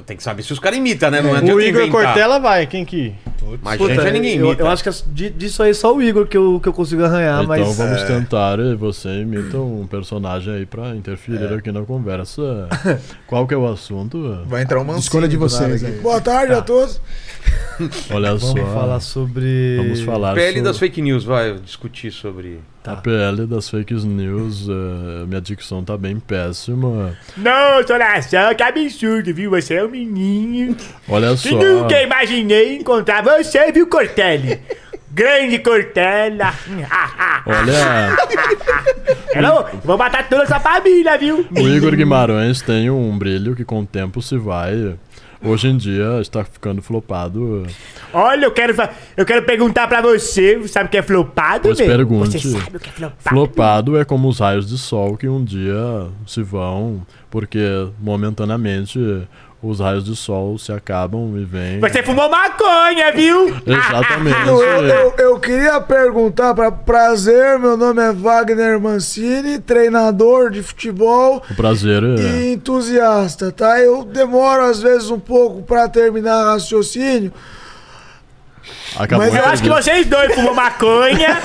[0.06, 1.20] Tem que saber se os caras imitam, né?
[1.20, 2.04] Não O adianta Igor inventar.
[2.04, 2.68] Cortella vai.
[2.68, 3.12] Quem que.
[3.60, 4.62] Mas Puta, gente, ninguém eu, imita.
[4.62, 7.42] eu acho que di- disso aí só o Igor que eu, que eu consigo arranhar,
[7.42, 7.76] então mas.
[7.76, 12.68] vamos é, tentar e você imita um personagem aí pra interferir aqui na conversa.
[13.26, 14.44] Qual que é o assunto?
[14.46, 15.92] Vai entrar uma Escolha de vocês aí.
[16.00, 17.00] Boa tarde a todos.
[18.10, 18.66] Olha Vamos só.
[18.72, 19.76] falar sobre.
[19.78, 22.60] Vamos falar PL sobre das fake news, vai discutir sobre.
[22.92, 24.66] A PL das fake news.
[24.68, 27.16] eh, minha dicção tá bem péssima.
[27.36, 29.50] Nossa, olha só, que absurdo, viu?
[29.50, 30.76] Você é um menino.
[31.08, 31.56] Olha Que só.
[31.56, 34.60] nunca imaginei encontrar você, viu, Cortelli?
[35.10, 36.52] Grande Cortella.
[37.46, 38.16] Olha,
[39.34, 39.64] Hello?
[39.84, 41.46] Vou matar toda essa família, viu?
[41.50, 44.94] o Igor Guimarães tem um brilho que com o tempo se vai.
[45.42, 47.66] Hoje em dia está ficando flopado.
[48.12, 48.74] Olha, eu quero,
[49.16, 52.38] eu quero perguntar pra você, você sabe o que é flopado, Pois pergunte.
[52.38, 53.28] Você sabe o que é flopado?
[53.28, 58.98] Flopado é como os raios de sol que um dia se vão, porque momentaneamente
[59.60, 61.80] os raios de sol se acabam e vêm.
[61.80, 63.48] Você fumou maconha, viu?
[63.66, 64.46] Exatamente.
[64.46, 71.42] Eu, eu- eu queria perguntar pra prazer, meu nome é Wagner Mancini, treinador de futebol
[71.50, 72.20] O prazer é.
[72.20, 73.80] e entusiasta, tá?
[73.80, 77.32] Eu demoro às vezes um pouco pra terminar o raciocínio.
[78.96, 81.36] Acabou Mas eu acho que vocês dois fumam maconha.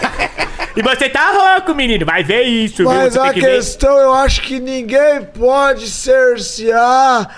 [0.76, 2.06] e você tá rouco, menino.
[2.06, 2.86] Vai ver isso, viu?
[2.86, 3.56] Mas Você tem a que ver.
[3.56, 7.30] questão, eu acho que ninguém pode cercear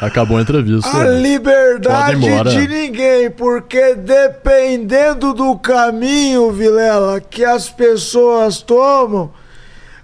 [0.00, 0.88] Acabou a entrevista.
[0.96, 2.20] a liberdade
[2.50, 9.30] de ninguém, porque dependendo do caminho, Vilela, que as pessoas tomam,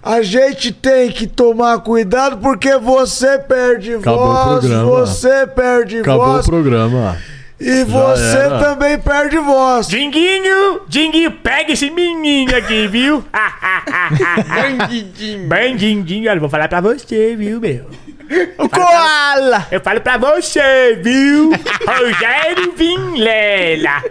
[0.01, 6.45] a gente tem que tomar cuidado porque você perde Acabou voz, você perde Acabou voz
[6.45, 7.17] o programa.
[7.63, 8.59] E Já você era.
[8.59, 9.87] também perde voz.
[9.87, 13.23] Dinguinho, Dinguinho, pega esse menino aqui, viu?
[14.47, 15.47] Bandidinho.
[15.47, 17.89] Bandidinho, olha, vou falar pra você, viu, meu?
[18.57, 19.67] O koala!
[19.69, 21.51] Eu falo pra você, viu?
[21.87, 24.01] Rogério Vinlela.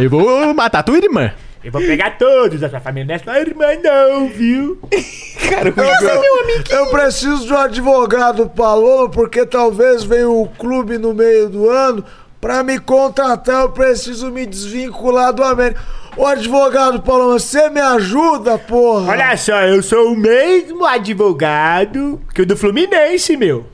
[0.00, 1.32] Eu vou matar tua irmã.
[1.62, 4.78] Eu vou pegar todos da sua família, não é sua irmã não, viu?
[4.90, 11.68] eu, eu preciso de um advogado Paloma, porque talvez venha um clube no meio do
[11.68, 12.02] ano.
[12.40, 15.82] Pra me contratar, eu preciso me desvincular do América.
[16.16, 19.12] Ô advogado Paloma, você me ajuda, porra?
[19.12, 23.66] Olha só, eu sou o mesmo advogado que o do Fluminense, meu.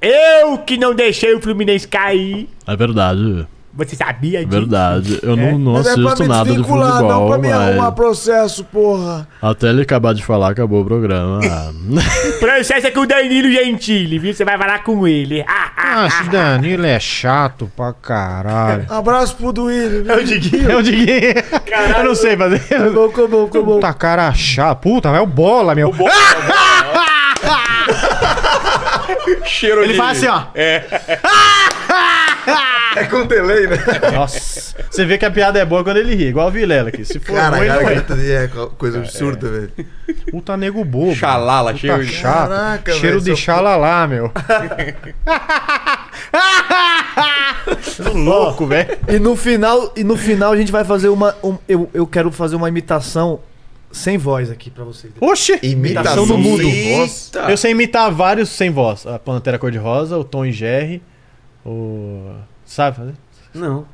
[0.00, 2.48] Eu que não deixei o Fluminense cair.
[2.64, 3.48] É verdade.
[3.76, 4.50] Você sabia disso?
[4.60, 5.18] Verdade.
[5.22, 7.84] Eu não, não Mas é assisto me nada de desvincular, não futebol, pra me arrumar
[7.86, 7.94] mas.
[7.94, 9.26] processo, porra.
[9.42, 11.40] Até ele acabar de falar, acabou o programa.
[12.38, 14.32] Processo é com o Danilo Gentili, viu?
[14.32, 15.44] Você vai falar com ele.
[15.48, 18.86] Ah, esse Danilo é chato pra caralho.
[18.88, 20.10] Abraço pro Duílio.
[20.10, 20.70] É o Diguinho.
[20.70, 21.34] É o Diguinho.
[21.98, 22.62] Eu não sei fazer.
[22.74, 23.74] Acabou, acabou, acabou.
[23.74, 24.78] Puta cara chato.
[24.80, 25.92] Puta, é o bola, meu.
[29.46, 30.42] Cheiro Ele de- faz assim, ó.
[30.54, 30.84] É.
[32.96, 33.76] É com delay, né?
[34.14, 34.74] Nossa.
[34.90, 37.04] Você vê que a piada é boa quando ele ri, igual o Vilela aqui.
[37.04, 37.84] Se for Cara, ruim, a não é.
[37.84, 39.72] garganta dele é co- coisa absurda, velho.
[40.30, 41.14] Puta nego bobo.
[41.14, 42.48] Xalala, Puta cheiro de- chato.
[42.50, 44.30] Caraca, Cheiro velho, de xalalá, meu.
[48.14, 48.96] Louco, velho.
[49.08, 51.34] E no final, e no final a gente vai fazer uma.
[51.42, 53.40] um- eu, eu quero fazer uma imitação
[53.90, 55.12] sem voz aqui pra vocês.
[55.20, 55.58] Oxi!
[55.62, 56.62] Imitação do mundo.
[57.48, 59.06] Eu sei imitar vários sem voz.
[59.06, 61.02] A Pantera Cor-de-Rosa, o Tom e Jerry,
[61.64, 62.34] o...
[62.66, 63.14] Sabe fazer?
[63.54, 63.86] Não.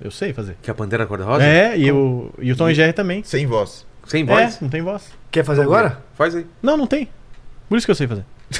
[0.00, 0.56] Eu sei fazer.
[0.62, 1.44] Que é a Pantera Cor-de-Rosa?
[1.44, 3.22] É, e o, e o Tom e Jerry também.
[3.22, 3.86] Sem voz.
[4.06, 4.56] Sem voz?
[4.56, 5.04] É, não tem voz.
[5.30, 5.98] Quer fazer agora?
[6.14, 6.46] Faz aí.
[6.62, 7.08] Não, não tem.
[7.68, 8.24] Por isso que eu sei fazer.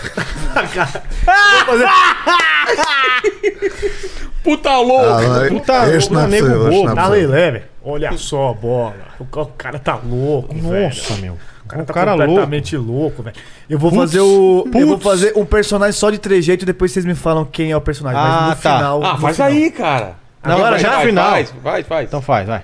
[4.43, 5.07] Puta louco!
[5.07, 6.91] Ah, Puta, esse não é nego esse bobo.
[6.91, 8.95] é Tá lelé, Olha só a bola.
[9.19, 10.85] O ca- o cara tá louco, velho.
[10.87, 11.39] Nossa, meu.
[11.65, 12.27] O cara O tá cara louco.
[12.29, 13.37] completamente louco, velho.
[13.71, 14.69] Eu vou Putz, fazer o.
[14.75, 15.03] Eu vou putz.
[15.05, 18.21] fazer um personagem só de trejeito e depois vocês me falam quem é o personagem.
[18.21, 18.77] Ah, mas no tá.
[18.77, 19.05] final.
[19.05, 19.51] Ah, no faz final.
[19.51, 20.15] aí, cara.
[20.43, 20.89] Agora vai, já?
[20.91, 21.31] vai, Vai, final.
[21.31, 22.07] faz, faz, faz.
[22.09, 22.63] Então faz, vai.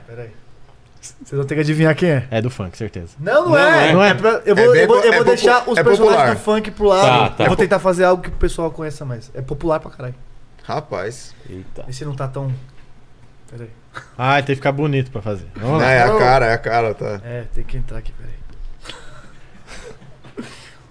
[1.01, 2.27] Vocês vão ter que adivinhar quem é.
[2.31, 3.09] É do funk, certeza.
[3.19, 3.89] Não, não, Não é.
[3.89, 3.93] é.
[3.95, 4.13] Não é.
[4.15, 6.35] pra- eu vou, É bem eu vou, eu vou é deixar os é personagens popular.
[6.35, 7.07] do funk pro lado.
[7.31, 7.45] Tá, tá.
[7.45, 9.31] Eu vou tentar fazer algo que o pessoal conheça mais.
[9.35, 10.15] É popular pra caralho.
[10.63, 11.35] Rapaz.
[11.49, 11.85] Eita.
[11.89, 12.53] Esse não tá tão.
[13.51, 13.71] Pera aí.
[14.19, 15.47] Ah, tem que ficar bonito pra fazer.
[15.57, 15.91] Vamos Não, lá.
[15.91, 17.21] é a cara, é a cara, tá.
[17.25, 18.35] É, tem que entrar aqui, peraí.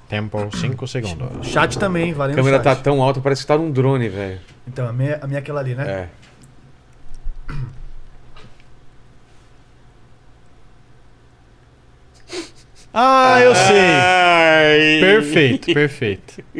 [0.09, 1.47] Tempo 5 segundos.
[1.47, 2.63] Chat também, A valendo câmera chat.
[2.63, 4.39] tá tão alta, parece que tá num drone, velho.
[4.67, 6.09] Então, a minha, a minha é aquela ali, né?
[7.47, 7.53] É.
[12.91, 13.79] Ah, eu sei.
[13.79, 14.99] Ai.
[14.99, 16.43] Perfeito, perfeito.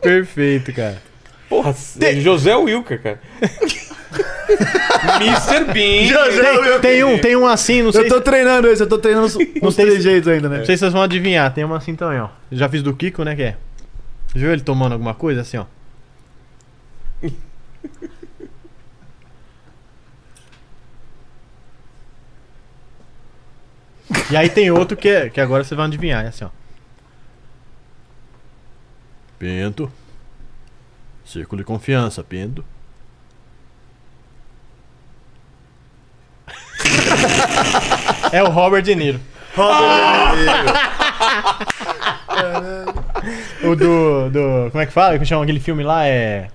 [0.00, 1.02] perfeito, cara.
[1.48, 1.74] Porra,
[2.20, 3.20] José Wilker, cara.
[5.20, 5.72] Mr.
[5.72, 6.08] Bean.
[6.08, 9.26] Tem, tem um, tem um assim, não sei Eu tô treinando esse, eu tô treinando
[9.26, 10.58] os, os sei se- trejeitos ainda, né?
[10.58, 12.28] Não sei se vocês vão adivinhar, tem uma assim também, ó.
[12.50, 13.56] Eu já fiz do Kiko, né, que é?
[14.34, 15.64] Viu ele tomando alguma coisa assim, ó?
[24.30, 26.50] E aí tem outro que, é, que agora vocês vão adivinhar, é assim, ó.
[29.38, 29.90] Pinto.
[31.24, 32.64] Círculo de confiança, Pinto.
[38.32, 39.20] É o Robert De Niro.
[43.62, 44.70] O do, do.
[44.70, 45.14] Como é que fala?
[45.14, 46.06] Como chama aquele filme lá?
[46.06, 46.48] É.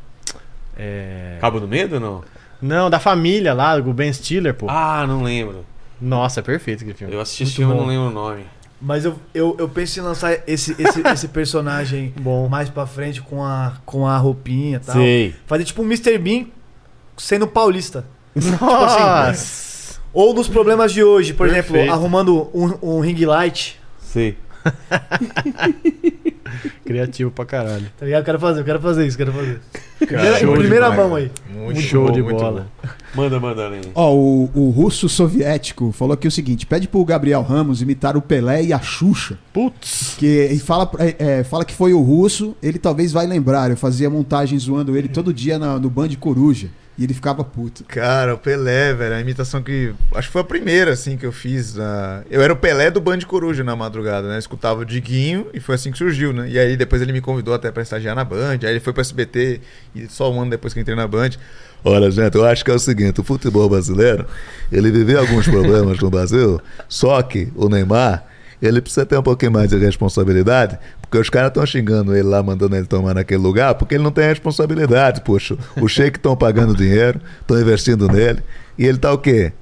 [0.77, 1.37] É.
[1.41, 2.23] Cabo do Medo ou não?
[2.61, 4.67] Não, da família lá, o Ben Stiller, pô.
[4.69, 5.65] Ah, não lembro.
[6.01, 7.13] Nossa, é perfeito aquele filme.
[7.13, 7.81] Eu assisti esse filme, bom.
[7.81, 8.45] não lembro o nome.
[8.81, 12.13] Mas eu, eu, eu penso em lançar esse, esse, esse personagem
[12.49, 14.95] mais pra frente com a, com a roupinha e tal.
[14.95, 15.35] Sei.
[15.45, 16.17] Fazer tipo um Mr.
[16.17, 16.45] Bean
[17.17, 18.05] sendo paulista.
[18.39, 19.68] Tipo Nossa.
[20.13, 21.91] Ou nos problemas de hoje, por exemplo, Perfeito.
[21.93, 23.79] arrumando um, um ring light.
[24.01, 24.37] Sei.
[26.83, 27.85] Criativo pra caralho.
[27.97, 28.21] Tá ligado?
[28.21, 29.61] Eu quero fazer, eu quero fazer isso, quero fazer.
[30.07, 31.31] Cara, Primeira, primeira mão aí.
[31.53, 32.67] Muito Show bom, de muito bola.
[33.13, 33.89] Manda, manda, Lenny.
[33.93, 38.21] Ó, o, o russo soviético falou aqui o seguinte: pede pro Gabriel Ramos imitar o
[38.21, 39.37] Pelé e a Xuxa.
[39.53, 40.15] Putz.
[40.17, 43.69] Que, e fala, é, é, fala que foi o russo, ele talvez vai lembrar.
[43.69, 46.69] Eu fazia montagem zoando ele todo dia na- no Band Coruja.
[46.99, 47.85] E ele ficava puto.
[47.85, 49.93] Cara, o Pelé, velho, a imitação que.
[50.13, 51.79] Acho que foi a primeira, assim, que eu fiz.
[51.79, 54.37] ah, Eu era o Pelé do Band Coruja na madrugada, né?
[54.37, 56.49] Escutava o Diguinho e foi assim que surgiu, né?
[56.49, 58.59] E aí depois ele me convidou até pra estagiar na Band.
[58.63, 59.61] Aí ele foi pro SBT
[59.95, 61.29] e só um ano depois que eu entrei na Band.
[61.85, 64.25] Olha, gente, eu acho que é o seguinte, o futebol brasileiro,
[64.69, 66.59] ele viveu alguns problemas no Brasil,
[66.89, 68.25] só que o Neymar,
[68.61, 72.43] ele precisa ter um pouquinho mais de responsabilidade, porque os caras estão xingando ele lá,
[72.43, 75.57] mandando ele tomar naquele lugar, porque ele não tem responsabilidade, poxa.
[75.81, 78.41] Os sheiks estão pagando dinheiro, estão investindo nele,
[78.77, 79.53] e ele tá o quê?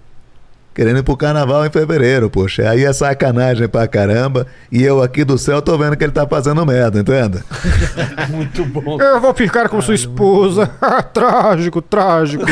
[0.78, 2.70] Querendo ir pro carnaval em fevereiro, poxa.
[2.70, 4.46] Aí é sacanagem pra caramba.
[4.72, 7.44] E eu aqui do céu tô vendo que ele tá fazendo merda, entende?
[8.30, 9.02] Muito bom.
[9.02, 10.68] Eu vou ficar com sua esposa.
[11.12, 12.46] trágico, trágico.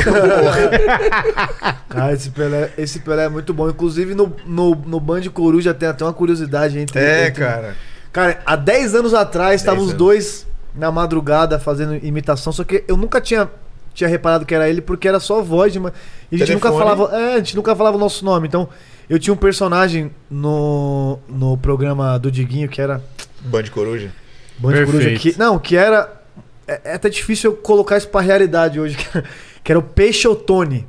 [1.88, 3.70] Cara, esse Pelé, esse Pelé é muito bom.
[3.70, 6.98] Inclusive no, no, no Band Coruja tem até uma curiosidade entre.
[7.00, 7.76] É, entre- cara.
[8.12, 12.98] Cara, há 10 anos atrás estavam os dois na madrugada fazendo imitação, só que eu
[12.98, 13.48] nunca tinha,
[13.96, 15.94] tinha reparado que era ele porque era só voz de uma.
[16.32, 17.18] E a gente nunca falava.
[17.18, 18.48] É, a gente nunca falava o nosso nome.
[18.48, 18.70] Então,
[19.10, 23.02] eu tinha um personagem no, no programa do Diguinho que era.
[23.42, 24.12] Band Coruja.
[24.60, 25.16] Band Coruja.
[25.16, 26.22] Que, não, que era.
[26.68, 28.98] É, é até difícil eu colocar isso pra realidade hoje.
[29.06, 29.28] Que era,
[29.64, 30.86] que era o Peixotone.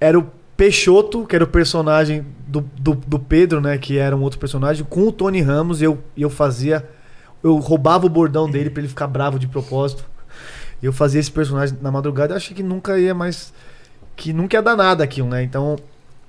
[0.00, 0.26] Era o
[0.56, 3.78] Peixoto, que era o personagem do, do, do Pedro, né?
[3.78, 5.80] Que era um outro personagem, com o Tony Ramos.
[5.80, 6.88] E eu, e eu fazia.
[7.42, 10.04] Eu roubava o bordão dele pra ele ficar bravo de propósito.
[10.82, 12.32] E eu fazia esse personagem na madrugada.
[12.32, 13.52] Eu achei que nunca ia mais.
[14.16, 15.42] Que nunca ia dar nada aquilo, né?
[15.42, 15.76] Então.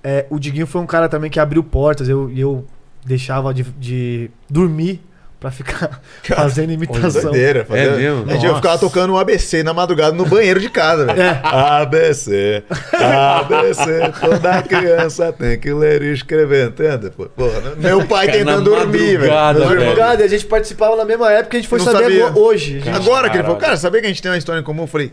[0.03, 2.09] é, o Diguinho foi um cara também que abriu portas.
[2.09, 2.65] Eu, e eu
[3.05, 5.01] deixava de, de dormir
[5.41, 7.23] pra ficar fazendo imitação.
[7.31, 8.29] Doideira, fazer- É mesmo?
[8.29, 11.19] A gente ia ficar tocando um ABC na madrugada no banheiro de casa, velho.
[11.19, 11.41] É.
[11.43, 12.63] ABC,
[12.93, 13.83] ABC,
[14.21, 17.09] toda criança tem que ler e escrever, entende?
[17.09, 17.71] Porra, né?
[17.77, 19.33] meu pai Cara, tentando dormir, velho.
[19.33, 22.39] madrugada, e a gente participava na mesma época, a gente foi Não saber sabia.
[22.39, 22.79] hoje.
[22.79, 22.89] gente.
[22.89, 24.83] Agora que ele falou, cara, sabia que a gente tem uma história em comum?
[24.83, 25.11] Eu falei,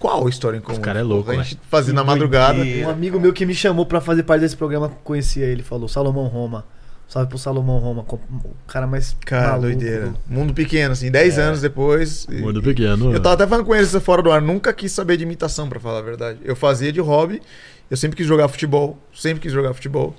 [0.00, 0.72] qual história em comum?
[0.72, 2.58] Esse cara é louco, A gente fazia na madrugada.
[2.60, 6.26] Um amigo meu que me chamou pra fazer parte desse programa, conhecia ele, falou, Salomão
[6.26, 6.64] Roma.
[7.10, 8.18] Salve pro Salomão Roma, o
[8.68, 10.06] cara mais Cara, maluco doideira.
[10.10, 11.42] do- Mundo pequeno, assim, 10 É.
[11.42, 12.24] anos depois.
[12.30, 13.12] e- Mundo pequeno.
[13.12, 15.80] Eu tava até falando com eles fora do ar, nunca quis saber de imitação, pra
[15.80, 16.38] falar a verdade.
[16.44, 17.42] Eu fazia de hobby,
[17.90, 20.14] eu sempre quis jogar futebol, sempre quis jogar futebol.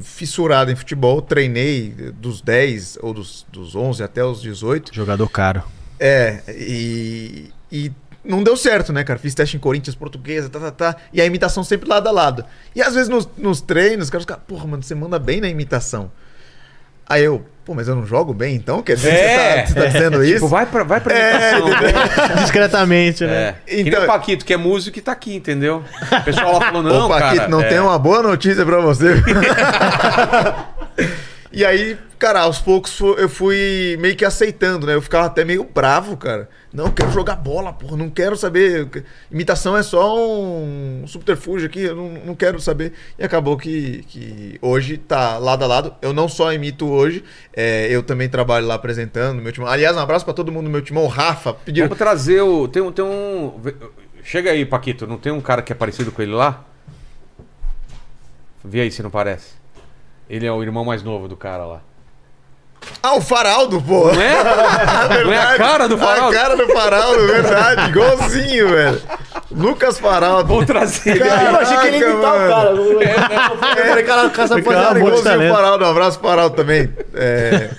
[0.00, 4.94] Fissurado em futebol, treinei dos 10 ou dos, dos 11 até os 18.
[4.94, 5.64] Jogador caro.
[5.98, 7.90] É, e, e
[8.24, 9.18] não deu certo, né, cara?
[9.18, 10.96] Fiz teste em Corinthians, portuguesa, tá, tá, tá.
[11.12, 12.44] E a imitação sempre lado a lado.
[12.74, 15.48] E às vezes nos, nos treinos, os caras ficam, porra, mano, você manda bem na
[15.48, 16.12] imitação.
[17.08, 18.82] Aí eu, pô, mas eu não jogo bem então?
[18.82, 19.66] Quer dizer, É.
[19.66, 20.34] você, tá, você tá dizendo isso?
[20.34, 21.70] Tipo, vai pra, vai pra É, né?
[22.42, 23.48] Discretamente, né?
[23.48, 23.54] É.
[23.66, 25.84] Que nem Então- o Paquito, que é músico e tá aqui, entendeu?
[26.12, 27.48] O pessoal lá falou, não, Ô, Paquito, cara.
[27.48, 29.14] não é, tem uma boa notícia pra você.
[31.56, 34.94] e aí, cara, aos poucos eu fui meio que aceitando, né?
[34.94, 36.50] Eu ficava até meio bravo, cara.
[36.70, 38.86] Não, quero jogar bola, porra, não quero saber.
[39.32, 42.92] Imitação é só um subterfúgio aqui, eu não, não quero saber.
[43.18, 45.94] E acabou que, que hoje tá lado a lado.
[46.02, 47.24] Eu não só imito hoje,
[47.54, 49.66] é, eu também trabalho lá apresentando meu time.
[49.66, 51.54] Aliás, um abraço pra todo mundo do meu timão, o Rafa.
[51.54, 52.68] Pediram, Vamos trazer o.
[52.68, 53.58] Tem um, tem um.
[54.22, 55.06] Chega aí, Paquito.
[55.06, 56.62] Não tem um cara que é parecido com ele lá?
[58.62, 59.64] Vê aí se não parece.
[60.28, 61.80] Ele é o irmão mais novo do cara lá.
[63.02, 64.12] Ah, o Faraldo, pô.
[64.12, 64.34] Não é?
[65.24, 66.36] Não é a cara do Faraldo?
[66.36, 67.90] A cara do Faraldo, verdade.
[67.90, 69.02] Igualzinho, velho.
[69.50, 70.48] Lucas Faraldo.
[70.48, 71.24] Vou trazer ele.
[71.24, 72.70] Eu achei que ele ia imitar o cara.
[72.70, 75.54] Eu eu falei, cara, Cara, uma boa igualzinho o.
[75.54, 75.84] Faraldo.
[75.84, 76.92] Um abraço pro Faraldo também.
[77.14, 77.70] É...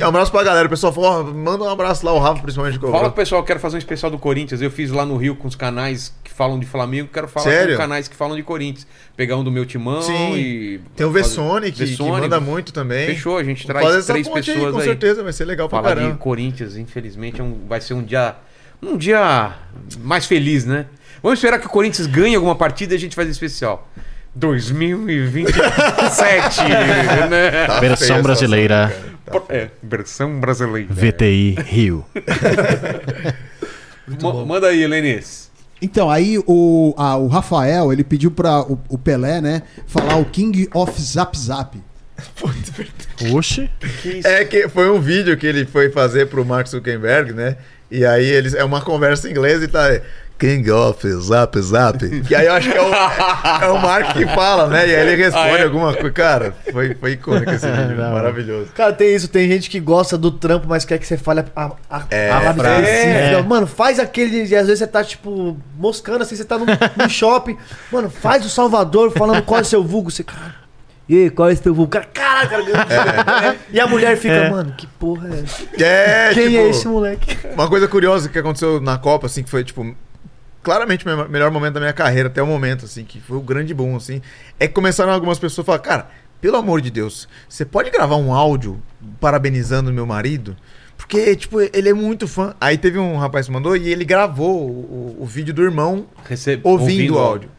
[0.00, 0.66] é, um abraço pra galera.
[0.66, 2.74] O pessoal falou, manda um abraço lá, o Rafa, principalmente.
[2.74, 3.12] Que Fala cobrou.
[3.12, 4.62] pro pessoal, eu quero fazer um especial do Corinthians.
[4.62, 7.76] Eu fiz lá no Rio com os canais falam de Flamengo, quero falar Sério?
[7.76, 8.86] com canais que falam de Corinthians.
[9.16, 10.34] Pegar um do meu timão Sim.
[10.36, 10.80] e.
[10.94, 13.06] Tem o Vessone, que, que manda muito também.
[13.06, 14.84] Fechou, a gente Vou traz três ponte aí, pessoas com aí.
[14.86, 16.12] certeza, vai ser legal pra Falar caramba.
[16.12, 18.34] de Corinthians, infelizmente, é um- vai ser um dia.
[18.82, 19.54] Um dia
[20.00, 20.86] mais feliz, né?
[21.22, 23.88] Vamos esperar que o Corinthians ganhe alguma partida e a gente faz especial.
[24.34, 26.60] 2027,
[27.30, 27.66] né?
[27.66, 28.94] Tá Versão brasileira.
[29.48, 30.88] É, versão brasileira.
[30.92, 32.04] VTI Rio.
[34.22, 35.45] Ma- Manda aí, Lenis.
[35.80, 40.24] Então, aí o, a- o Rafael, ele pediu pra o, o Pelé, né, falar o
[40.24, 41.76] King of Zap Zap.
[43.34, 43.70] Oxi.
[44.24, 47.56] É que foi um vídeo que ele foi fazer pro Mark Zuckerberg, né?
[47.90, 50.00] E aí eles é uma conversa em inglês e tá
[50.38, 52.04] King of Zap Zap.
[52.30, 52.92] E aí eu acho que é o,
[53.64, 54.86] é o Mark que fala, né?
[54.88, 55.62] E aí ele responde Ah, é?
[55.64, 56.10] alguma coisa.
[56.10, 58.12] Cara, foi, foi icônico esse vídeo, Não.
[58.12, 58.70] maravilhoso.
[58.74, 61.70] Cara, tem isso, tem gente que gosta do trampo, mas quer que você fale a,
[61.90, 62.86] a, É, a palavra frase.
[62.90, 63.42] É.
[63.42, 64.44] Mano, faz aquele.
[64.46, 67.56] E às vezes você tá, tipo, moscando assim, você tá no, no shopping.
[67.90, 70.10] Mano, faz o Salvador falando qual é o seu vulgo.
[70.10, 70.66] Você, cara.
[71.08, 71.92] E aí, qual é o seu vulgo?
[71.92, 73.56] Cara, caraca, cara.
[73.72, 74.50] E a mulher fica, É.
[74.50, 75.62] mano, que porra é essa?
[75.82, 77.38] É, Quem tipo, é esse moleque?
[77.54, 79.94] Uma coisa curiosa que aconteceu na Copa, assim, que foi, tipo,
[80.66, 83.40] claramente o me- melhor momento da minha carreira até o momento, assim, que foi o
[83.40, 84.20] grande boom, assim,
[84.58, 86.08] é que começaram algumas pessoas a falar, cara,
[86.40, 88.82] pelo amor de Deus, você pode gravar um áudio
[89.20, 90.56] parabenizando meu marido?
[90.96, 92.54] Porque, tipo, ele é muito fã.
[92.60, 96.06] Aí teve um rapaz que mandou e ele gravou o, o- vídeo do irmão
[96.64, 97.50] ouvindo, ouvindo o áudio.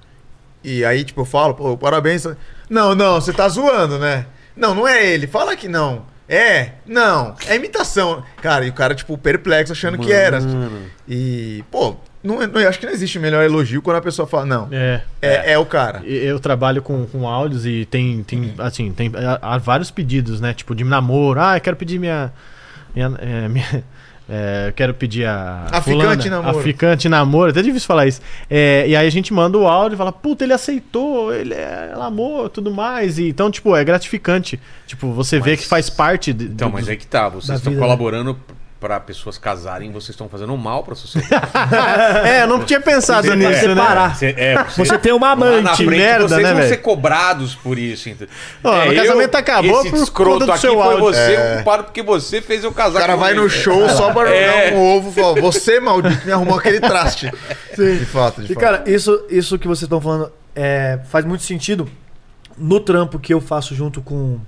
[0.64, 2.26] E aí, tipo, eu falo, pô, parabéns.
[2.70, 4.26] Não, não, você tá zoando, né?
[4.56, 5.28] Não, não é ele.
[5.28, 6.06] Fala que não.
[6.28, 8.22] É, não, é imitação.
[8.42, 10.42] Cara, e o cara, tipo, perplexo, achando que era.
[10.42, 10.82] Mano.
[11.08, 14.46] E, pô, não, não, eu acho que não existe melhor elogio quando a pessoa fala,
[14.46, 15.02] não, É.
[15.22, 16.02] é, é o cara.
[16.06, 19.12] Eu trabalho com, com áudios e tem, tem assim, tem
[19.42, 20.54] há, vários pedidos, né?
[20.54, 21.40] Tipo, de namoro.
[21.40, 22.32] Ah, eu quero pedir minha.
[22.96, 23.84] minha, é, minha-
[24.30, 25.68] é, eu quero pedir a.
[25.72, 26.60] A fulana, ficante namoro.
[26.60, 27.48] A ficante namoro.
[27.50, 28.20] É até difícil falar isso.
[28.50, 31.92] É, e aí a gente manda o áudio e fala, puta, ele aceitou, ele é,
[31.94, 33.18] ela amou, tudo mais.
[33.20, 34.60] E, então, tipo, é gratificante.
[34.86, 36.34] Tipo, você vê que faz parte.
[36.34, 37.30] De, Então, do- mas aí que tá.
[37.30, 38.36] Vocês estão vida, né?
[38.80, 41.48] Pra pessoas casarem, vocês estão fazendo mal pra sociedade.
[42.28, 44.10] é, eu não tinha pensado Você- nisso, é, né?
[44.14, 47.56] Você, é, Você tem uma lá na amante, frente, merda, vocês né, vão ser cobrados
[47.56, 48.10] por isso.
[48.64, 51.00] Ó, o casamento acabou esse por escroto conta do aqui seu foi áudio.
[51.06, 51.52] você É.
[51.52, 53.42] o culpado porque você fez eu casar O cara com vai ele.
[53.42, 54.68] no show só pra É.
[54.68, 57.32] jogar um ovo e falar, você, maldito, me arrumou aquele traste.
[57.76, 58.64] De fato, de E fato.
[58.64, 61.90] cara, isso, isso que vocês estão falando é, faz muito sentido
[62.58, 64.40] no trampo que eu faço junto com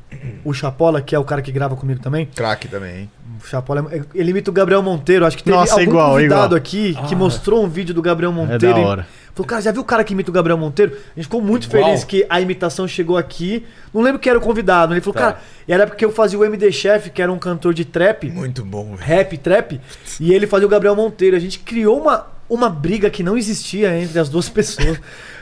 [0.44, 2.26] o Chapola, que é o cara que grava comigo também.
[2.36, 3.12] Craque também, hein?
[3.44, 5.26] O Chapola, é- ele imita o Gabriel Monteiro.
[5.26, 6.58] Acho que teve Nossa, algum igual, convidado igual.
[6.58, 7.18] aqui que Ah.
[7.18, 8.60] mostrou um vídeo do Gabriel Monteiro.
[8.76, 9.08] da e hora.
[9.34, 10.92] Falou, cara, já viu o cara que imita o Gabriel Monteiro?
[10.94, 11.86] A gente ficou muito Igual.
[11.86, 13.66] feliz que a imitação chegou aqui.
[13.94, 14.94] Não lembro quem era o convidado.
[14.94, 15.20] Ele falou, Tá.
[15.20, 18.30] cara, e era porque eu fazia o MD Chef, que era um cantor de trap.
[18.30, 19.00] Muito bom, velho.
[19.00, 19.80] Rap, trap.
[20.20, 21.38] E ele fazia o Gabriel Monteiro.
[21.38, 25.00] A gente criou uma, uma briga que não existia entre as duas pessoas.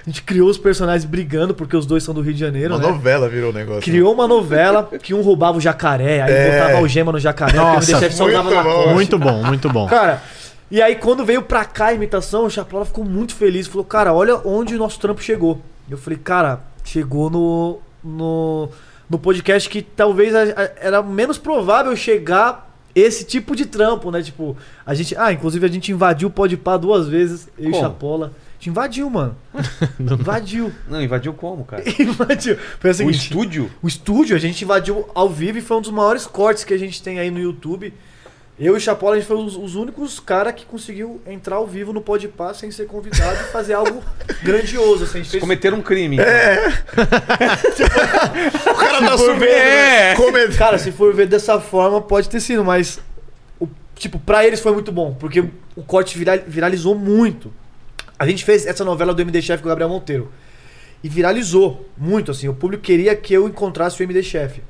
[0.08, 2.74] A gente criou os personagens brigando, porque os dois são do Rio de Janeiro.
[2.76, 2.88] Uma né?
[2.88, 3.82] novela virou o negócio.
[3.82, 6.52] Criou uma novela que um roubava o jacaré, aí É.
[6.62, 8.94] botava algema no jacaré, porque o Nossa, muito na bom.
[8.94, 9.86] Muito bom, muito bom.
[9.90, 10.24] Cara,
[10.72, 13.68] e aí quando veio pra cá a imitação, o Chapola ficou muito feliz.
[13.68, 15.60] Falou, cara, olha onde o nosso trampo chegou.
[15.92, 18.70] Eu falei, cara, chegou no, no,
[19.10, 24.22] no podcast que talvez a- a- era menos provável chegar esse tipo de trampo, né?
[24.24, 24.56] Tipo,
[24.86, 25.18] a gente.
[25.18, 27.84] Ah, inclusive a gente invadiu o Podpah duas vezes, eu e o Como?
[27.84, 28.32] Chapola.
[28.58, 29.36] A gente invadiu, mano.
[30.00, 30.72] invadiu.
[30.90, 31.84] Não, invadiu como, cara?
[32.02, 32.58] invadiu.
[32.80, 33.72] Foi o O seguinte, estúdio?
[33.84, 36.78] o estúdio a gente invadiu ao vivo e foi um dos maiores cortes que a
[36.78, 37.94] gente tem aí no YouTube.
[38.60, 41.68] Eu e o Chapola, a gente foi os, os únicos caras que conseguiu entrar ao
[41.68, 44.02] vivo no Podpah sem ser convidado e fazer algo
[44.42, 45.04] grandioso.
[45.04, 45.42] Assim, a gente fez...
[45.42, 46.18] Cometeram um crime.
[46.20, 46.74] É.
[48.72, 50.16] o cara tá subindo, É.
[50.18, 50.48] né?
[50.58, 53.00] Cara, se for ver dessa forma, pode ter sido, mas.
[53.60, 55.42] O, tipo, pra eles foi muito bom, porque
[55.76, 57.54] o corte viral- viralizou muito.
[58.20, 60.32] A gente fez essa novela do MD Chef com o Gabriel Monteiro.
[61.04, 62.48] E viralizou muito, assim.
[62.48, 64.62] O público queria que eu encontrasse o MD Chef.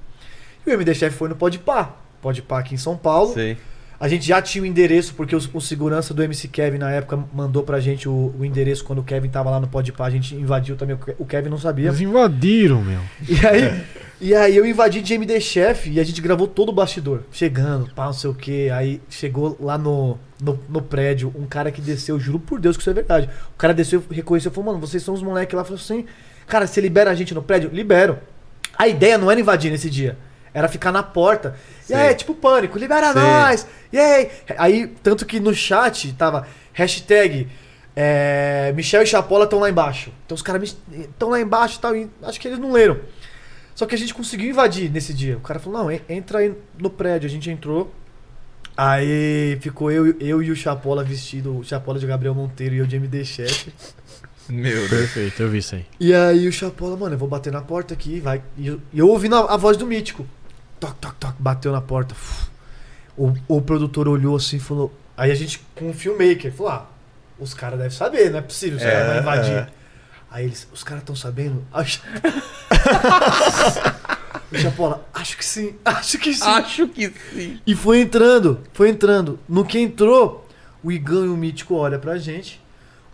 [0.65, 1.95] E o MD Chef foi no Podpah.
[2.21, 3.33] Podpah aqui em São Paulo.
[3.33, 3.57] Sei.
[3.99, 7.17] A gente já tinha o endereço, porque o, o segurança do MC Kevin na época
[7.33, 10.05] mandou pra gente o, o endereço quando o Kevin tava lá no Podpah.
[10.05, 11.87] A gente invadiu também, o Ke- o Kevin não sabia.
[11.87, 12.99] Eles invadiram, meu.
[13.27, 13.83] E aí,
[14.21, 17.21] e aí eu invadi de MD Chef e a gente gravou todo o bastidor.
[17.31, 18.69] Chegando, pá, não sei o que.
[18.69, 22.81] Aí chegou lá no, no, no prédio um cara que desceu, juro por Deus que
[22.83, 23.29] isso é verdade.
[23.53, 25.63] O cara desceu, reconheceu, falou, mano, vocês são os moleques lá.
[25.63, 26.05] Falou assim,
[26.45, 27.69] cara, você libera a gente no prédio?
[27.73, 28.19] Libero.
[28.77, 30.17] A ideia não era invadir nesse dia.
[30.53, 31.55] Era ficar na porta.
[31.89, 33.21] E aí, tipo pânico, libera Sei.
[33.21, 33.67] nós!
[33.91, 34.31] E aí?
[34.57, 37.47] Aí, tanto que no chat tava hashtag
[37.95, 40.11] é, Michel e Chapola estão lá embaixo.
[40.25, 41.95] Então os caras estão lá embaixo e tal.
[41.95, 42.99] E acho que eles não leram.
[43.75, 45.37] Só que a gente conseguiu invadir nesse dia.
[45.37, 47.27] O cara falou, não, en- entra aí no prédio.
[47.27, 47.93] A gente entrou.
[48.77, 52.85] Aí ficou eu, eu e o Chapola vestido, o Chapola de Gabriel Monteiro e eu
[52.85, 53.73] de MD Chef.
[54.47, 54.89] Meu Deus.
[54.89, 55.85] Perfeito, eu vi isso aí.
[55.99, 58.41] E aí o Chapola, mano, eu vou bater na porta aqui, vai.
[58.55, 60.25] E eu, eu ouvindo a, a voz do Mítico.
[60.79, 62.13] Toc, toc, toc, bateu na porta.
[63.17, 64.93] O, o produtor olhou assim e falou.
[65.17, 66.85] Aí a gente, com o filmmaker, falou: ah,
[67.39, 69.53] os caras devem saber, não é possível, os É, caras vão invadir.
[69.53, 69.67] é.
[70.29, 71.65] Aí eles, os caras estão sabendo?
[71.73, 71.99] Acho...
[74.51, 76.47] o Chapola, acho que sim, acho que sim.
[76.47, 77.59] Acho que sim.
[77.65, 79.39] E foi entrando, foi entrando.
[79.47, 80.47] No que entrou,
[80.83, 82.61] o Igão e o Mítico olham pra gente.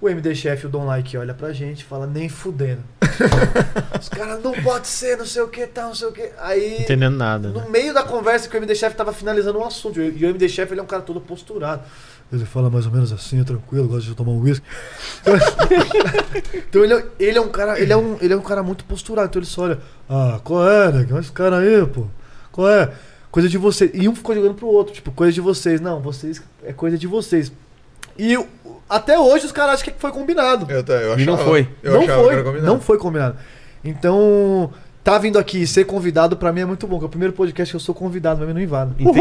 [0.03, 2.81] O MD Chef o Don Like olha pra gente e fala, nem fudendo.
[3.97, 6.29] Os caras, não pode ser, não sei o que, tal, não sei o que.
[6.39, 6.81] Aí.
[6.81, 7.47] Entendendo nada.
[7.49, 7.61] né?
[7.63, 10.01] No meio da conversa que o MD Chef tava finalizando um assunto.
[10.01, 11.83] E o MD Chef ele é um cara todo posturado.
[12.33, 14.65] Ele fala mais ou menos assim, tranquilo, gosta de tomar um uísque.
[16.67, 18.83] então ele, é- ele é um cara, ele é um, ele é um cara muito
[18.85, 19.27] posturado.
[19.29, 21.19] Então ele só olha, ah, qual é, né?
[21.19, 22.05] Esse cara aí, pô.
[22.51, 22.91] Qual é?
[23.31, 23.89] Coisa de vocês.
[23.93, 25.79] E um ficou jogando pro outro, tipo, coisa de vocês.
[25.79, 27.51] Não, vocês é coisa de vocês.
[28.17, 28.37] E
[28.89, 30.67] até hoje os caras acham que foi combinado.
[30.69, 31.67] Eu, eu E não achava- foi.
[31.81, 32.67] Eu não achava foi, que era combinado.
[32.73, 33.35] não foi combinado.
[33.83, 34.71] Então,
[35.03, 37.33] tá vindo aqui e ser convidado pra mim é muito bom, que é o primeiro
[37.33, 38.95] podcast que eu sou convidado, mas eu não invado.
[38.97, 39.19] Entendi.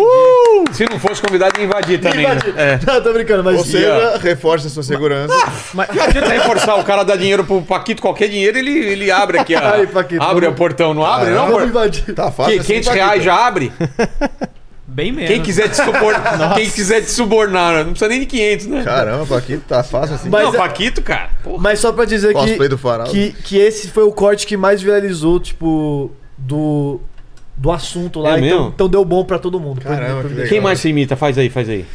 [0.72, 2.26] Se não fosse convidado, ia invadir também.
[2.26, 2.34] né?
[2.34, 2.54] Invadir.
[2.58, 2.78] É.
[2.86, 5.34] Não, tô brincando, mas Ou seja, reforça a sua segurança.
[5.74, 9.54] Não adianta reforçar, o cara dá dinheiro pro Paquito, qualquer dinheiro, ele, ele abre aqui
[9.54, 9.74] a.
[9.74, 11.30] Aí, Paquito, abre vamos- o portão, não abre?
[11.30, 12.14] Ah, não, vamos por- invadir.
[12.14, 12.52] Tá fácil.
[12.54, 13.04] Que, assim, 500 Paquito.
[13.04, 13.72] reais já abre?
[14.92, 15.30] Bem menos.
[15.30, 18.82] Quem quiser te subornar, quem quiser te subornar, não precisa nem de 500, né?
[18.84, 20.28] Caramba, Paquito, tá fácil assim.
[20.28, 21.30] Mas não, é- Paquito, cara.
[21.42, 21.62] porra.
[21.62, 23.06] Mas só pra dizer que, do farol.
[23.06, 27.00] que, que esse foi o corte que mais viralizou, tipo, do,
[27.56, 28.34] do assunto lá.
[28.36, 28.72] É então, mesmo?
[28.74, 29.80] então deu bom pra todo mundo.
[29.80, 30.48] Caramba, que legal.
[30.48, 31.16] Quem mais você imita?
[31.16, 31.86] Faz aí, faz aí.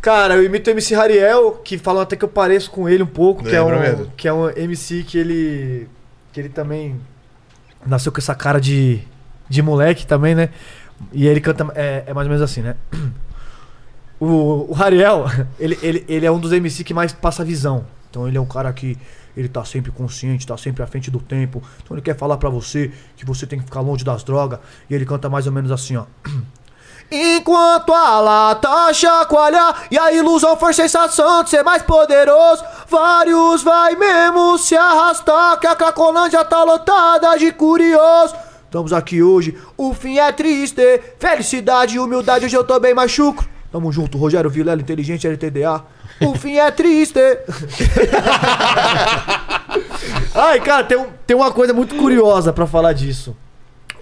[0.00, 3.06] Cara, eu imito o MC Rariel, que falam até que eu pareço com ele um
[3.06, 4.12] pouco, que é um, mesmo.
[4.16, 5.88] que é um MC que ele.
[6.32, 6.96] que ele também
[7.84, 9.00] nasceu com essa cara de,
[9.48, 10.48] de moleque também, né?
[11.12, 11.66] E ele canta.
[11.74, 12.76] É, é mais ou menos assim, né?
[14.18, 15.26] O, o Rariel,
[15.60, 17.84] ele, ele, ele é um dos MC que mais passa visão.
[18.10, 18.96] Então ele é um cara que
[19.36, 21.62] ele tá sempre consciente, tá sempre à frente do tempo.
[21.82, 24.58] Então ele quer falar pra você que você tem que ficar longe das drogas.
[24.88, 26.04] E ele canta mais ou menos assim, ó.
[27.10, 33.94] Enquanto a lata chacoalha e a ilusão for sensação de ser mais poderoso, vários vai
[33.94, 38.34] mesmo se arrastar, que a Cracolândia tá lotada de curioso.
[38.66, 40.82] Estamos aqui hoje, o fim é triste,
[41.18, 43.48] felicidade e humildade, hoje eu tô bem mais chucro.
[43.72, 45.82] Tamo junto, Rogério Vilela, inteligente LTDA.
[46.20, 47.20] O fim é triste.
[50.34, 53.36] Ai, cara, tem, um- tem uma coisa muito curiosa pra falar disso.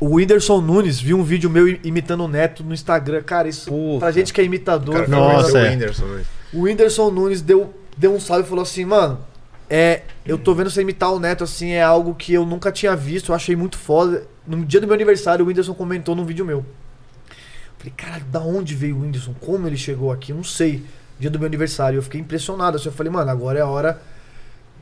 [0.01, 3.23] O Whindersson Nunes viu um vídeo meu imitando o Neto no Instagram.
[3.23, 4.95] Cara, isso pra gente que é imitador.
[4.95, 5.71] Cara, cara, Nossa, o é.
[5.71, 6.27] Whindersson, velho.
[6.53, 9.19] o Whindersson Nunes deu, deu um salve e falou assim, mano,
[9.69, 12.95] é, eu tô vendo você imitar o Neto assim, é algo que eu nunca tinha
[12.95, 14.27] visto, eu achei muito foda.
[14.47, 16.65] No dia do meu aniversário, o Whindersson comentou num vídeo meu.
[17.79, 19.35] Falei, caralho, da onde veio o Whindersson?
[19.41, 20.33] Como ele chegou aqui?
[20.33, 20.85] Eu não sei.
[21.19, 22.77] Dia do meu aniversário, eu fiquei impressionado.
[22.77, 24.01] Assim, eu falei, mano, agora é a hora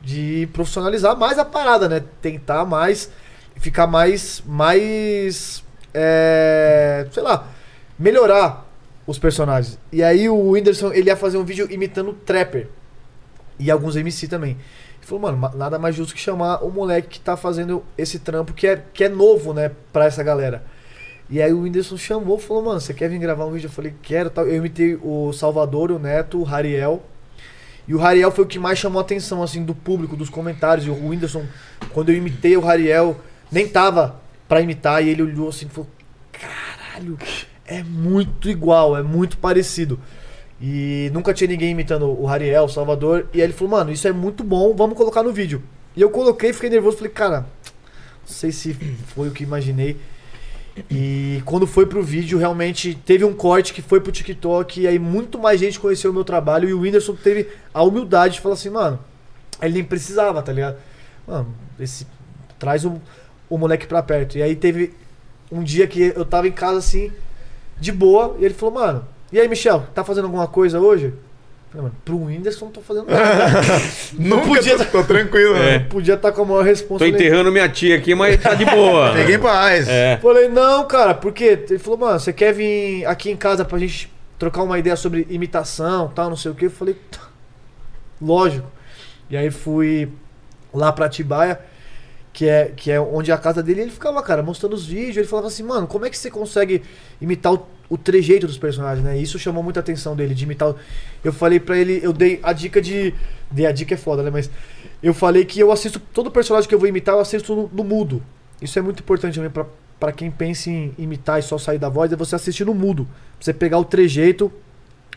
[0.01, 2.03] de profissionalizar mais a parada, né?
[2.21, 3.09] Tentar mais,
[3.55, 7.47] ficar mais, mais, é, sei lá,
[7.97, 8.67] melhorar
[9.07, 9.77] os personagens.
[9.91, 12.67] E aí o Whindersson, ele ia fazer um vídeo imitando o Trapper.
[13.59, 14.51] E alguns MC também.
[14.51, 18.19] Ele falou, mano, ma- nada mais justo que chamar o moleque que tá fazendo esse
[18.19, 20.63] trampo que é, que é novo, né, pra essa galera.
[21.29, 23.67] E aí o Whindersson chamou, falou, mano, você quer vir gravar um vídeo?
[23.67, 24.45] Eu falei, quero, tal.
[24.45, 27.01] Eu imitei o Salvador, o Neto, o Rariel.
[27.87, 30.85] E o Rariel foi o que mais chamou a atenção, assim, do público, dos comentários.
[30.85, 31.45] E o Whindersson,
[31.93, 33.19] quando eu imitei o Rariel,
[33.51, 34.15] nem tava
[34.47, 35.03] pra imitar.
[35.03, 35.89] E ele olhou assim e falou,
[36.31, 37.17] caralho,
[37.65, 39.99] é muito igual, é muito parecido.
[40.61, 43.27] E nunca tinha ninguém imitando o Rariel, o Salvador.
[43.33, 45.61] E aí ele falou, mano, isso é muito bom, vamos colocar no vídeo.
[45.95, 48.73] E eu coloquei, fiquei nervoso, falei, cara, não sei se
[49.07, 49.97] foi o que imaginei.
[50.89, 54.81] E quando foi pro vídeo, realmente teve um corte que foi pro TikTok.
[54.81, 56.67] E aí muito mais gente conheceu o meu trabalho.
[56.67, 58.99] E o Whindersson teve a humildade de falar assim, mano,
[59.61, 60.77] ele nem precisava, tá ligado?
[61.27, 62.07] Mano, esse,
[62.57, 62.99] traz o,
[63.49, 64.37] o moleque pra perto.
[64.37, 64.93] E aí teve
[65.51, 67.11] um dia que eu tava em casa assim,
[67.79, 71.13] de boa, e ele falou, mano, e aí, Michel, tá fazendo alguma coisa hoje?
[71.71, 73.61] Falei, mano, pro Whindersson não tô fazendo nada.
[74.13, 75.59] Nunca podia tô, tô tranquilo, É.
[75.59, 75.79] né?
[75.89, 77.23] Podia estar com a maior Tô responsabilidade.
[77.25, 79.11] enterrando minha tia aqui, mas tá de boa.
[79.17, 79.87] Peguei em paz.
[79.89, 80.17] É.
[80.21, 81.57] Falei, não, cara, por quê?
[81.67, 85.25] Ele falou, mano, você quer vir aqui em casa pra gente trocar uma ideia sobre
[85.31, 86.65] imitação tal, não sei o quê?
[86.65, 87.19] Eu falei, "Tá,
[88.21, 88.67] lógico.
[89.29, 90.09] E aí fui
[90.73, 91.59] lá pra Atibaia,
[92.33, 95.17] que é, que é onde a casa dele, e ele ficava, cara, mostrando os vídeos,
[95.17, 96.81] ele falava assim, mano, como é que você consegue
[97.21, 99.15] imitar o, o trejeito dos personagens, né?
[99.17, 100.69] Isso chamou muita atenção dele, de imitar.
[100.71, 100.75] o-
[101.23, 103.13] Eu falei pra ele, eu dei a dica de.
[103.51, 104.31] Dei a dica é foda, né?
[104.31, 104.49] Mas
[105.01, 107.83] eu falei que eu assisto todo personagem que eu vou imitar, eu assisto no, no
[107.83, 108.21] mudo.
[108.61, 109.65] Isso é muito importante também pra,
[109.99, 113.05] pra quem pensa em imitar e só sair da voz, é você assistir no mudo.
[113.05, 114.51] Pra você pegar o trejeito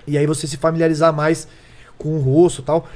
[0.07, 1.49] e aí você se familiarizar mais
[1.97, 2.87] com o rosto e tal.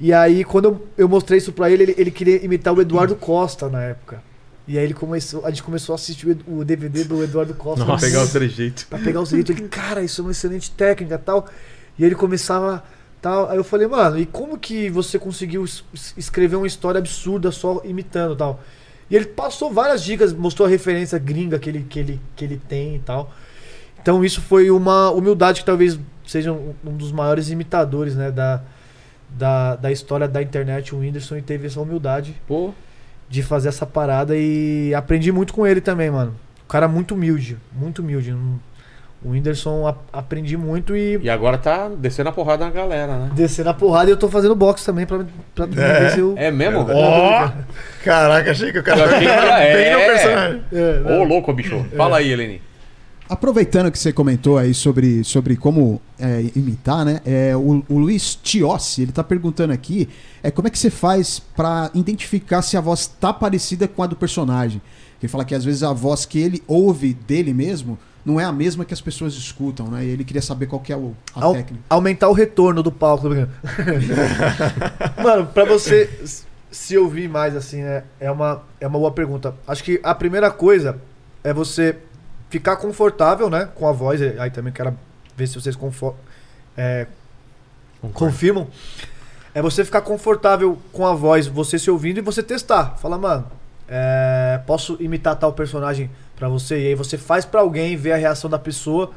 [0.00, 3.14] E aí, quando eu, eu mostrei isso pra ele, ele, ele queria imitar o Eduardo
[3.16, 4.22] Costa na época.
[4.66, 7.84] E aí ele começou, a gente começou a assistir o, DVD do Eduardo Costa.
[7.84, 8.86] Pra pegar o trejeito.
[8.88, 9.52] Pra pegar o trejeito.
[9.52, 11.46] Ele, cara, isso é uma excelente técnica e tal.
[11.98, 12.82] E aí ele começava
[13.20, 13.48] tal.
[13.50, 17.52] Aí eu falei, mano, e como que você conseguiu es- es- escrever uma história absurda
[17.52, 18.60] só imitando e tal?
[19.10, 22.60] E ele passou várias dicas, mostrou a referência gringa que ele, que ele, que ele
[22.66, 23.32] tem e tal.
[24.00, 28.62] Então isso foi uma humildade que talvez seja um, um dos maiores imitadores, né, da,
[29.30, 32.34] da, da história da internet, o Whindersson, e teve essa humildade.
[32.46, 32.72] Pô.
[33.28, 36.34] de fazer essa parada e aprendi muito com ele também, mano.
[36.64, 38.30] O cara muito humilde, muito humilde.
[38.32, 38.60] Não-
[39.24, 43.30] O Whindersson a- aprendi muito e E agora tá descendo a porrada na galera, né?
[43.34, 45.24] descer na porrada e eu tô fazendo boxe também pra,
[45.54, 46.34] pra ver se eu.
[46.36, 46.86] É mesmo?
[46.90, 47.50] Ó!
[48.04, 50.06] Caraca, achei que o cara Eu achei que era- bem no é.
[50.06, 50.62] personagem.
[51.20, 51.84] Ô, louco, bicho.
[51.96, 52.60] Fala aí, Helene.
[53.28, 57.20] Aproveitando que você comentou aí sobre, sobre como é, imitar, né?
[57.24, 60.08] É, o, o Luiz Tiossi, ele tá perguntando aqui
[60.42, 64.06] é, como é que você faz pra identificar se a voz tá parecida com a
[64.06, 64.80] do personagem.
[65.22, 68.52] Ele fala que às vezes a voz que ele ouve dele mesmo não é a
[68.52, 70.04] mesma que as pessoas escutam, né?
[70.04, 71.82] E ele queria saber qual que é o, a Au- técnica.
[71.88, 73.28] aumentar o retorno do palco.
[75.22, 76.10] Mano, pra você
[76.70, 79.54] se ouvir mais assim, né, é uma, é uma boa pergunta.
[79.66, 80.98] Acho que a primeira coisa
[81.42, 81.96] é você
[82.58, 84.20] ficar confortável, né, com a voz.
[84.38, 84.96] Aí também quero
[85.36, 86.14] ver se vocês confo-
[86.76, 87.08] é,
[88.12, 88.68] confirmam.
[89.52, 92.96] É você ficar confortável com a voz, você se ouvindo e você testar.
[92.98, 93.46] Fala, mano,
[93.88, 96.78] é, posso imitar tal personagem pra você?
[96.78, 99.10] E aí você faz pra alguém, ver a reação da pessoa.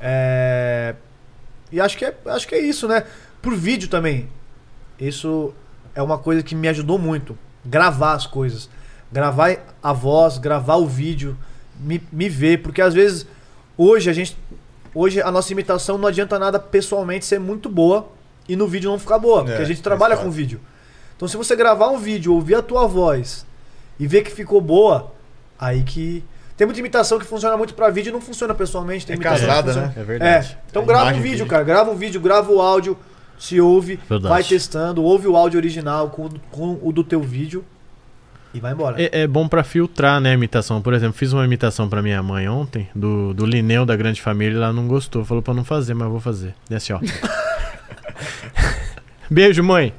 [0.00, 0.94] É,
[1.72, 3.02] e acho que, é, acho que é isso, né?
[3.42, 4.28] Por vídeo também.
[5.00, 5.52] Isso
[5.96, 7.36] é uma coisa que me ajudou muito.
[7.64, 8.70] Gravar as coisas.
[9.10, 11.36] Gravar a voz, gravar o vídeo,
[11.80, 12.62] me, me ver.
[12.62, 13.26] Porque às vezes,
[13.76, 14.36] hoje a gente.
[14.94, 18.08] Hoje a nossa imitação não adianta nada pessoalmente ser muito boa
[18.48, 19.44] e no vídeo não ficar boa.
[19.44, 20.60] porque É, a gente trabalha com vídeo.
[21.16, 23.44] Então se você gravar um vídeo, ouvir a tua voz
[24.00, 25.12] e ver que ficou boa,
[25.58, 26.24] aí que.
[26.56, 29.06] Tem muita imitação que funciona muito pra vídeo e não funciona pessoalmente.
[29.06, 29.92] Tem É imitação que casada, né?
[29.96, 30.52] É verdade.
[30.52, 30.58] É.
[30.68, 31.46] Então A grava um vídeo.
[31.46, 31.62] cara.
[31.62, 32.96] Grava um vídeo, grava o áudio,
[33.38, 34.28] se ouve, Verdade.
[34.28, 37.64] vai testando, ouve o áudio original com, com o do teu vídeo
[38.54, 39.00] e vai embora.
[39.02, 40.80] É, é bom pra filtrar, né, a imitação.
[40.82, 44.56] Por exemplo, fiz uma imitação pra minha mãe ontem, do, do Lineu da Grande Família,
[44.56, 45.24] ela não gostou.
[45.24, 46.54] Falou pra não fazer, mas eu vou fazer.
[46.70, 47.00] É assim, ó.
[49.30, 49.92] Beijo, mãe.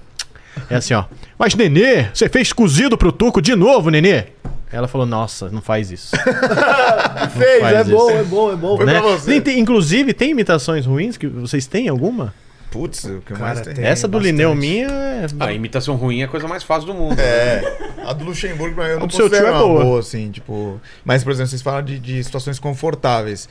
[0.69, 1.05] É assim, ó.
[1.37, 4.25] Mas, Nenê, você fez cozido pro Tuco de novo, Nenê?
[4.71, 6.15] Ela falou, nossa, não faz isso.
[7.19, 7.91] Não Fez, faz é isso.
[7.91, 8.83] bom, é bom, é bom.
[8.83, 9.01] Né?
[9.25, 12.33] Nem tem- inclusive, tem imitações ruins que vocês têm alguma?
[12.71, 13.83] Putz, o que mais tem?
[13.83, 15.25] Essa do Lineu minha é.
[15.39, 17.19] A imitação ruim é a coisa mais fácil do mundo.
[17.19, 17.61] É.
[18.05, 19.83] A do Luxemburgo, pra mim, eu A não do seu tio é uma boa.
[19.83, 20.79] boa, assim, tipo...
[21.03, 23.49] Mas, por exemplo, vocês falam de, de situações confortáveis.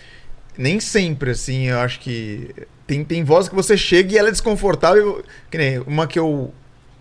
[0.57, 2.55] Nem sempre, assim, eu acho que...
[2.87, 5.23] Tem, tem voz que você chega e ela é desconfortável.
[5.51, 6.55] Que nem uma que eu,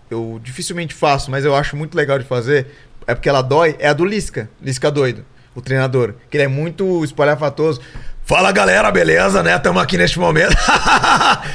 [0.09, 2.67] eu dificilmente faço, mas eu acho muito legal de fazer,
[3.05, 4.49] é porque ela dói, é a do Lisca.
[4.61, 5.23] Lisca doido,
[5.55, 6.15] o treinador.
[6.29, 7.79] Que ele é muito espalhafatoso.
[8.27, 9.57] Fala galera, beleza, né?
[9.57, 10.53] Tamo aqui neste momento.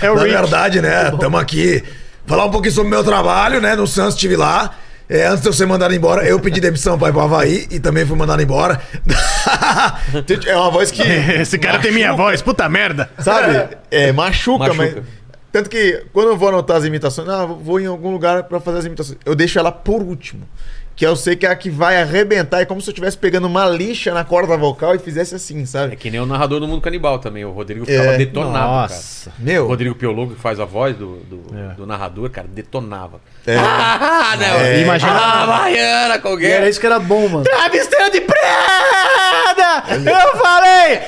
[0.01, 0.35] É o Na Rick.
[0.35, 1.11] verdade, né?
[1.21, 1.85] Tamo aqui.
[2.27, 3.77] Falar um pouquinho sobre o meu trabalho, né?
[3.77, 4.71] No Santos estive lá.
[5.07, 7.79] É, antes de eu ser mandado embora, eu pedi demissão pra ir pro Havaí e
[7.79, 8.81] também fui mandado embora.
[10.47, 11.03] é uma voz que.
[11.39, 13.11] Esse cara tem minha voz, puta merda.
[13.19, 13.77] Sabe?
[13.91, 14.75] É, machuca, Machuca.
[14.75, 15.05] mas.
[15.53, 18.79] Tanto que quando eu vou anotar as imitações, ah, vou em algum lugar pra fazer
[18.79, 19.19] as imitações.
[19.27, 20.49] Eu deixo ela por último.
[20.95, 22.61] Que eu sei que é a que vai arrebentar.
[22.61, 25.95] É como se eu estivesse pegando uma lixa na corda vocal e fizesse assim, sabe?
[25.95, 27.45] É que nem o narrador do Mundo Canibal também.
[27.45, 28.19] O Rodrigo ficava É.
[28.19, 29.31] detonado, Nossa.
[29.31, 29.43] cara.
[29.43, 29.65] Meu.
[29.65, 31.75] O Rodrigo Piologo, que faz a voz do, do, É.
[31.75, 33.21] do narrador, cara, detonava.
[33.47, 33.57] É.
[33.57, 34.47] Ah, não.
[34.61, 34.81] É.
[34.83, 36.51] Imagina- Ah, Baiana, E qualquer.
[36.61, 37.45] era isso que era bom, mano.
[37.45, 39.85] Travesseiro de preda!
[40.05, 41.01] Eu falei!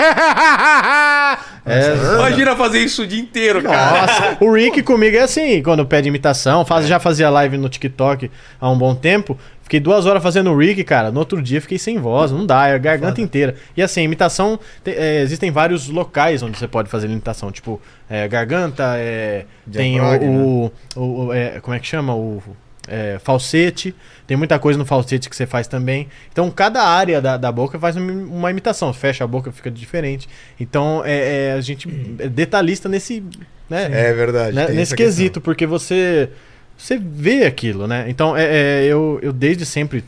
[0.00, 1.39] Preda!
[1.64, 4.00] É, Imagina fazer isso o dia inteiro, cara.
[4.02, 8.30] Nossa, o Rick comigo é assim, quando pede imitação, faz, já fazia live no TikTok
[8.60, 9.38] há um bom tempo.
[9.62, 11.12] Fiquei duas horas fazendo o Rick, cara.
[11.12, 13.54] No outro dia fiquei sem voz, não dá, é a garganta inteira.
[13.76, 18.26] E assim, imitação, te- é, existem vários locais onde você pode fazer imitação, tipo, é,
[18.26, 20.28] garganta, é, tem o, Diafragma.
[20.28, 22.14] o, o- o- é, como é que chama?
[22.16, 22.42] O
[22.90, 23.94] é, falsete,
[24.26, 26.08] tem muita coisa no falsete que você faz também.
[26.30, 28.92] Então, cada área da, da boca faz uma, imitação.
[28.92, 30.28] Fecha a boca, fica diferente.
[30.58, 31.88] Então, é, é, a gente
[32.18, 33.22] é detalhista nesse.
[33.68, 34.54] Né, É verdade.
[34.54, 36.28] né, nesse quesito, porque você
[36.76, 38.06] você vê aquilo, né?
[38.08, 40.02] Então, é, é, eu, eu desde sempre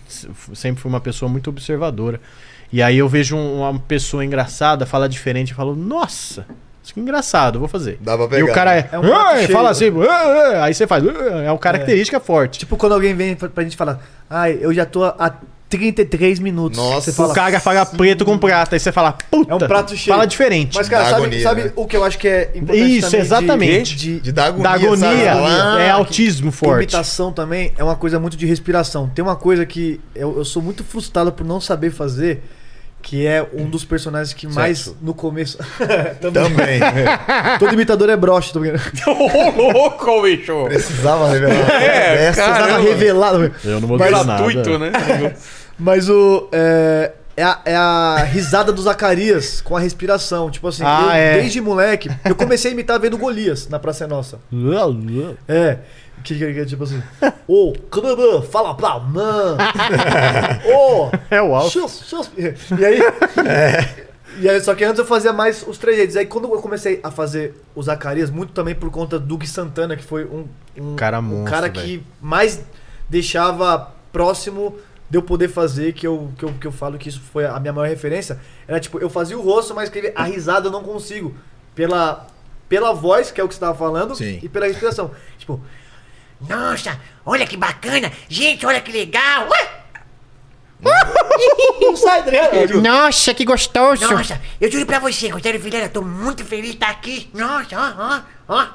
[0.55, 2.19] sempre fui uma pessoa muito observadora.
[2.73, 6.47] E aí eu vejo um- uma pessoa engraçada falar diferente e falo, nossa,
[6.83, 7.99] isso que engraçado, vou fazer.
[8.01, 8.45] Dá pra E pegar.
[8.51, 9.03] o cara é, É um
[9.53, 9.71] fala né?
[9.71, 10.13] assim, "Ah,
[10.61, 12.59] ah", aí você faz, "Ah", é uma característica forte.
[12.61, 15.33] Tipo quando alguém vem pra, pra gente falar, ai, eu já tô há
[15.69, 16.77] 33 minutos.
[16.77, 17.11] Nossa.
[17.11, 19.97] Você fala, o cara fala preto com prata, aí você fala, puta, É um prato
[19.97, 20.15] cheio.
[20.15, 20.77] fala diferente.
[20.77, 21.73] Mas, cara, Dá sabe, agonia, sabe né?
[21.75, 23.97] o que eu acho que é importante Isso, também de- exatamente.
[23.97, 25.25] De, De dar agonia, da agonia sabe?
[25.25, 26.77] Falar, é "Ah, autismo forte.
[26.83, 29.09] Imitação também é uma coisa muito de respiração.
[29.15, 32.43] Tem uma coisa que eu, eu sou muito frustrado por não saber fazer,
[33.03, 34.97] que é um dos personagens que mais Sexo.
[35.03, 35.59] no começo.
[36.23, 36.81] Também.
[37.59, 38.83] Todo imitador é broche, tô brincando.
[39.11, 40.65] Ô, louco, bicho.
[40.65, 41.83] Precisava revelar.
[41.83, 42.55] É, Essa cara.
[42.55, 43.35] Precisava revelar.
[43.65, 44.43] Eu não vou Mas dizer nada.
[44.53, 44.93] Gratuito, né?
[45.79, 46.49] Mas o.
[46.53, 50.51] é, é a, é a risada do Zacarias com a respiração.
[50.51, 51.41] Tipo assim, Ah, eu, é.
[51.41, 54.39] desde moleque, eu comecei a imitar vendo Golias na Praça é Nossa.
[55.49, 55.79] É.
[56.23, 57.03] Que, que, que, tipo assim.
[57.49, 59.57] Ô, Canaã, fala pra mãe.
[60.73, 61.11] Ô!
[61.31, 62.31] É o chus.
[62.79, 63.01] E aí.
[64.39, 66.17] E aí, só que antes eu fazia mais os trejeitos.
[66.17, 69.97] Aí quando eu comecei a fazer o Zacarias, muito também por conta do Gui Santana,
[69.97, 72.63] que foi um, um Cara um monstro, cara que mais
[73.09, 74.77] deixava próximo
[75.11, 77.61] de eu poder fazer, que eu, que, eu, que eu falo que isso foi a
[77.61, 78.41] minha maior referência.
[78.67, 81.35] Era tipo, eu fazia o rosto, mas a risada eu não consigo.
[81.75, 82.27] Pela,
[82.69, 85.11] pela voz, que é o que você tava falando, e pela respiração.
[85.37, 85.61] Tipo,
[86.49, 88.11] Nossa, olha que bacana.
[88.29, 89.49] Gente, olha que legal.
[91.81, 92.81] não sai, Adriano.
[92.83, 94.03] Nossa, que gostoso.
[94.11, 97.31] Nossa, eu juro pra você, Rogério Vilela, eu tô muito feliz de estar aqui.
[97.33, 98.67] Nossa, ó, ó, ó.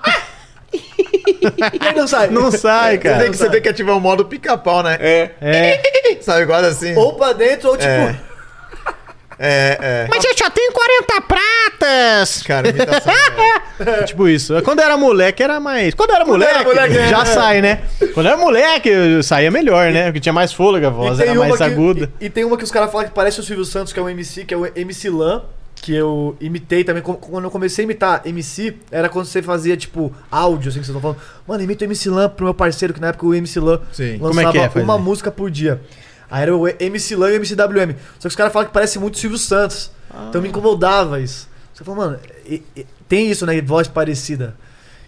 [1.95, 2.29] não sai.
[2.29, 3.19] Não sai, cara.
[3.19, 4.97] Tem que você tem que ativar o modo pica-pau, né?
[4.99, 5.31] É.
[5.41, 6.21] É.
[6.21, 6.95] Sabe, quase assim.
[6.95, 7.89] Ou pra dentro, ou tipo.
[7.89, 8.19] É.
[9.39, 10.07] É, é.
[10.09, 11.21] Mas eu só tenho 40
[12.45, 13.13] Cara, imitação.
[14.05, 14.53] tipo isso.
[14.63, 15.93] Quando era moleque, era mais.
[15.93, 17.25] Quando era Quando era moleque, moleque, já é.
[17.25, 17.81] sai, né?
[18.13, 20.05] Quando era moleque, saía melhor, né?
[20.05, 22.11] Porque tinha mais fôlego, a voz era mais que, aguda.
[22.19, 24.03] E, e tem uma que os caras falam que parece o Silvio Santos, que é
[24.03, 25.43] o MC, que é o MC Lan,
[25.75, 27.03] que eu imitei também.
[27.03, 30.95] Quando- eu comecei a imitar MC, era quando você fazia, tipo, áudio, assim, que vocês
[30.95, 31.19] estão falando.
[31.47, 34.13] Mano, imita o MC Lan pro meu parceiro, que na época o MC Lan Sim.
[34.13, 34.83] lançava Como é que é, fazer?
[34.83, 35.79] uma música por dia.
[36.29, 37.95] Aí era o MC Lan e o MCWM.
[38.19, 39.91] Só que os caras falam que parece muito o Silvio Santos.
[40.29, 41.47] Então me incomodava isso.
[41.77, 43.61] Você falou, mano, e- e- tem isso, né?
[43.61, 44.55] Voz parecida.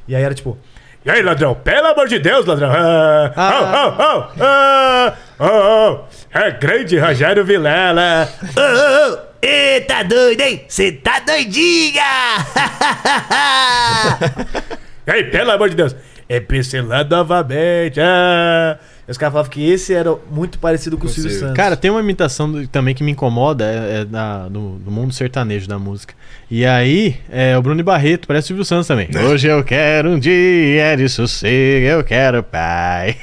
[0.07, 0.55] E aí era tipo.
[1.03, 1.55] E aí, ladrão?
[1.55, 2.69] Pelo amor de Deus, ladrão.
[2.71, 3.53] Ah, Ah.
[3.57, 6.37] oh, oh, oh, ah, oh, oh.
[6.37, 8.29] É grande Rogério Vilela.
[8.55, 9.17] Ô.
[9.41, 10.63] Ê, tá doido, hein?
[10.67, 12.03] Você tá doidinha!
[15.07, 15.95] E aí, pelo amor de Deus.
[16.27, 17.99] É pincelando novamente.
[17.99, 18.77] Ah.
[19.09, 21.55] E os caras falavam que esse era muito parecido com o Silvio Santos.
[21.55, 25.11] Cara, tem uma imitação do- também que me incomoda, é, é da- do, do mundo
[25.13, 26.13] sertanejo da música.
[26.51, 29.09] E aí, é o Bruno Barreto, parece o Silvio Santos também.
[29.27, 33.15] Hoje eu quero um dia de sossego, eu quero pai.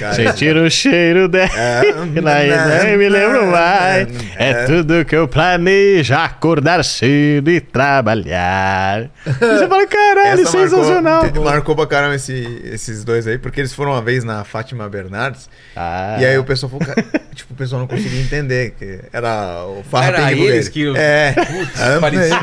[0.00, 1.82] Cara, Sentir o cheiro dela, É,
[2.84, 4.08] nem me lembro mais.
[4.36, 9.10] É tudo que eu planejo, acordar cedo e trabalhar.
[9.26, 11.22] E você fala, caralho, Essa sensacional.
[11.22, 14.88] Marcou, marcou pra caramba esse- esses dois aí, porque eles foram uma vez na Fátima
[15.20, 15.48] Bernardes.
[15.76, 16.16] Ah.
[16.20, 16.86] E aí o pessoal falou,
[17.34, 18.72] tipo, o pessoal não conseguia entender.
[18.78, 21.32] Que era o farra Era Pengue eles que- É.
[21.32, 22.38] Putz, parecia.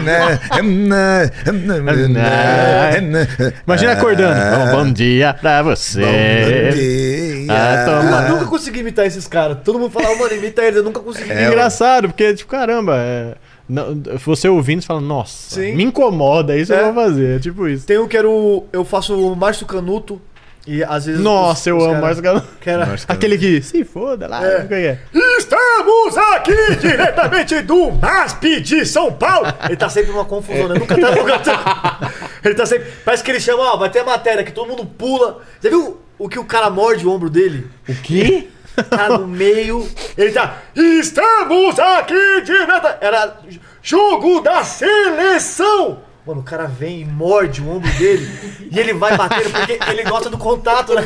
[3.66, 4.36] Imagina acordando.
[4.40, 6.02] Bom, bom dia pra você.
[6.02, 7.46] Bom dia.
[7.50, 8.22] Ah, toma.
[8.24, 9.58] Eu nunca consegui imitar esses caras.
[9.64, 10.78] Todo mundo falava, mano, imita eles.
[10.78, 11.32] Eu nunca consegui.
[11.32, 13.36] É engraçado, porque, tipo, caramba, é,
[13.68, 15.74] não- você ouvindo, você fala, nossa, Sim.
[15.76, 16.82] me incomoda, isso É.
[16.82, 17.38] eu vou fazer.
[17.38, 17.86] É tipo isso.
[17.86, 18.66] Tem um que era o.
[18.72, 20.22] Eu faço o Márcio Canuto.
[20.68, 21.22] E às vezes.
[21.22, 22.48] Nossa, os- eu os amo cara- Márcio Canuto.
[22.60, 22.96] Que era.
[23.08, 24.58] Aquele que se foda lá, É.
[24.64, 25.00] o que é?
[25.38, 29.48] Estamos aqui diretamente do MASP de São Paulo.
[29.66, 30.76] Ele tá sempre numa confusão, né?
[30.78, 32.14] Nunca tá nunca-
[32.44, 32.88] Ele tá sempre.
[33.06, 35.40] Parece que ele chama, ó, vai ter a matéria que todo mundo pula.
[35.60, 37.68] Você viu o que o cara morde o ombro dele?
[37.88, 38.48] O quê?
[38.90, 39.88] Tá no meio.
[40.18, 40.58] Ele tá.
[40.76, 42.88] Estamos aqui direto.
[43.02, 43.38] Era
[43.82, 46.00] jogo da seleção!
[46.28, 48.28] Mano, o cara vem e morde o ombro dele
[48.70, 51.02] e ele vai batendo porque ele gosta do contato, né?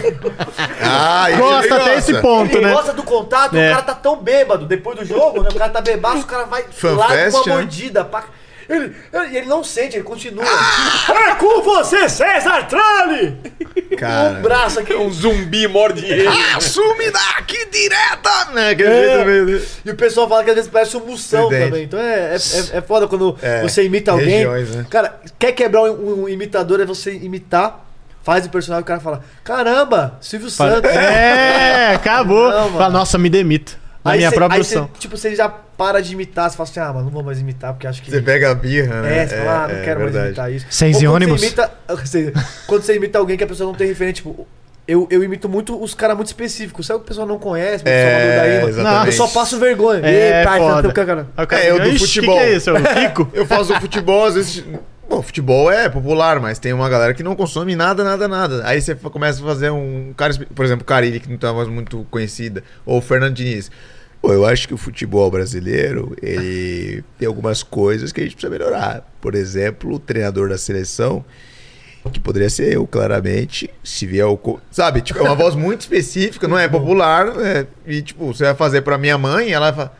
[0.81, 2.73] Ah, ele Gosta até esse ponto, ele né?
[2.73, 3.67] gosta do contato, É.
[3.67, 5.49] o cara tá tão bêbado depois do jogo, né?
[5.51, 7.53] O cara tá bebaço, o cara vai Fanfest, lá com uma né?
[7.53, 8.03] mordida.
[8.71, 10.43] Ele, ele, ele não sente, ele continua.
[10.45, 13.37] É com você, César Tralli!
[13.97, 14.39] Cara.
[14.39, 14.93] Um braço aqui.
[14.93, 16.27] Um zumbi morde ele.
[16.55, 18.51] Assume daqui direta!
[18.53, 18.69] Né?
[18.69, 19.03] Aquele É.
[19.15, 19.61] jeito meio...
[19.85, 21.69] E o pessoal fala que às vezes parece um moção Verdade.
[21.71, 21.83] também.
[21.85, 24.27] Então é, é, é, é foda quando É, você imita alguém.
[24.37, 24.85] regiões, né?
[24.89, 27.85] Cara, quer quebrar um, um imitador é você imitar,
[28.23, 30.89] faz o personagem e o cara fala: Caramba, Silvio Santos.
[30.89, 32.49] É, acabou.
[32.51, 32.71] Não.
[32.73, 33.77] Fala, nossa, me demito.
[34.03, 36.69] Na Aí minha cê- própria aí cê, tipo, você já para de imitar, você fala
[36.69, 38.11] assim, ah, mas não vou mais imitar, porque acho que.
[38.11, 39.17] Você pega a birra, né?
[39.23, 40.65] É, você fala, ah, não é quero mais imitar isso.
[40.69, 41.39] Sem ônibus.
[41.41, 42.33] Você imita, você-
[42.67, 44.47] quando você imita alguém que a pessoa não tem referente, tipo,
[44.87, 46.85] eu, eu imito muito os caras muito específicos.
[46.85, 48.69] Sabe o que a pessoa não conhece, o pessoal É, mano?
[48.69, 49.05] exatamente.
[49.07, 50.01] Eu só passo vergonha.
[50.05, 50.91] É, Ei, pai, foda.
[50.93, 51.27] tá- cara.
[51.35, 52.37] Aí o cara É, eu do "Ixi, futebol.
[52.37, 52.69] Que que é isso?
[52.69, 53.29] É o Kiko?
[53.33, 54.63] Eu faço futebol, às vezes.
[55.09, 58.61] Bom, futebol é popular, mas tem uma galera que não consome nada, nada, nada.
[58.65, 61.55] Aí você começa a fazer um cara, por exemplo, o Carilli, que não tem uma
[61.55, 63.69] voz muito conhecida, ou o Fernando Diniz.
[64.21, 68.51] Pô, eu acho que o futebol brasileiro, ele tem algumas coisas que a gente precisa
[68.51, 69.03] melhorar.
[69.19, 71.25] Por exemplo, o treinador da seleção,
[72.13, 74.37] que poderia ser eu, claramente, se vier o...
[74.37, 77.65] co- Sabe, tipo, é uma voz muito específica, não é popular, né?
[77.85, 79.97] E, tipo, você vai fazer pra minha mãe, ela vai falar...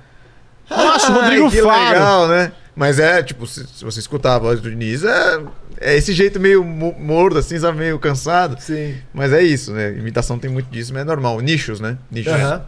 [0.70, 2.52] Nossa, o "Ai, Rodrigo que Faro." legal, né?
[2.76, 5.42] Mas é, tipo, se, se você escutar a voz do Diniz, é,
[5.82, 7.78] é esse jeito meio mo- mordo, assim, sabe?
[7.80, 8.56] Meio cansado.
[8.62, 8.96] Sim.
[9.14, 9.90] Mas é isso, né?
[9.98, 11.40] Imitação tem muito disso, mas é normal.
[11.42, 11.98] Nichos, né?
[12.10, 12.32] Nichos.
[12.34, 12.62] Aham.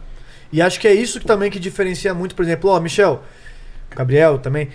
[0.54, 3.24] E acho que é isso que também que diferencia muito, por exemplo, ó, Michel,
[3.90, 4.68] Gabriel também.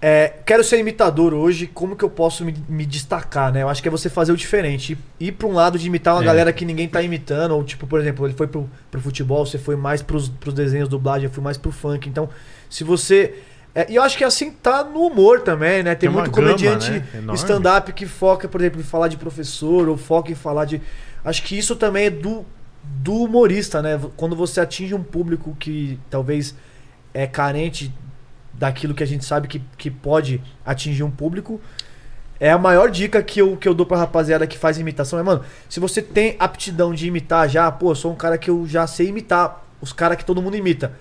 [0.00, 3.62] É, quero ser imitador hoje, como que eu posso me, me destacar, né?
[3.62, 4.92] Eu acho que é você fazer o diferente.
[4.94, 4.98] Ir,
[5.28, 6.24] ir pra um lado de imitar uma É.
[6.24, 9.58] galera que ninguém tá imitando, ou tipo, por exemplo, ele foi pro, pro futebol, você
[9.58, 12.08] foi mais pros, pros desenhos dublagem, eu fui mais pro funk.
[12.08, 12.30] Então,
[12.70, 13.34] se você.
[13.74, 15.94] é, e eu acho que assim tá no humor também, né?
[15.94, 17.34] Tem, Tem muito comediante né?
[17.34, 20.80] Stand-up que foca, por exemplo, em falar de professor, ou foca em falar de.
[21.22, 22.44] Acho que isso também é do,
[23.02, 24.00] do humorista, né?
[24.16, 26.54] Quando você atinge um público que talvez
[27.14, 27.92] é carente
[28.52, 31.60] daquilo que a gente sabe que, que pode atingir um público.
[32.38, 35.18] É a maior dica que eu, que eu dou pra rapaziada que faz imitação.
[35.18, 38.50] É, mano, se você tem aptidão de imitar já, pô, eu sou um cara que
[38.50, 40.92] eu já sei imitar os caras que todo mundo imita.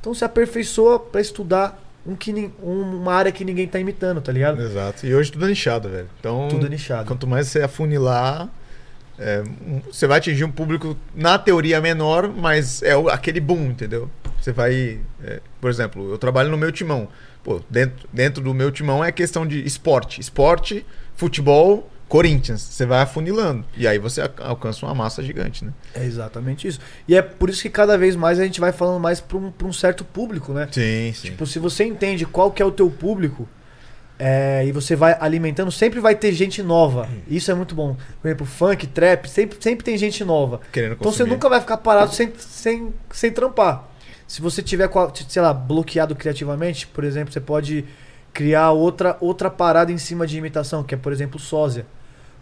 [0.00, 4.30] Então se aperfeiçoa pra estudar um que, um- uma área que ninguém tá imitando, tá
[4.30, 4.60] ligado?
[4.60, 5.04] Exato.
[5.06, 6.08] E hoje tudo é nichado, velho.
[6.20, 7.06] Então, Tudo é nichado.
[7.08, 8.48] Quanto mais você afunilar,
[9.18, 9.42] é,
[9.86, 14.10] você vai atingir um público, na teoria, menor, mas é aquele boom, entendeu?
[14.40, 15.00] Você vai.
[15.22, 17.08] é, por exemplo, eu trabalho no meu timão.
[17.42, 20.20] Pô, dentro, dentro do meu timão é questão de esporte.
[20.20, 20.84] Esporte,
[21.14, 22.62] futebol, Corinthians.
[22.62, 23.64] Você vai afunilando.
[23.76, 25.72] E aí você alcança uma massa gigante, né?
[25.94, 26.80] É exatamente isso.
[27.06, 29.50] E é por isso que cada vez mais a gente vai falando mais pra um,
[29.50, 30.68] pra um certo público, né?
[30.70, 31.28] Sim, sim.
[31.28, 33.48] Tipo, se você entende qual que é o teu público
[34.18, 37.08] é, e você vai alimentando, sempre vai ter gente nova.
[37.28, 37.96] Isso é muito bom.
[38.20, 40.60] Por exemplo, funk, trap, sempre, sempre tem gente nova.
[40.72, 43.88] Querendo então você nunca vai ficar parado sem, sem, sem trampar.
[44.26, 44.88] Se você tiver,
[45.28, 47.84] sei lá, bloqueado criativamente, por exemplo, você pode
[48.32, 51.86] criar outra, outra parada em cima de imitação, que é, por exemplo, sósia.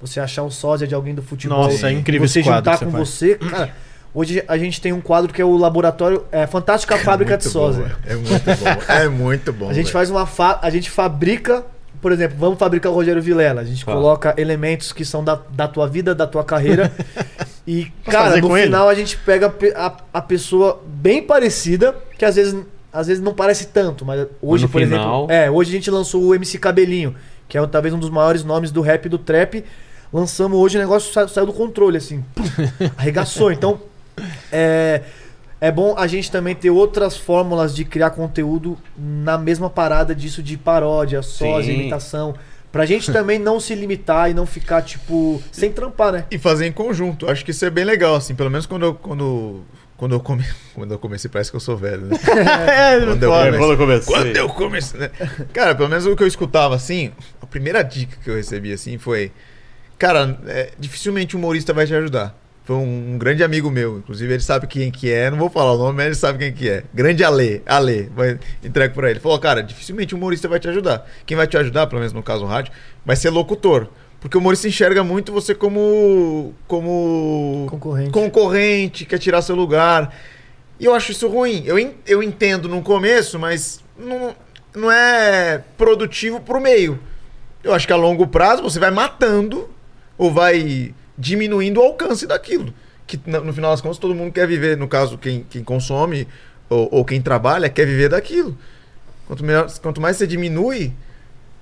[0.01, 1.65] Você achar um sósia de alguém do futebol.
[1.65, 3.51] Nossa, é incrível Você esse juntar com você você.
[3.51, 3.75] Cara,
[4.15, 7.59] hoje a gente tem um quadro que é o laboratório é, Fantástica Fábrica de muito
[7.59, 7.83] bom, Sósia.
[7.85, 7.97] velho.
[8.07, 8.93] É muito bom.
[8.93, 9.69] É muito bom.
[9.71, 9.93] A gente velho.
[9.93, 11.65] faz uma fa a gente fabrica,
[12.01, 13.61] por exemplo, vamos fabricar o Rogério Vilela.
[13.61, 16.93] A gente coloca elementos que são da, da tua vida, da tua carreira.
[17.67, 18.67] e, Posso cara, no com ele?
[18.67, 22.57] final a gente pega a a, pessoa bem parecida, que às vezes,
[22.93, 25.33] às vezes não parece tanto, mas hoje, no por final- exemplo.
[25.33, 27.15] É, hoje a gente lançou o MC Cabelinho,
[27.49, 29.65] que é talvez um dos maiores nomes do rap e do trap.
[30.13, 32.23] Lançamos hoje o negócio sa- saiu do controle, assim.
[32.35, 32.43] Pum,
[32.99, 33.51] arregaçou.
[33.53, 33.81] Então,
[34.51, 35.03] é,
[35.61, 40.43] é bom a gente também ter outras fórmulas de criar conteúdo na mesma parada disso
[40.43, 41.81] de paródia, sósia, Sim.
[41.81, 42.35] imitação.
[42.73, 46.25] Pra gente também não se limitar e não ficar, tipo, sem trampar, né?
[46.31, 47.31] E fazer em conjunto.
[47.31, 48.35] Acho que isso é bem legal, assim.
[48.35, 49.61] Pelo menos quando eu, quando,
[49.95, 50.43] quando eu, come...
[50.75, 52.17] quando eu comecei, parece que eu sou velho, né?
[52.27, 54.15] É, quando, eu comecei, Quando eu comecei.
[54.15, 55.11] Quando eu comecei, né?
[55.53, 57.13] Cara, pelo menos o que eu escutava, assim,
[57.43, 59.31] a primeira dica que eu recebi, assim, foi...
[59.99, 62.35] Cara, é, dificilmente um humorista vai te ajudar.
[62.65, 65.73] Foi um, um grande amigo meu, inclusive ele sabe quem que é, não vou falar
[65.73, 66.85] o nome, mas ele sabe quem que é.
[66.95, 69.19] Grande Ale, Ale, vai entrega pra ele.
[69.19, 71.05] Falou, cara, dificilmente um humorista vai te ajudar.
[71.27, 72.73] Quem vai te ajudar, pelo menos no caso no rádio,
[73.05, 73.89] vai ser locutor.
[74.21, 78.13] Porque o humorista enxerga muito você como como Concorrente.
[78.13, 80.15] concorrente, quer tirar seu lugar.
[80.79, 81.65] E eu acho isso ruim.
[81.67, 81.77] Eu,
[82.07, 84.37] eu entendo no começo, mas não,
[84.77, 87.01] não é produtivo pro meio.
[87.65, 89.69] Eu acho que a longo prazo você vai matando
[90.17, 92.73] ou vai diminuindo o alcance daquilo.
[93.07, 96.27] Que no final das contas todo mundo quer viver, no caso, quem, quem consome
[96.69, 98.57] ou, ou quem trabalha, quer viver daquilo.
[99.27, 100.93] Quanto, melhor, quanto mais você diminui,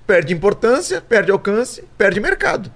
[0.07, 2.71] perde importância, perde alcance, perde mercado.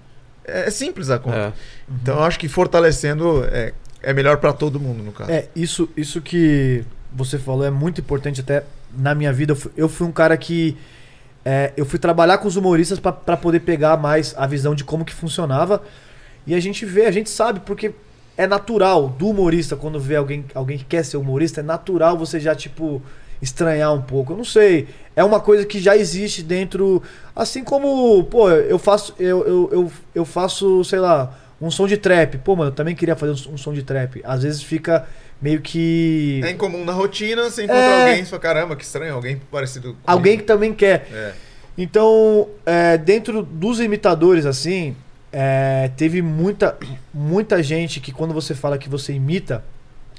[0.46, 1.54] É, é simples a conta.
[2.02, 5.32] Então eu acho que fortalecendo é, é melhor pra todo mundo, no caso.
[5.32, 8.64] É, isso, isso que você falou é muito importante até
[8.96, 9.54] na minha vida.
[9.54, 10.78] Eu fui, eu fui um cara que
[11.44, 15.06] é, eu fui trabalhar com os humoristas pra poder pegar mais a visão de como
[15.06, 15.82] que funcionava.
[16.48, 17.92] E a gente vê, a gente sabe, porque
[18.38, 22.40] é natural do humorista, quando vê alguém, alguém que quer ser humorista, é natural você
[22.40, 23.02] já, tipo,
[23.42, 24.34] estranhar um pouco.
[24.34, 24.88] Eu não sei.
[25.16, 27.02] É uma coisa que já existe dentro.
[27.36, 29.14] Assim como, pô, eu faço.
[29.20, 32.38] Eu, eu, eu, eu faço, sei lá, um som de trap.
[32.40, 34.22] Pô, mano, eu também queria fazer um, um som de trap.
[34.24, 35.08] Às vezes fica
[35.42, 36.42] meio que.
[36.44, 38.08] É incomum na rotina, você encontra É.
[38.08, 40.02] alguém e fala, caramba, que estranho, alguém parecido comigo.
[40.06, 41.08] Alguém que também quer.
[41.12, 41.34] É.
[41.78, 44.96] Então, é, dentro dos imitadores, assim,
[45.38, 46.78] é, teve muita,
[47.14, 49.62] muita gente que quando você fala que você imita,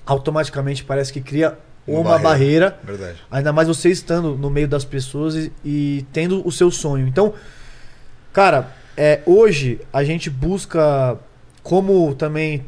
[0.05, 1.57] automaticamente parece que cria
[1.87, 2.73] Uma uma, barreira.
[2.73, 2.79] barreira.
[2.85, 3.19] Verdade.
[3.31, 7.09] Ainda mais você estando no meio das pessoas e, e tendo o seu sonho.
[7.09, 7.33] Então,
[8.31, 11.17] cara, é, hoje a gente busca,
[11.63, 12.67] como também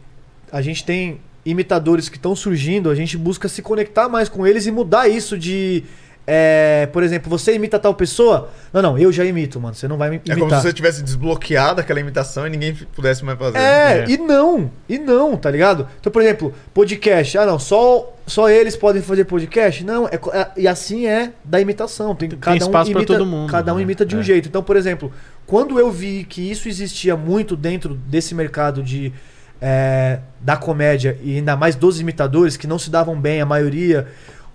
[0.51, 4.65] a gente tem imitadores que estão surgindo, a gente busca se conectar mais com eles
[4.65, 5.85] e mudar isso de.
[6.31, 8.51] É, por exemplo, você imita tal pessoa?
[8.71, 9.75] Não, não, eu já imito, mano.
[9.75, 10.39] Você não vai me É imitar.
[10.39, 13.57] como se você tivesse desbloqueado aquela imitação e ninguém pudesse mais fazer.
[13.57, 15.89] É, e não, e não, tá ligado?
[15.99, 17.39] Então, por exemplo, podcast.
[17.39, 19.83] Ah, não, só, só eles podem fazer podcast?
[19.83, 22.15] Não, é, é- e assim é da imitação.
[22.15, 23.83] Tem, cada espaço um pra imita, todo mundo, Cada um né?
[23.83, 24.23] imita de um É.
[24.23, 24.49] jeito.
[24.51, 25.11] Então, por exemplo,
[25.47, 29.15] quando eu vi que isso existia muito dentro desse mercado de
[29.61, 34.07] é, da comédia, e ainda mais dos imitadores, que não se davam bem, a maioria,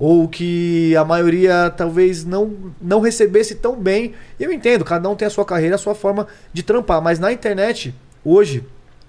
[0.06, 4.14] ou que a maioria talvez não, não recebesse tão bem.
[4.38, 7.32] Eu entendo, cada um tem a sua carreira, a sua forma de trampar, mas na
[7.32, 8.66] internet, hoje,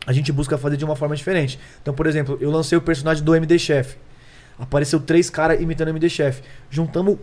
[0.07, 1.59] a gente busca fazer de uma forma diferente.
[1.83, 3.97] Então, por exemplo, eu lancei o personagem do MD Chef.
[4.57, 6.43] Apareceu três caras imitando o MD Chef.
[6.71, 7.19] Juntamos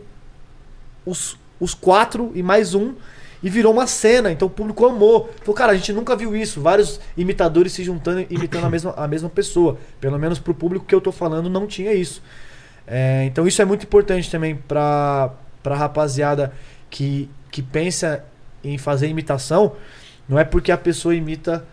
[1.06, 2.93] os, os quatro e mais um
[3.41, 4.34] e virou uma cena.
[4.34, 5.30] Então o público amou.
[5.43, 6.60] Falou, cara, a gente nunca viu isso.
[6.60, 9.77] Vários imitadores se juntando, imitando a mesma, a mesma pessoa.
[10.02, 12.22] Pelo menos pro público que eu tô falando, não tinha isso.
[12.87, 15.31] É, então isso é muito importante também pra,
[15.63, 16.51] pra rapaziada
[16.89, 18.23] que, que pensa
[18.63, 19.73] em fazer imitação.
[20.27, 21.63] Não é porque a pessoa imita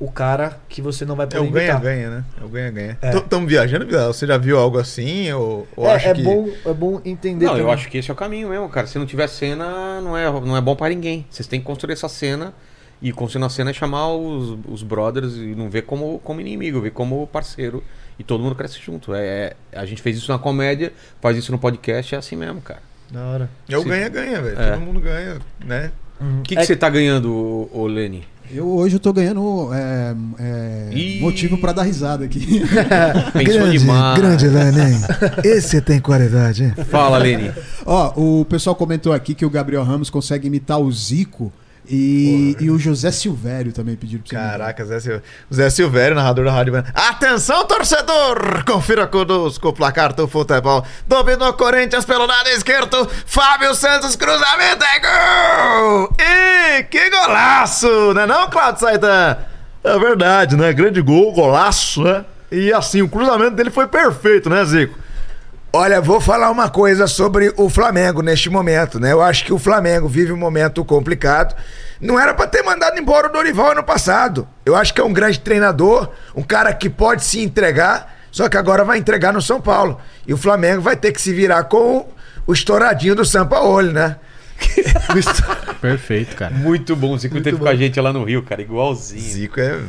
[0.00, 1.80] o cara que você não vai É poder o imitar.
[1.80, 2.24] ganha-ganha, né?
[2.40, 2.98] É o ganha-ganha.
[3.00, 3.16] É.
[3.16, 3.86] Estamos viajando?
[3.86, 5.30] Você já viu algo assim?
[5.32, 6.22] Ou, ou É, acha é que...
[6.22, 7.74] bom, é bom entender Não, eu também.
[7.74, 8.86] acho que esse é o caminho mesmo, cara.
[8.86, 11.24] Se não tiver cena, não é, não é bom pra ninguém.
[11.30, 12.52] Vocês têm que construir essa cena.
[13.00, 16.80] E construir a cena é chamar os, os brothers e não ver como, como inimigo,
[16.80, 17.82] ver como parceiro.
[18.18, 19.14] E todo mundo cresce junto.
[19.14, 22.60] É, é- a gente fez isso na comédia, faz isso no podcast, é assim mesmo,
[22.60, 22.80] cara.
[23.10, 23.50] Da hora.
[23.68, 24.60] É o ganha-ganha, velho.
[24.60, 24.70] É.
[24.72, 25.90] Todo mundo ganha, né?
[26.20, 28.24] O que, que você tá ganhando, ô, ô Leni?
[28.50, 31.20] Eu hoje eu tô ganhando é, é, Ih.
[31.20, 32.60] motivo pra dar risada aqui.
[33.32, 34.18] Pensou demais.
[34.18, 35.00] grande Lenin.
[35.42, 36.74] Esse tem qualidade, hein?
[36.90, 37.50] Fala, Leni.
[37.86, 41.52] Ó, o pessoal comentou aqui que o Gabriel Ramos consegue imitar o Zico
[41.88, 44.48] e, e o José Silvério também pediram pra você.
[44.48, 45.18] Caraca, Zé Sil...
[45.52, 46.84] Zé Silvério, narrador da Rádio.
[46.94, 48.64] Atenção, torcedor!
[48.64, 50.86] Confira conosco o placar do futebol.
[51.06, 53.08] Dominou Corinthians pelo lado esquerdo.
[53.26, 56.16] Fábio Santos, cruzamento é gol!
[56.18, 58.14] E que golaço!
[58.14, 59.38] Não é não, Claudio Saitan?
[59.82, 60.72] É verdade, né?
[60.72, 62.24] Grande gol, golaço, né?
[62.50, 65.01] E assim, o cruzamento dele foi perfeito, né, Zico?
[65.74, 69.10] Olha, vou falar uma coisa sobre o Flamengo neste momento, né?
[69.10, 71.56] Eu acho que o Flamengo vive um momento complicado.
[71.98, 74.46] Não era pra ter mandado embora o Dorival ano passado.
[74.66, 78.58] Eu acho que é um grande treinador, um cara que pode se entregar, só que
[78.58, 79.98] agora vai entregar no São Paulo.
[80.26, 82.06] E o Flamengo vai ter que se virar com
[82.46, 84.16] o estouradinho do Sampaoli, né?
[85.80, 86.54] Perfeito, cara.
[86.54, 87.14] Muito bom.
[87.14, 89.20] O Zico teve com a gente lá no Rio, cara, igualzinho.
[89.20, 89.80] Zico é.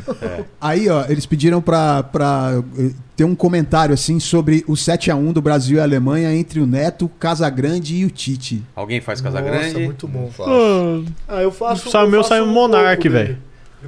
[0.59, 5.41] Aí, ó, eles pediram pra, pra eh, ter um comentário assim sobre o 7x1 do
[5.41, 8.63] Brasil e Alemanha entre o Neto, Casagrande e o Tite.
[8.75, 9.79] Alguém faz Casa Nossa, Grande?
[9.85, 10.31] muito bom.
[10.39, 11.89] Ah, Ah, eu faço.
[11.91, 13.23] Sabe, eu meu sai um Monark, dele.
[13.25, 13.37] velho.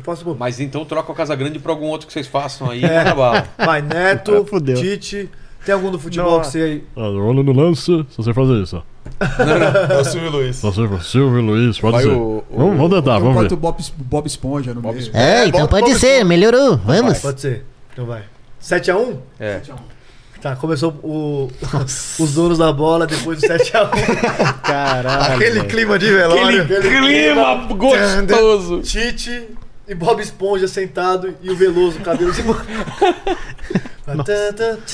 [0.04, 0.36] Pouco.
[0.38, 2.84] Mas então troca o Casa Grande pra algum outro que vocês façam aí.
[2.84, 3.14] É.
[3.14, 3.48] bala.
[3.58, 4.76] Vai, Neto, fudeu.
[4.76, 5.30] Tite.
[5.66, 6.82] Tem algum do futebol que você.
[6.96, 8.84] Olha no lance, se você fazer isso.
[9.90, 10.56] É o Silvio Luiz.
[10.58, 12.10] Só Silvio, Silvio Luiz, pode Vai ser.
[12.12, 13.54] o- o- vamos, vamos tentar, vamos bota ver.
[13.54, 15.10] o Bob, Bob Esponja no meio.
[15.14, 16.78] É, então bota- pode bota ser, melhorou.
[16.78, 17.20] Vamos.
[17.20, 17.66] Pode ser.
[17.94, 18.24] Então vai.
[18.62, 19.18] 7x1?
[19.40, 19.62] É.
[20.42, 21.50] Tá, começou o,
[22.20, 24.62] os donos da bola depois do 7x1.
[24.62, 25.34] Caralho.
[25.36, 26.66] Aquele clima de velório.
[26.68, 28.82] Clima gostoso.
[28.82, 29.48] Tite
[29.88, 32.56] e Bob Esponja sentado e o Veloso, cabelo de mão.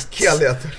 [0.10, 0.70] Que alerta.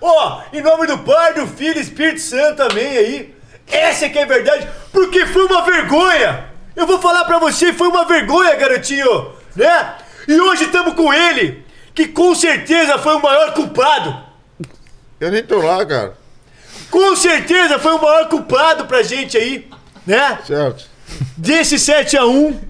[0.00, 3.34] Ó, em nome do Pai, do Filho e Espírito Santo, amém aí.
[3.66, 6.44] Essa é que é verdade, porque foi uma vergonha.
[6.74, 9.94] Eu vou falar pra você, foi uma vergonha, garotinho, né?
[10.28, 11.64] E hoje estamos com ele,
[11.94, 14.24] que com certeza foi o maior culpado.
[15.18, 16.14] Eu nem tô lá, cara.
[16.90, 19.68] Com certeza foi o maior culpado pra gente aí,
[20.06, 20.38] né?
[20.46, 20.84] Certo.
[21.36, 22.60] Desse 7 a 1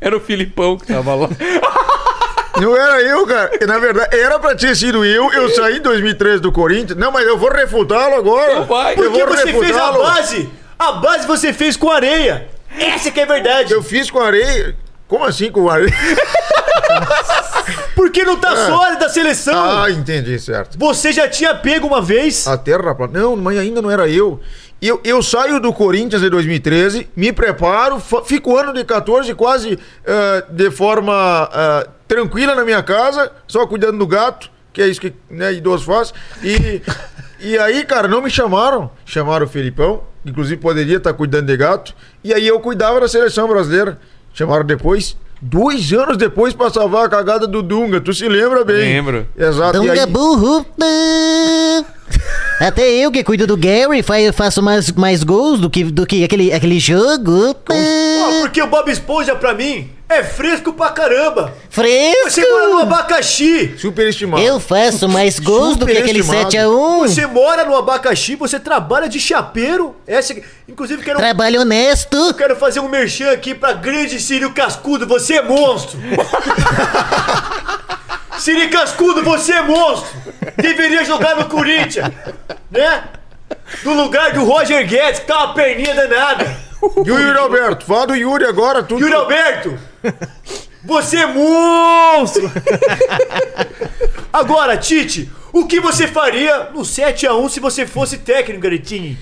[0.00, 1.28] Era o Filipão que tava lá.
[2.60, 3.50] Não era eu, cara.
[3.66, 5.30] Na verdade, era pra ter sido eu.
[5.32, 6.98] Eu saí em 2013 do Corinthians.
[6.98, 8.54] Não, mas eu vou refutá-lo agora.
[8.54, 8.92] Não vai.
[8.92, 10.50] Eu Porque vou você fez a base.
[10.78, 12.48] A base você fez com areia.
[12.78, 13.72] Essa que é verdade.
[13.72, 14.74] Eu fiz com areia.
[15.06, 15.92] Como assim com areia?
[17.94, 19.82] Porque não tá sólida a seleção.
[19.82, 20.78] Ah, entendi, certo.
[20.78, 22.46] Você já tinha pego uma vez.
[22.46, 23.20] A terra plana.
[23.20, 24.40] Não, mas ainda não era eu.
[24.80, 29.78] Eu, eu saio do Corinthians em 2013, me preparo, fico o ano de 14 quase
[30.04, 35.00] eh, de forma eh, tranquila na minha casa, só cuidando do gato, que é isso
[35.00, 36.12] que né, idoso faz.
[36.42, 36.82] E,
[37.40, 38.90] e aí, cara, não me chamaram.
[39.06, 41.94] Chamaram o Felipão, inclusive poderia estar cuidando de gato.
[42.22, 43.98] E aí eu cuidava da seleção brasileira.
[44.34, 45.16] Chamaram depois.
[45.40, 48.94] Dois anos depois pra salvar a cagada do Dunga, tu se lembra bem?
[48.94, 49.26] Lembro.
[49.36, 49.76] Exato.
[49.76, 50.66] e Dunga aí, burro.
[52.60, 56.24] Até eu que cuido do Gary fa- faço mais, mais gols do que, do que
[56.24, 57.54] aquele, aquele jogo.
[57.70, 58.38] Ah.
[58.40, 61.52] Porque o Bob Esponja pra mim é fresco pra caramba.
[61.68, 62.30] Fresco!
[62.30, 63.74] Você mora no abacaxi.
[63.76, 64.42] superestimado.
[64.42, 66.70] Eu faço mais gols do que aquele Superestimado.
[66.72, 67.08] 7x1.
[67.08, 69.94] Você mora no abacaxi, você trabalha de chapeiro.
[70.06, 70.34] Essa,
[70.66, 72.32] inclusive, quero, Trabalho honesto.
[72.34, 75.06] quero fazer um merchan aqui pra grande Sírio Cascudo.
[75.06, 75.98] Você é monstro.
[78.46, 80.08] Siri Cascudo, você é monstro.
[80.56, 82.12] Deveria jogar no Corinthians,
[82.70, 83.02] né?
[83.82, 86.56] No lugar do Roger Guedes, que tá uma perninha danada.
[87.04, 87.84] Yuri Alberto?
[87.84, 89.00] Fala do Yuri agora, tudo.
[89.00, 89.76] Yuri Alberto,
[90.84, 92.48] Você é monstro!
[94.32, 99.18] Agora, Tite, o que você faria no 7x1 se você fosse técnico, Garetinho?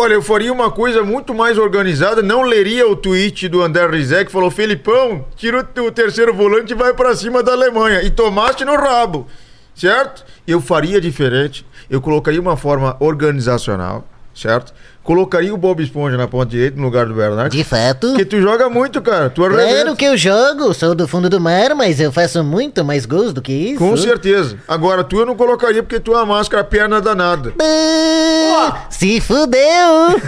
[0.00, 4.26] Olha, eu faria uma coisa muito mais organizada, não leria o tweet do André Rizek
[4.26, 8.00] que falou: Felipão, tira o terceiro volante e vai pra cima da Alemanha.
[8.04, 9.26] E tomaste no rabo,
[9.74, 10.24] certo?
[10.46, 11.66] Eu faria diferente.
[11.90, 14.72] Eu colocaria uma forma organizacional, certo?
[15.08, 17.50] Colocaria o Bob Esponja na ponta direita no lugar do Bernardo.
[17.50, 18.08] De fato.
[18.08, 19.30] Porque tu joga muito, cara.
[19.30, 19.72] Tu arrebenta.
[19.80, 23.32] Claro que eu jogo, sou do fundo do mar, mas eu faço muito mais gols
[23.32, 23.78] do que isso.
[23.78, 24.58] Com certeza.
[24.68, 27.54] Agora, tu eu não colocaria porque tu é uma máscara perna danada.
[27.58, 29.56] Ah, Se fudeu!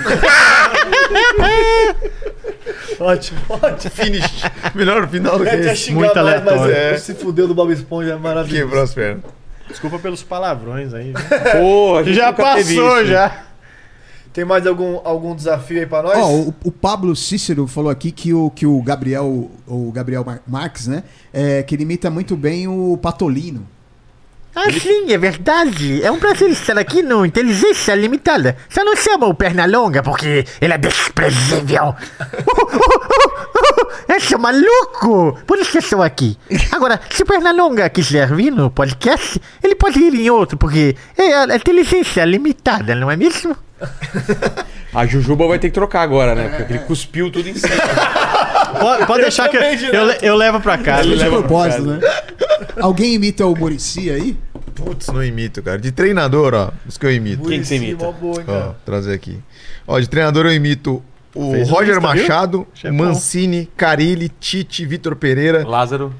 [2.98, 3.90] Ótimo, ótimo.
[3.94, 4.44] Finish.
[4.74, 5.92] Melhor final do que ia esse.
[5.92, 6.74] Muito mais, mas aleatório.
[6.74, 8.62] é, se fudeu do Bob Esponja é maravilhoso.
[8.64, 9.24] Quebrou as pernas.
[9.68, 11.12] Desculpa pelos palavrões aí.
[11.52, 13.06] Pô, a gente já passou, isso.
[13.06, 13.49] já.
[14.32, 16.16] Tem mais algum, algum desafio aí pra nós?
[16.16, 20.40] Ó, o, o Pablo Cícero falou aqui que o, que o Gabriel, o Gabriel Mar-
[20.46, 21.02] Marques, né?
[21.32, 23.66] É, que ele imita muito bem o Patolino.
[24.54, 26.02] Ah, sim, é verdade.
[26.02, 28.56] É um prazer estar aqui no Inteligência Limitada.
[28.68, 31.94] Só não chama o Pernalonga porque ele é desprezível.
[34.08, 35.38] Eu sou maluco!
[35.46, 36.36] Por isso eu estou aqui.
[36.72, 41.32] Agora, se o Pernalonga quiser vir no podcast, ele pode ir em outro, porque é
[41.34, 43.56] a inteligência limitada, não é mesmo?
[44.92, 46.48] A Jujuba vai ter que trocar agora, né?
[46.56, 47.74] Porque ele cuspiu tudo em cima.
[48.80, 51.02] Pode, pode deixar que eu, eu, le- eu levo pra casa.
[51.02, 51.96] Ele eu de levo pra propósito, casa.
[51.98, 52.72] né?
[52.80, 54.36] Alguém imita o Murici aí?
[54.76, 55.76] Putz, não imito, cara.
[55.78, 56.70] De treinador, ó.
[56.88, 57.48] Isso que eu imito.
[57.48, 58.10] Quem que você imita?
[58.12, 59.38] Boa, Ó, trazer aqui.
[59.86, 61.02] Ó, de treinador eu imito
[61.34, 62.00] o Fez Roger lista?
[62.00, 62.66] Machado.
[62.92, 66.14] Mancini, Carilli, Tite, Vitor Pereira, Lázaro.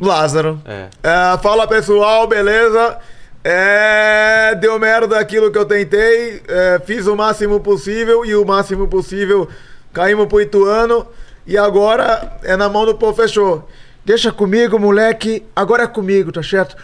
[0.00, 0.60] Lázaro.
[0.64, 0.86] É.
[1.02, 2.98] É, fala pessoal, beleza?
[3.44, 6.42] É, deu merda aquilo que eu tentei.
[6.46, 9.48] é, fiz o máximo possível e o máximo possível
[9.92, 11.06] caímos pro Ituano.
[11.46, 13.64] E agora é na mão do professor.
[14.04, 15.44] Deixa comigo, moleque.
[15.54, 16.76] Agora é comigo, tá certo?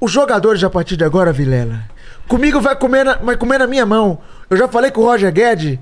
[0.00, 1.80] Os jogadores a partir de agora, Vilela.
[2.26, 4.18] Comigo vai comer na, vai comer na minha mão.
[4.48, 5.78] Eu já falei com o Roger Guedes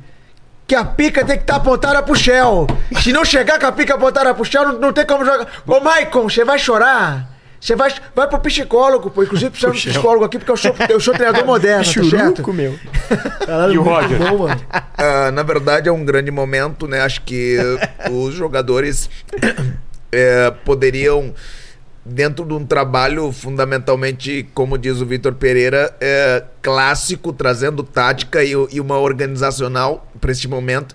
[0.66, 2.66] que a pica tem que estar apontada pro Shell.
[3.00, 5.46] Se não chegar com a pica apontada pro Shell, não, não tem como jogar.
[5.66, 7.35] Ô, Maicon, você vai chorar?
[7.60, 9.22] Você vai, vai pro psicólogo, pô.
[9.22, 12.08] Inclusive, precisa de um psicólogo aqui, porque eu sou, eu sou treinador moderno, tá certo?
[12.08, 12.78] Churuco, meu.
[13.44, 14.18] Caralho, E o Roger?
[14.18, 14.60] bom, mano.
[14.96, 17.00] Ah, na verdade, é um grande momento, né?
[17.00, 17.58] Acho que
[18.10, 19.08] os jogadores
[20.12, 21.34] eh, poderiam,
[22.04, 28.52] dentro de um trabalho fundamentalmente, como diz o Vitor Pereira, eh, clássico, trazendo tática e,
[28.70, 30.94] e uma organizacional para este momento.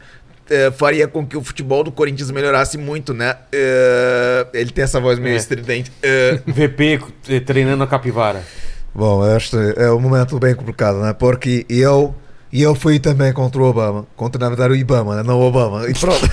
[0.51, 3.35] Eh, faria com que o futebol do Corinthians melhorasse muito, né?
[3.51, 5.37] Eh, ele tem essa voz meio É.
[5.37, 5.91] estridente.
[6.03, 6.99] Eh, VP
[7.29, 8.43] eh, treinando a capivara.
[8.93, 11.13] Bom, este é um momento bem complicado, né?
[11.13, 12.13] Porque eu,
[12.51, 14.05] e eu fui também contra o Obama.
[14.17, 15.23] Contra, na verdade, o Ibama, né?
[15.23, 15.89] Não o Obama.
[15.89, 16.29] E pronto.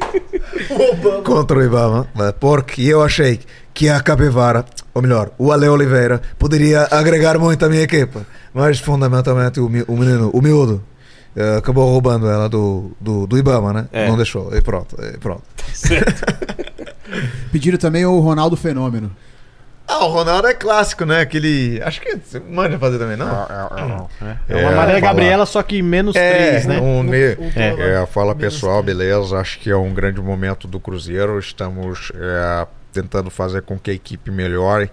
[1.24, 2.06] contra o Ibama.
[2.14, 2.32] né?
[2.38, 3.40] Porque eu achei
[3.74, 8.26] que a Capivara, ou melhor, o Ale Oliveira, poderia agregar muito à minha equipa.
[8.52, 10.82] Mas, fundamentalmente, o, mi- o menino, o miúdo,
[11.58, 13.88] acabou roubando ela do, do, do Ibama, né?
[13.92, 14.08] É.
[14.08, 14.54] Não deixou.
[14.56, 15.42] E pronto, e pronto.
[17.52, 19.10] Pediram também o Ronaldo Fenômeno.
[19.86, 21.20] ah, o Ronaldo é clássico, né?
[21.20, 21.80] Aquele.
[21.82, 23.26] Acho que você manda fazer também, não?
[24.48, 26.80] É uma Maria fala- Gabriela, só que menos três, né?
[26.80, 27.16] um me-
[27.56, 28.02] É.
[28.02, 29.36] é, fala pessoal, beleza?
[29.38, 31.38] Acho que é um grande momento do Cruzeiro.
[31.38, 34.90] Estamos é, tentando fazer com que a equipe melhore.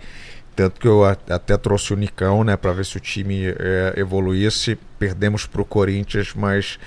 [0.57, 4.75] Tanto que eu até trouxe o Nicão, né, para ver se o time é, evoluísse.
[4.97, 6.79] Perdemos pro Corinthians, mas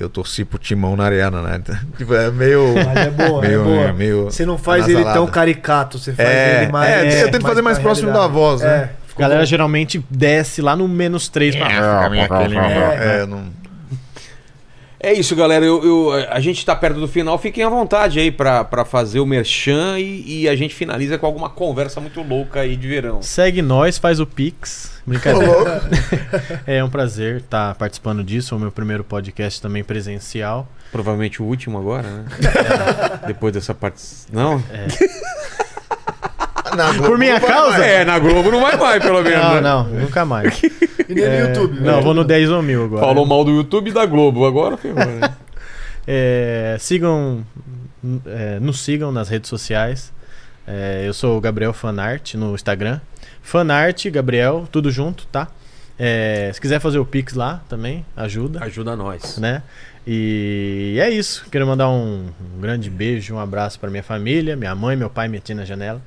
[0.00, 1.60] eu torci pro Timão na arena, né?
[1.98, 2.74] Tipo, é meio.
[2.74, 3.92] Mas é boa, meio, é boa.
[3.92, 6.90] meio Você não faz ele tão caricato, você faz É, ele mais.
[6.90, 8.32] é, eu tento fazer mais próximo realidade.
[8.32, 8.68] da voz, né?
[8.68, 13.26] É, A galera geralmente desce lá no menos três pra ficar meio aquele- É, é,
[13.26, 13.44] não.
[15.06, 15.64] É isso, galera.
[15.64, 17.38] Eu, eu- a gente tá perto do final.
[17.38, 21.24] Fiquem à vontade aí pra, pra fazer o merchan e, e a gente finaliza com
[21.26, 23.22] alguma conversa muito louca aí de verão.
[23.22, 25.00] Segue nós, faz o Pix.
[25.06, 25.88] Brincadeira.
[26.66, 28.52] é um prazer estar participando disso.
[28.52, 30.66] É o meu primeiro podcast também presencial.
[30.90, 32.24] Provavelmente o último agora, né?
[33.28, 34.02] Depois dessa parte.
[34.32, 34.60] Não?
[34.72, 35.65] É.
[36.76, 37.70] Na Globo Por minha não vai causa?
[37.78, 37.82] mais.
[37.82, 39.38] É, na Globo não vai mais, pelo menos.
[39.44, 39.60] Não, né?
[39.60, 40.60] não, nunca mais.
[41.08, 41.80] E nem É, no YouTube.
[41.80, 42.02] Não, né?
[42.02, 43.06] vou no 10 ou mil agora.
[43.06, 44.44] Falou mal do YouTube e da Globo.
[44.44, 45.20] Agora ferrou, né?
[46.08, 47.44] É, sigam,
[48.26, 50.12] é, nos sigam nas redes sociais.
[50.66, 53.00] É, eu sou o Gabriel Fanart no Instagram.
[53.42, 55.48] Fanart, Gabriel, tudo junto, tá?
[55.98, 59.38] É, se quiser fazer o Pix lá também, ajuda, Ajuda nós.
[59.38, 59.62] né?
[60.06, 61.46] E é isso.
[61.50, 62.26] Quero mandar um,
[62.56, 65.64] um grande beijo, um abraço para minha família, minha mãe, meu pai, minha tia na
[65.64, 66.00] janela.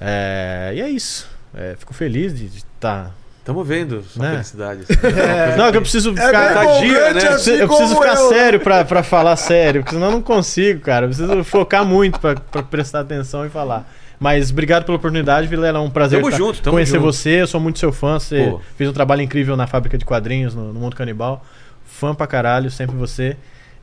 [0.00, 1.28] É, e é isso.
[1.56, 3.14] É, fico feliz de estar
[3.44, 4.30] Tamo vendo sua Né?
[4.32, 4.80] felicidade.
[5.04, 5.54] É.
[5.56, 6.54] Não, que eu preciso É ficar.
[6.54, 8.28] bem empolgante, Eu assim preciso- eu preciso ficar eu.
[8.30, 11.04] sério pra, pra falar sério, porque senão eu não consigo, cara.
[11.04, 13.86] Eu preciso focar muito pra, pra prestar atenção e falar.
[14.18, 15.78] Mas obrigado pela oportunidade, Vilela.
[15.78, 17.02] É um prazer Tamo tá- junto, tamo conhecer junto.
[17.04, 17.42] você.
[17.42, 18.18] Eu sou muito seu fã.
[18.18, 18.60] Você Pô.
[18.78, 21.44] fez um trabalho incrível na fábrica de quadrinhos, no, no Mundo Canibal.
[21.84, 23.36] Fã pra caralho, sempre você.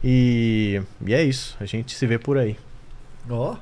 [0.03, 1.55] E, e é isso.
[1.61, 2.57] A gente se vê por aí.
[3.29, 3.55] Ó.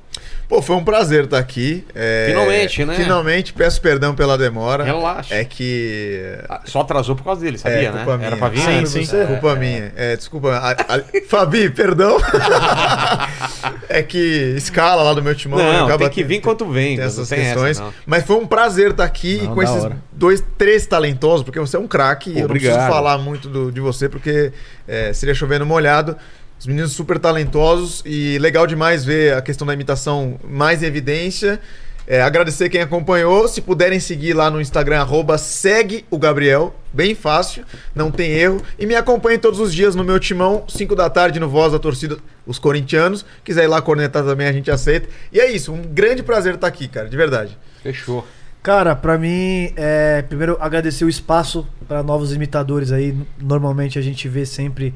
[0.47, 1.85] Pô, foi um prazer estar aqui.
[1.93, 2.95] É, Finalmente, né?
[2.95, 4.83] Finalmente, peço perdão pela demora.
[4.83, 5.35] Relaxa.
[5.35, 6.21] É que.
[6.65, 8.03] Só atrasou por causa dele, sabia, é, né?
[8.03, 8.25] minha.
[8.27, 8.91] Era pra vir sim, antes.
[9.09, 9.15] sim.
[9.21, 9.25] É.
[9.25, 9.93] Culpa minha.
[9.95, 10.49] É, desculpa.
[10.53, 12.17] a- a- Fabi, perdão.
[13.87, 15.59] é que escala lá do meu timão.
[15.59, 16.95] Não, acaba tem que vir enquanto vem.
[16.95, 17.79] tem essas tem essa, questões.
[17.79, 17.93] não.
[18.05, 19.97] Mas foi um prazer estar aqui Não, com esses hora.
[20.11, 22.31] dois, três talentosos, porque você é um craque.
[22.31, 22.91] Eu não preciso obrigado.
[22.91, 24.51] falar muito do- de você, porque
[24.87, 26.17] é, seria chovendo molhado.
[26.59, 31.59] Os meninos super talentosos e legal demais ver a questão da imitação mais em evidência.
[32.05, 33.47] É, agradecer quem acompanhou.
[33.47, 36.75] Se puderem seguir lá no Instagram, arroba segue o Gabriel.
[36.91, 37.63] Bem fácil,
[37.95, 38.61] não tem erro.
[38.77, 41.79] E me acompanhem todos os dias no meu timão, 5 da tarde, no Voz da
[41.79, 43.23] Torcida, os corintianos.
[43.43, 45.07] Quiser ir lá cornetar também, a gente aceita.
[45.31, 47.57] E é isso, um grande prazer estar aqui, cara, de verdade.
[47.83, 48.25] Fechou.
[48.61, 53.15] Cara, pra mim, é, primeiro agradecer o espaço para novos imitadores aí.
[53.39, 54.93] Normalmente a gente vê sempre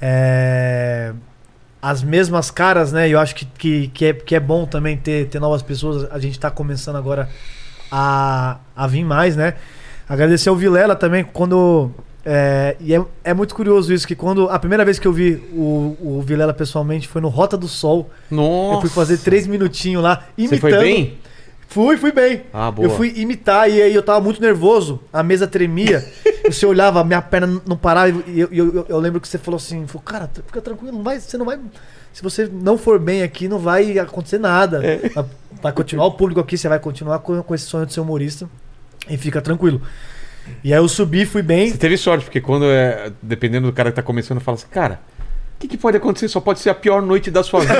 [0.00, 1.12] é,
[1.80, 3.08] as mesmas caras, né?
[3.08, 6.10] E eu acho que, que, que, é, que é bom também ter, ter novas pessoas.
[6.10, 7.28] A gente tá começando agora
[7.90, 9.54] a, a vir mais, né?
[10.08, 11.90] Agradecer ao Vilela também, quando.
[12.24, 14.48] É, e é, é muito curioso isso, que quando.
[14.48, 18.10] A primeira vez que eu vi o, o Vilela pessoalmente foi no Rota do Sol.
[18.30, 18.76] Nossa.
[18.76, 20.60] Eu fui fazer três minutinhos lá, imitando.
[20.60, 21.18] Você foi bem?
[21.68, 22.42] Fui, fui bem.
[22.52, 22.86] Ah, boa.
[22.86, 26.04] Eu fui imitar e aí eu tava muito nervoso, a mesa tremia.
[26.50, 29.56] você olhava, minha perna não parava e eu, eu, eu- eu lembro que você falou
[29.58, 31.58] assim, falou, cara, fica tranquilo, não vai, você não vai.
[32.12, 34.80] Se você não for bem aqui, não vai acontecer nada.
[34.84, 35.08] É.
[35.10, 35.24] Vai,
[35.62, 38.48] vai continuar o público aqui, você vai continuar com, com esse sonho de ser humorista.
[39.08, 39.82] E fica tranquilo.
[40.64, 41.70] E aí eu subi, fui bem.
[41.70, 43.12] Você teve sorte, porque quando é.
[43.20, 45.00] Dependendo do cara que tá começando, fala assim, cara.
[45.56, 46.28] O que, que pode acontecer?
[46.28, 47.74] Só pode ser a pior noite da sua vida.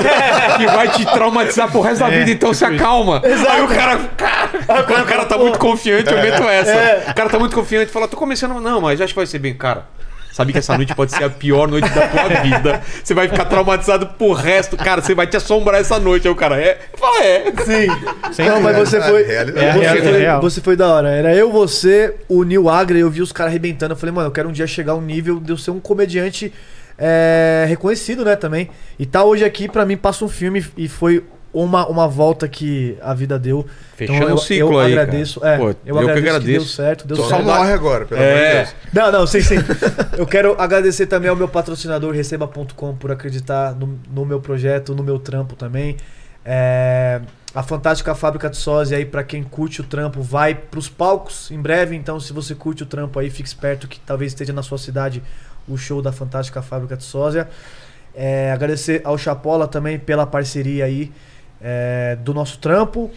[0.57, 2.83] que vai te traumatizar pro resto da É, vida, então se tipo isso.
[2.83, 3.21] acalma.
[3.23, 3.51] Exato.
[3.51, 3.97] Aí o cara.
[4.17, 6.71] cara quando o cara tá muito confiante, eu meto essa.
[6.71, 7.05] É.
[7.11, 8.59] O cara tá muito confiante e fala, tô começando.
[8.59, 9.53] Não, mas acho que vai ser bem.
[9.53, 9.85] Cara,
[10.33, 12.81] sabia que essa noite pode ser a pior noite da tua vida.
[13.03, 14.75] Você vai ficar traumatizado pro resto.
[14.75, 16.27] Cara, você vai te assombrar essa noite.
[16.27, 16.79] Aí o cara, é?
[16.97, 17.53] Fala, é.
[17.63, 18.43] Sim.
[18.43, 19.21] Não, mas você foi.
[19.21, 20.41] É você, foi real.
[20.41, 21.09] você foi da hora.
[21.09, 23.93] Era eu, você, o Neil Agra, eu vi os caras arrebentando.
[23.93, 26.51] Eu falei, mano, eu quero um dia chegar ao nível de eu ser um comediante
[26.97, 28.69] é, reconhecido, né, também.
[28.97, 32.97] E tá hoje aqui, pra mim, passa um filme e foi uma, uma volta que
[33.01, 33.65] a vida deu.
[33.95, 35.39] Fechando então, eu, um ciclo eu aí, agradeço.
[35.39, 35.55] cara.
[35.55, 36.59] É, Pô, eu, eu que agradeço que, agradeço.
[36.59, 37.07] deu certo.
[37.07, 37.43] Deu Só certo.
[37.45, 38.75] morre agora, pelo amor de Deus.
[38.93, 39.55] Não, não, sim, sim.
[40.17, 45.03] eu quero agradecer também ao meu patrocinador Receba.com por acreditar no, no meu projeto, no
[45.03, 45.97] meu trampo também.
[46.45, 47.21] É,
[47.53, 51.59] a Fantástica Fábrica de Sósia aí, pra quem curte o trampo, vai pros palcos em
[51.59, 51.95] breve.
[51.95, 55.23] Então, se você curte o trampo aí, fique esperto que talvez esteja na sua cidade
[55.67, 57.49] o show da Fantástica Fábrica de Sósia.
[58.15, 61.11] É, agradecer ao Chapola também pela parceria aí
[61.61, 63.11] é, do nosso trampo.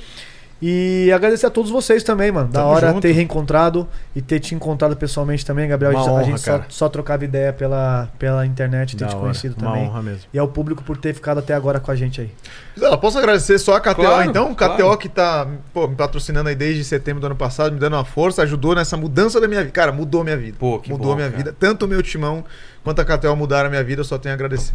[0.63, 2.49] E agradecer a todos vocês também, mano.
[2.49, 3.01] Da Tamo hora junto.
[3.01, 5.93] ter reencontrado e ter te encontrado pessoalmente também, Gabriel.
[5.93, 6.65] Uma a gente, a honra, gente só, cara.
[6.69, 9.23] só trocava ideia pela, pela internet, ter Da te hora.
[9.23, 9.89] conhecido Uma também.
[9.89, 10.21] honra mesmo.
[10.35, 12.31] E ao público por ter ficado até agora com a gente aí.
[12.75, 14.55] Gisela, posso agradecer só a KTO Claro, então?
[14.55, 14.99] KTO claro.
[14.99, 18.43] que tá pô, me patrocinando aí desde setembro do ano passado, me dando uma força,
[18.43, 19.73] ajudou nessa mudança da minha vida.
[19.73, 20.57] Cara, mudou minha vida.
[20.61, 21.37] mudou bom, minha cara.
[21.39, 21.57] vida.
[21.59, 22.45] Tanto o meu timão
[22.85, 24.75] quanto a KTO mudaram a minha vida, eu só tenho a agradecer.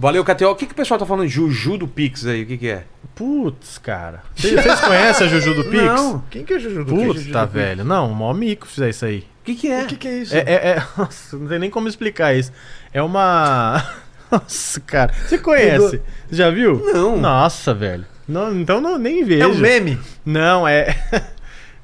[0.00, 0.48] Valeu, KTO.
[0.48, 1.28] O que, que o pessoal tá falando?
[1.28, 2.84] Juju do Pix aí, o que, que é?
[3.14, 4.22] Putz, cara.
[4.34, 5.84] Vocês vocês conhecem a Juju do Pix?
[5.84, 6.24] Não.
[6.30, 7.32] Quem que é Juju do Putz, Pix?
[7.32, 7.84] tá velho.
[7.84, 9.18] Não, o maior mico fizer isso aí.
[9.18, 9.82] O que, que é?
[9.82, 10.34] O que, que é isso?
[10.34, 12.50] É, é, é- Nossa, não tem nem como explicar isso.
[12.94, 13.84] É uma.
[14.32, 15.12] Nossa, cara.
[15.12, 16.00] Você conhece?
[16.30, 16.80] Já viu?
[16.82, 17.18] Não.
[17.18, 18.06] Nossa, velho.
[18.26, 19.42] Não, então não, nem vejo.
[19.42, 19.98] É um meme?
[20.24, 20.96] Não, é.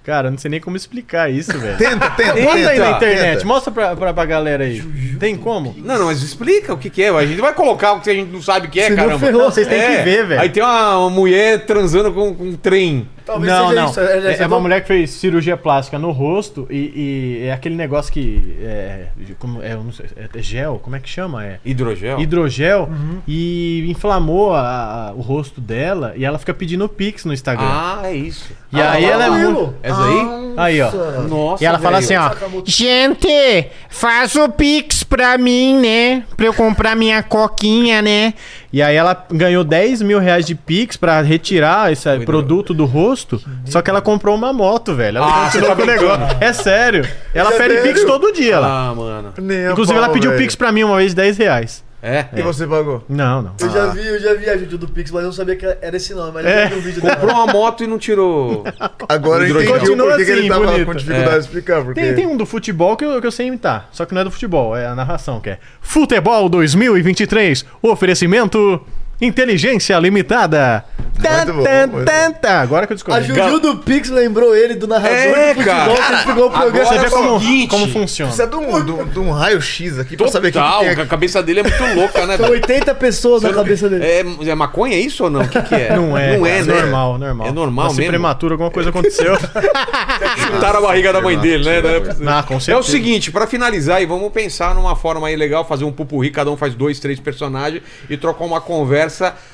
[0.07, 1.77] Cara, não sei nem como explicar isso, velho.
[1.77, 3.45] Tenta, tenta, Bota aí tenta, na internet, tenta.
[3.45, 4.81] mostra pra, pra, pra galera aí.
[5.19, 5.75] Tem como?
[5.79, 7.09] Não, não, mas explica o que, que é.
[7.09, 9.19] A gente vai colocar o que a gente não sabe o que é, Senão caramba.
[9.19, 10.41] ferrou, vocês têm que ver, velho.
[10.41, 13.09] Aí tem uma, uma mulher transando com, com um trem.
[13.27, 13.93] Não, não.
[13.99, 18.13] É, é uma mulher que fez cirurgia plástica no rosto e, e é aquele negócio
[18.13, 18.57] que.
[18.61, 19.07] É,
[19.39, 20.81] como, é, sei, é gel?
[20.83, 21.45] Como é que chama?
[21.45, 22.21] É Hidrogel?
[22.21, 23.19] hidrogel Uhum.
[23.27, 27.67] e inflamou a- a- o rosto dela e ela fica pedindo pix no Instagram.
[27.69, 28.51] Ah, é isso.
[28.73, 29.75] E Ah, aí ela é muito.
[29.83, 30.27] Essa aí?
[30.57, 30.91] Aí, ó.
[31.29, 32.31] Nossa, E ela fala assim, ó.
[32.65, 36.25] Gente, faz o pix pra mim, né?
[36.37, 38.35] Pra eu comprar minha coquinha, né?
[38.73, 43.41] E aí ela ganhou 10 mil reais de Pix pra retirar esse produto do rosto.
[43.65, 45.19] Só que ela comprou uma moto, velho.
[45.19, 46.37] Ela Ah, continuou tá com o negócio.
[46.41, 47.09] É sério.
[47.33, 47.93] Ela É pede sério?
[47.95, 48.89] Pix todo dia lá.
[48.91, 49.33] Ah, mano.
[49.73, 51.86] Inclusive, ela pediu Pix pra mim uma vez 10 reais.
[52.07, 52.29] É.
[52.37, 53.05] E você pagou?
[53.09, 53.53] Não, não.
[53.61, 55.67] Eu já vi, eu já vi a vídeo do Pix, mas eu não sabia que
[55.67, 56.31] era esse nome.
[56.33, 56.63] Mas eu É.
[56.63, 57.33] já vi um vídeo Comprou dela.
[57.45, 58.65] uma moto e não tirou.
[59.09, 59.75] Agora eu Hidrogênio.
[59.77, 60.87] entendi Continua porquê que ele assim, tava bonito.
[60.87, 61.39] com dificuldade É.
[61.39, 61.85] de explicar.
[61.85, 62.01] Porque...
[62.01, 64.25] Tem, tem um do futebol que eu, que eu sei imitar, só que não é
[64.25, 68.81] do futebol, é a narração, que é Futebol 2023, oferecimento
[69.21, 70.85] Inteligência Limitada.
[71.23, 72.61] Tan, bom, tan, muito tan, tan.
[72.61, 73.25] Agora que eu A descobri.
[73.25, 76.19] Juju do Pix lembrou ele do narrador É, do futebol cara.
[76.19, 76.69] que pegou o programa.
[76.81, 77.71] agora Você vê é o como, seguinte.
[77.71, 78.31] como funciona.
[78.31, 80.81] Precisa de um, de um- de um raio-x aqui pra saber o que, que Total,
[80.81, 82.37] tem a cabeça dele é muito louca, né?
[82.37, 84.05] São 80 pessoas na cabeça dele.
[84.05, 85.41] É, é maconha isso ou não?
[85.41, 85.97] O que, que é?
[85.97, 86.75] Não é, Não é, é né?
[86.83, 87.47] normal, normal.
[87.47, 88.11] É normal Nasci mesmo.
[88.11, 89.39] prematuro, alguma coisa aconteceu.
[90.53, 91.81] Chutaram a barriga da mãe dele, né?
[92.29, 92.91] ah, com É o certeza.
[92.91, 96.59] seguinte, pra finalizar aí, vamos pensar numa forma aí legal, fazer um pupurri, cada um
[96.59, 99.06] faz dois, três personagens e trocar uma conversa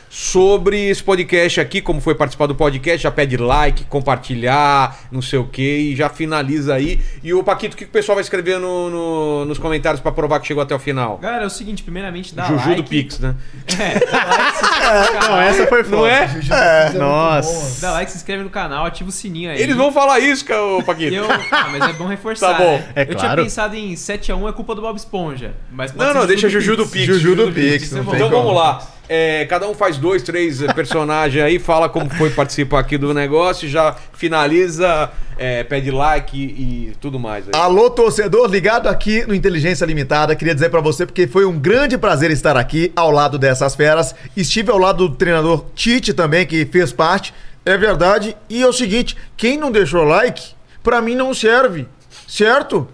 [0.08, 5.38] sobre esse podcast aqui, como foi participar do podcast, já pede like, compartilhar, não sei
[5.38, 5.62] o que,
[5.92, 7.00] e já finaliza aí.
[7.22, 10.12] E o Paquito, o que que o pessoal vai escrever no- no- nos comentários pra
[10.12, 11.16] provar que chegou até o final?
[11.16, 12.82] Galera, é o seguinte, primeiramente dá Juju like.
[12.82, 13.34] do Pix, né?
[13.80, 15.30] É, dá like, se inscreve no canal.
[15.30, 15.96] Não, essa foi foda.
[15.96, 16.90] Não é?
[16.98, 17.80] Nossa.
[17.80, 19.60] Dá like, se inscreve no canal, ativa o sininho aí.
[19.60, 21.14] Eles vão falar isso, ô, Paquito.
[21.14, 22.52] Eu, ah, mas é bom reforçar.
[22.52, 22.76] Tá bom.
[22.76, 22.84] né?
[22.96, 25.54] É eu tinha pensado em 7x1 é culpa do Bob Esponja.
[25.70, 27.06] Mas Não, não, deixa Juju do Pix.
[27.06, 28.86] Juju do Pix, é Então vamos lá.
[29.14, 33.12] É, cada um faz dois, três eh, personagens aí, fala como foi participar aqui do
[33.12, 37.44] negócio, já finaliza, é, pede like e, e tudo mais.
[37.46, 37.52] Aí.
[37.54, 40.34] Alô, torcedor, ligado aqui no Inteligência Limitada.
[40.34, 44.14] Queria dizer pra você porque foi um grande prazer estar aqui ao lado dessas feras.
[44.34, 47.34] Estive ao lado do treinador Tite também, que fez parte.
[47.66, 48.34] É verdade.
[48.48, 51.86] E é o seguinte: quem não deixou like, pra mim não serve.
[52.26, 52.88] Certo?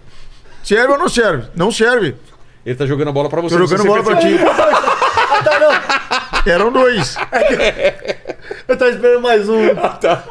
[0.65, 1.47] Serve ou não serve?
[1.55, 2.15] Não serve.
[2.65, 3.55] Ele tá jogando a bola pra você.
[3.55, 4.37] Tô não jogando bola pra ti.
[6.45, 7.15] Eram dois.
[8.67, 9.75] Eu tava esperando mais um.
[9.75, 10.23] tá.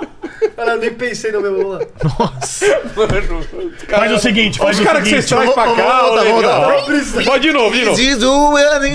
[0.56, 1.56] Cara, eu nem pensei no meu.
[1.56, 2.32] Vamos lá.
[2.96, 5.28] Mano, Faz o seguinte, faz Os o caras que seguinte.
[5.28, 6.84] vocês trazem pra cá, ô, legal.
[6.86, 7.96] vamos, Pode de novo, de novo.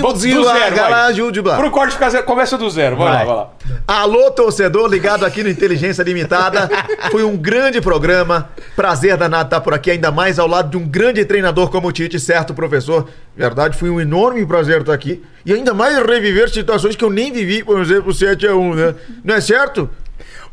[0.00, 0.70] Vamos do zero, vai.
[0.70, 2.96] Garagem de Pro corte ficar zero, começa do zero.
[2.96, 3.26] Vai, lá, Vai.
[3.26, 3.50] vai lá.
[3.86, 6.68] Alô, torcedor, ligado aqui no Inteligência Limitada.
[7.10, 8.48] Foi um grande programa.
[8.76, 11.92] Prazer danado estar por aqui, ainda mais ao lado de um grande treinador como o
[11.92, 13.08] Tite, certo, professor?
[13.36, 15.22] Verdade, foi um enorme prazer estar aqui.
[15.44, 18.94] E ainda mais reviver situações que eu nem vivi, por exemplo, 7x1, né?
[19.24, 19.90] Não é certo?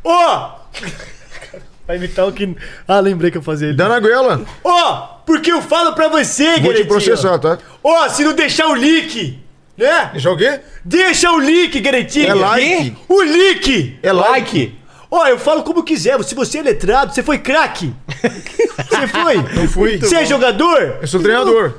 [0.04, 0.56] Ó!
[1.88, 2.56] Vai imitar o que.
[2.88, 3.78] Ah, lembrei que eu fazia ele.
[3.78, 4.42] Dá na goela.
[4.64, 7.58] Ó, porque eu falo pra você, Vou te processar, tá?
[7.84, 9.40] Ó, se não deixar o link,
[9.78, 10.10] né?
[10.14, 10.62] Deixa o quê?
[10.86, 12.30] Deixa o link, garotinho.
[12.30, 12.98] É like.
[13.10, 14.00] O link.
[14.02, 14.32] É like.
[14.32, 14.82] Like.
[15.10, 16.22] Ó, eu falo como quiser.
[16.24, 17.94] Se você é letrado, você foi craque.
[18.92, 19.38] Você foi?
[19.56, 19.98] Não fui.
[19.98, 20.98] Você é jogador?
[21.02, 21.76] Eu sou treinador.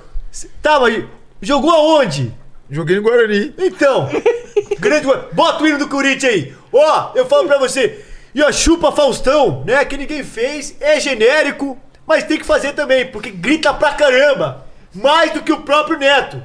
[0.63, 1.05] Tá, mas
[1.41, 2.33] jogou aonde?
[2.71, 3.55] Joguei no Guarani.
[3.59, 4.09] Então,
[4.81, 5.07] grande.
[5.33, 6.55] Bota o hino do Corinthians aí.
[6.73, 8.03] Ó, eu falo pra você.
[8.35, 9.85] E ó, chupa Faustão, né?
[9.85, 10.75] Que ninguém fez.
[10.81, 14.67] É genérico, mas tem que fazer também, porque grita pra caramba.
[14.95, 16.43] Mais do que o próprio Neto.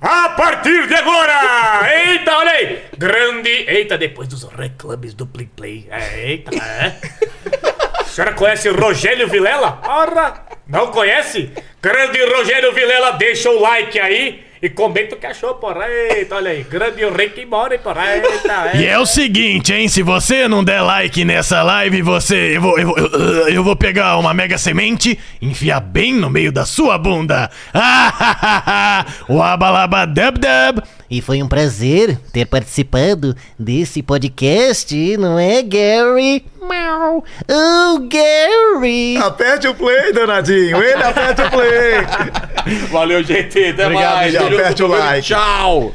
[0.00, 1.82] A partir de agora!
[2.06, 2.82] Eita, olha aí!
[2.96, 3.50] Grande.
[3.50, 5.86] Eita, depois dos reclames do Play Play.
[5.90, 6.96] É, Eita, é.
[8.10, 9.80] A senhora conhece o Rogério Vilela?
[9.86, 10.34] Ora!
[10.66, 11.48] Não conhece?
[11.80, 15.88] Grande Rogério Vilela, deixa o like aí e comenta o que achou, porra.
[15.88, 16.64] Eita, olha aí.
[16.64, 18.02] Grande Rick Mora, porra.
[18.16, 19.86] Eita, E é o seguinte, hein?
[19.88, 22.56] Se você não der like nessa live, você.
[22.56, 26.28] Eu vou, eu, vou- eu, eu vou pegar uma mega semente e enfiar bem no
[26.28, 27.48] meio da sua bunda.
[27.72, 30.82] Ah, Wabalabadubdub.
[31.10, 36.44] E foi um prazer ter participado desse podcast, não é, Gary?
[36.62, 37.24] Mau.
[37.48, 39.16] Oh, Gary!
[39.16, 40.80] Aperte o play, danadinho.
[40.80, 42.86] Ele aperte o play.
[42.92, 43.70] Valeu, GT.
[43.70, 44.36] Até Obrigado, mais.
[44.36, 45.26] Aperte o like.
[45.26, 45.94] Tchau.